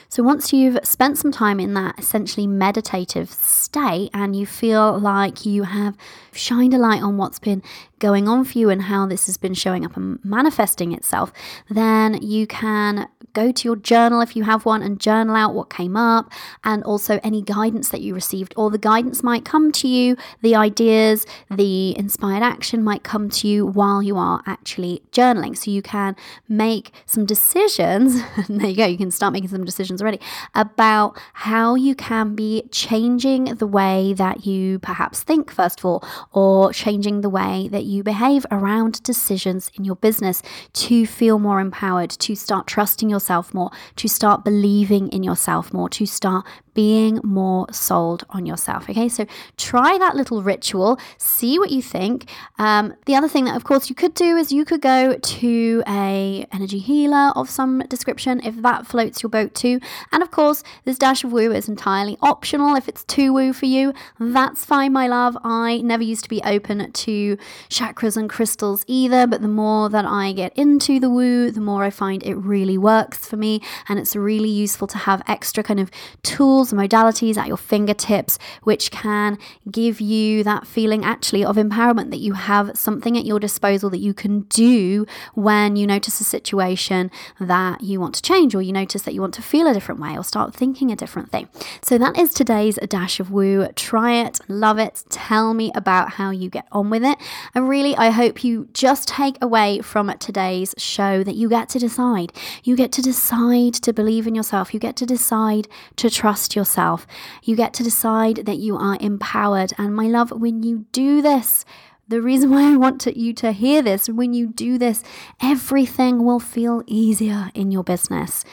So, 0.08 0.22
once 0.22 0.52
you've 0.52 0.78
spent 0.82 1.18
some 1.18 1.32
time 1.32 1.60
in 1.60 1.74
that 1.74 1.98
essentially 1.98 2.46
meditative 2.46 3.30
state 3.30 4.10
and 4.12 4.34
you 4.36 4.46
feel 4.46 4.98
like 4.98 5.46
you 5.46 5.64
have 5.64 5.96
shined 6.32 6.74
a 6.74 6.78
light 6.78 7.02
on 7.02 7.16
what's 7.16 7.38
been 7.38 7.62
going 7.98 8.28
on 8.28 8.44
for 8.44 8.58
you 8.58 8.70
and 8.70 8.82
how 8.82 9.06
this 9.06 9.26
has 9.26 9.36
been 9.36 9.54
showing 9.54 9.84
up 9.84 9.96
and 9.96 10.22
manifesting 10.24 10.92
itself, 10.92 11.32
then 11.70 12.20
you 12.22 12.46
can 12.46 13.08
go 13.32 13.52
to 13.52 13.68
your 13.68 13.76
journal 13.76 14.20
if 14.20 14.34
you 14.34 14.44
have 14.44 14.64
one 14.64 14.82
and 14.82 14.98
journal 14.98 15.36
out 15.36 15.54
what 15.54 15.68
came 15.68 15.96
up 15.96 16.30
and 16.64 16.82
also 16.84 17.20
any 17.22 17.42
guidance 17.42 17.90
that 17.90 18.00
you 18.00 18.14
received. 18.14 18.54
Or 18.56 18.70
the 18.70 18.78
guidance 18.78 19.22
might 19.22 19.44
come 19.44 19.72
to 19.72 19.88
you, 19.88 20.16
the 20.42 20.54
ideas, 20.54 21.26
the 21.50 21.96
inspired 21.98 22.42
action 22.42 22.82
might 22.82 23.02
come 23.02 23.28
to 23.30 23.48
you 23.48 23.66
while 23.66 24.02
you 24.02 24.16
are 24.16 24.42
actually 24.46 25.02
journaling. 25.12 25.56
So 25.56 25.70
you 25.70 25.82
can 25.82 26.16
make 26.48 26.92
some 27.04 27.26
decisions. 27.26 28.22
there 28.48 28.68
you 28.68 28.76
go, 28.76 28.86
you 28.86 28.98
can 28.98 29.10
start 29.10 29.32
making 29.32 29.50
some 29.50 29.64
decisions 29.64 30.00
already 30.00 30.20
about 30.54 31.18
how 31.34 31.74
you 31.74 31.94
can 31.94 32.34
be 32.34 32.62
changing 32.70 33.44
the 33.56 33.66
way 33.66 34.12
that 34.14 34.46
you 34.46 34.78
perhaps 34.78 35.22
think, 35.22 35.50
first 35.50 35.80
of 35.80 35.84
all, 35.84 36.04
or 36.32 36.72
changing 36.72 37.20
the 37.20 37.30
way 37.30 37.68
that 37.68 37.84
you 37.86 38.02
behave 38.02 38.44
around 38.50 39.02
decisions 39.02 39.70
in 39.74 39.84
your 39.84 39.96
business 39.96 40.42
to 40.74 41.06
feel 41.06 41.38
more 41.38 41.60
empowered, 41.60 42.10
to 42.10 42.34
start 42.34 42.66
trusting 42.66 43.08
yourself 43.08 43.54
more, 43.54 43.70
to 43.96 44.08
start 44.08 44.44
believing 44.44 45.08
in 45.08 45.22
yourself 45.22 45.72
more, 45.72 45.88
to 45.90 46.06
start 46.06 46.44
being 46.76 47.18
more 47.24 47.66
sold 47.72 48.24
on 48.28 48.44
yourself. 48.44 48.88
Okay, 48.88 49.08
so 49.08 49.24
try 49.56 49.96
that 49.98 50.14
little 50.14 50.42
ritual, 50.42 50.98
see 51.16 51.58
what 51.58 51.70
you 51.70 51.80
think. 51.80 52.30
Um, 52.58 52.94
the 53.06 53.16
other 53.16 53.28
thing 53.28 53.46
that, 53.46 53.56
of 53.56 53.64
course, 53.64 53.88
you 53.88 53.96
could 53.96 54.12
do 54.12 54.36
is 54.36 54.52
you 54.52 54.66
could 54.66 54.82
go 54.82 55.16
to 55.16 55.82
a 55.88 56.46
energy 56.52 56.78
healer 56.78 57.32
of 57.34 57.48
some 57.48 57.80
description 57.88 58.42
if 58.44 58.60
that 58.60 58.86
floats 58.86 59.22
your 59.22 59.30
boat 59.30 59.54
too. 59.54 59.80
And 60.12 60.22
of 60.22 60.30
course, 60.30 60.62
this 60.84 60.98
dash 60.98 61.24
of 61.24 61.32
woo 61.32 61.50
is 61.50 61.66
entirely 61.66 62.18
optional. 62.20 62.76
If 62.76 62.88
it's 62.88 63.04
too 63.04 63.32
woo 63.32 63.54
for 63.54 63.66
you, 63.66 63.94
that's 64.20 64.66
fine, 64.66 64.92
my 64.92 65.06
love. 65.06 65.36
I 65.42 65.80
never 65.82 66.02
used 66.02 66.24
to 66.24 66.28
be 66.28 66.42
open 66.44 66.92
to 66.92 67.38
chakras 67.70 68.18
and 68.18 68.28
crystals 68.28 68.84
either, 68.86 69.26
but 69.26 69.40
the 69.40 69.48
more 69.48 69.88
that 69.88 70.04
I 70.04 70.32
get 70.32 70.52
into 70.58 71.00
the 71.00 71.08
woo, 71.08 71.50
the 71.50 71.60
more 71.62 71.84
I 71.84 71.90
find 71.90 72.22
it 72.22 72.34
really 72.34 72.76
works 72.76 73.26
for 73.26 73.38
me, 73.38 73.62
and 73.88 73.98
it's 73.98 74.14
really 74.14 74.50
useful 74.50 74.86
to 74.88 74.98
have 74.98 75.22
extra 75.26 75.62
kind 75.62 75.80
of 75.80 75.90
tools 76.22 76.65
tools 76.66 76.72
and 76.72 76.90
modalities 76.90 77.36
at 77.36 77.48
your 77.48 77.56
fingertips, 77.56 78.38
which 78.62 78.90
can 78.90 79.38
give 79.70 80.00
you 80.00 80.42
that 80.44 80.66
feeling 80.66 81.04
actually 81.04 81.44
of 81.44 81.56
empowerment 81.56 82.10
that 82.10 82.18
you 82.18 82.34
have 82.34 82.76
something 82.76 83.16
at 83.16 83.24
your 83.24 83.38
disposal 83.38 83.90
that 83.90 83.98
you 83.98 84.14
can 84.14 84.40
do 84.42 85.06
when 85.34 85.76
you 85.76 85.86
notice 85.86 86.20
a 86.20 86.24
situation 86.24 87.10
that 87.40 87.82
you 87.82 88.00
want 88.00 88.14
to 88.14 88.22
change 88.22 88.54
or 88.54 88.62
you 88.62 88.72
notice 88.72 89.02
that 89.02 89.14
you 89.14 89.20
want 89.20 89.34
to 89.34 89.42
feel 89.42 89.66
a 89.66 89.74
different 89.74 90.00
way 90.00 90.16
or 90.16 90.24
start 90.24 90.54
thinking 90.54 90.90
a 90.90 90.96
different 90.96 91.30
thing. 91.30 91.48
So 91.82 91.98
that 91.98 92.18
is 92.18 92.32
today's 92.32 92.78
dash 92.88 93.20
of 93.20 93.30
woo. 93.30 93.66
Try 93.76 94.14
it, 94.24 94.40
love 94.48 94.78
it, 94.78 95.04
tell 95.08 95.54
me 95.54 95.70
about 95.74 96.12
how 96.12 96.30
you 96.30 96.50
get 96.50 96.66
on 96.72 96.90
with 96.90 97.04
it. 97.04 97.18
And 97.54 97.68
really, 97.68 97.96
I 97.96 98.10
hope 98.10 98.44
you 98.44 98.68
just 98.72 99.08
take 99.08 99.36
away 99.42 99.80
from 99.80 100.12
today's 100.18 100.74
show 100.78 101.22
that 101.22 101.36
you 101.36 101.48
get 101.48 101.68
to 101.70 101.78
decide. 101.78 102.32
You 102.64 102.76
get 102.76 102.92
to 102.92 103.02
decide 103.02 103.74
to 103.74 103.92
believe 103.92 104.26
in 104.26 104.34
yourself. 104.34 104.72
You 104.72 104.80
get 104.80 104.96
to 104.96 105.06
decide 105.06 105.68
to 105.96 106.10
trust 106.10 106.55
yourself. 106.56 107.06
You 107.42 107.54
get 107.54 107.72
to 107.74 107.84
decide 107.84 108.46
that 108.46 108.58
you 108.58 108.76
are 108.76 108.98
empowered. 109.00 109.72
And 109.78 109.94
my 109.94 110.06
love, 110.06 110.30
when 110.32 110.62
you 110.62 110.86
do 110.92 111.22
this, 111.22 111.64
the 112.08 112.22
reason 112.22 112.50
why 112.52 112.72
I 112.72 112.76
want 112.76 113.00
to, 113.02 113.18
you 113.18 113.32
to 113.34 113.52
hear 113.52 113.82
this, 113.82 114.08
when 114.08 114.32
you 114.32 114.46
do 114.46 114.78
this, 114.78 115.04
everything 115.40 116.24
will 116.24 116.40
feel 116.40 116.82
easier 116.86 117.50
in 117.54 117.70
your 117.70 117.84
business. 117.84 118.44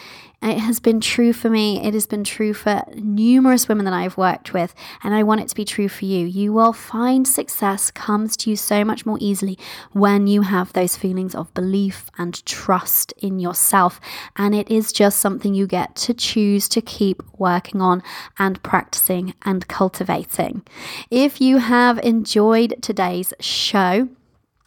It 0.44 0.58
has 0.58 0.82
been 0.82 1.00
true 1.00 1.32
for 1.32 1.50
me. 1.50 1.82
It 1.82 1.94
has 1.94 2.06
been 2.06 2.26
true 2.26 2.54
for 2.54 2.84
numerous 2.96 3.70
women 3.70 3.86
that 3.86 3.94
I've 3.94 4.18
worked 4.18 4.54
with, 4.54 4.76
and 5.02 5.14
I 5.16 5.24
want 5.24 5.40
it 5.40 5.48
to 5.48 5.56
be 5.56 5.64
true 5.64 5.88
for 5.88 6.04
you. 6.04 6.26
You 6.26 6.52
will 6.52 6.74
find 6.74 7.26
success 7.26 7.90
comes 7.90 8.36
to 8.38 8.50
you 8.50 8.58
so 8.58 8.84
much 8.84 9.06
more 9.06 9.18
easily 9.22 9.58
when 9.94 10.28
you 10.28 10.42
have 10.42 10.74
those 10.74 10.98
feelings 10.98 11.34
of 11.34 11.54
belief 11.54 12.12
and 12.18 12.46
trust 12.46 13.14
in 13.20 13.40
yourself. 13.40 14.02
And 14.36 14.54
it 14.54 14.70
is 14.70 14.92
just 14.92 15.20
something 15.20 15.54
you 15.54 15.66
get 15.66 15.96
to 15.98 16.14
choose 16.14 16.68
to 16.70 16.82
keep 16.82 17.24
working 17.38 17.82
on 17.82 18.04
and 18.38 18.62
practicing 18.64 19.36
and 19.44 19.66
cultivating. 19.70 20.64
If 21.10 21.40
you 21.40 21.60
have 21.60 22.00
enjoyed 22.00 22.82
today's 22.82 23.34
show, 23.40 24.10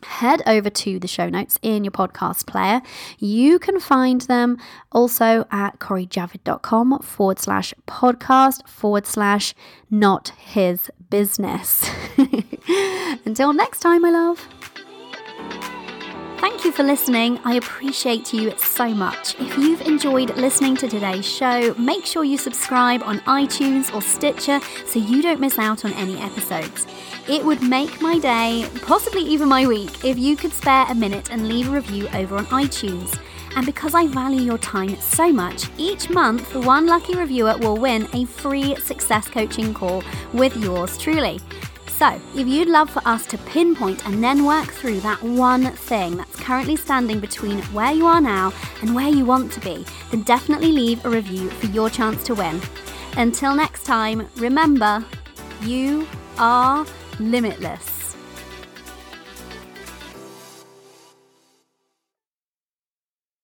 head 0.03 0.43
over 0.47 0.71
to 0.71 0.99
the 0.99 1.09
show 1.09 1.29
notes 1.29 1.59
in 1.63 1.85
your 1.85 1.91
podcast 1.91 2.47
player. 2.47 2.83
You 3.19 3.59
can 3.59 3.81
find 3.81 4.21
them 4.23 4.59
also 4.93 5.47
at 5.51 5.79
corijavid.com 5.79 7.01
forward 7.01 7.39
slash 7.39 7.75
podcast 7.87 8.69
forward 8.69 9.07
slash 9.07 9.55
not 9.91 10.31
his 10.39 10.91
business. 11.11 11.89
Until 13.25 13.53
next 13.53 13.81
time, 13.81 14.03
my 14.03 14.11
love. 14.11 14.49
Thank 16.39 16.65
you 16.65 16.71
for 16.71 16.85
listening. 16.85 17.39
I 17.45 17.55
appreciate 17.55 18.33
you 18.33 18.53
so 18.57 18.89
much. 18.89 19.39
If 19.41 19.59
you've 19.59 19.81
enjoyed 19.83 20.37
listening 20.37 20.77
to 20.77 20.89
today's 20.89 21.27
show, 21.27 21.75
make 21.75 22.07
sure 22.07 22.25
you 22.25 22.39
subscribe 22.39 23.03
on 23.03 23.19
iTunes 23.21 23.93
or 23.95 24.01
Stitcher 24.01 24.61
so 24.87 24.99
you 24.99 25.23
don't 25.23 25.41
miss 25.41 25.59
out 25.59 25.85
on 25.85 25.93
any 25.95 26.19
episodes. 26.19 26.87
It 27.29 27.45
would 27.45 27.61
make 27.61 28.01
my 28.01 28.21
day, 28.21 28.69
possibly 28.83 29.23
even 29.23 29.49
my 29.49 29.67
week, 29.67 30.05
if 30.05 30.17
you 30.17 30.37
could 30.37 30.53
spare 30.53 30.87
a 30.89 30.95
minute 30.95 31.33
and 31.33 31.49
leave 31.49 31.69
a 31.69 31.73
review 31.73 32.07
over 32.15 32.37
on 32.37 32.47
iTunes. 32.47 33.19
And 33.57 33.67
because 33.67 33.95
I 33.95 34.07
value 34.07 34.43
your 34.43 34.59
time 34.59 34.95
so 35.01 35.33
much, 35.33 35.65
each 35.77 36.09
month 36.09 36.55
one 36.55 36.87
lucky 36.87 37.17
reviewer 37.17 37.57
will 37.59 37.79
win 37.79 38.07
a 38.13 38.27
free 38.27 38.77
success 38.77 39.27
coaching 39.27 39.75
call 39.75 40.05
with 40.33 40.57
yours 40.57 40.97
truly. 40.99 41.41
So, 41.89 42.21
if 42.37 42.47
you'd 42.47 42.69
love 42.69 42.91
for 42.91 43.03
us 43.05 43.27
to 43.27 43.39
pinpoint 43.39 44.07
and 44.07 44.23
then 44.23 44.45
work 44.45 44.69
through 44.69 45.01
that 45.01 45.21
one 45.21 45.65
thing 45.73 46.19
that's 46.19 46.37
currently 46.37 46.77
standing 46.77 47.19
between 47.19 47.59
where 47.73 47.93
you 47.93 48.07
are 48.07 48.21
now 48.21 48.53
and 48.83 48.95
where 48.95 49.09
you 49.09 49.25
want 49.25 49.51
to 49.53 49.61
be, 49.61 49.85
then 50.13 50.23
definitely 50.23 50.71
leave 50.71 51.05
a 51.05 51.11
review 51.11 51.51
for 51.51 51.67
your 51.67 51.91
chance 51.91 52.23
to 52.25 52.37
win. 52.37 52.61
Until 53.17 53.53
next 53.53 53.85
time, 53.85 54.29
remember, 54.37 55.05
you 55.63 56.07
are 56.39 56.87
limitless. 57.19 57.96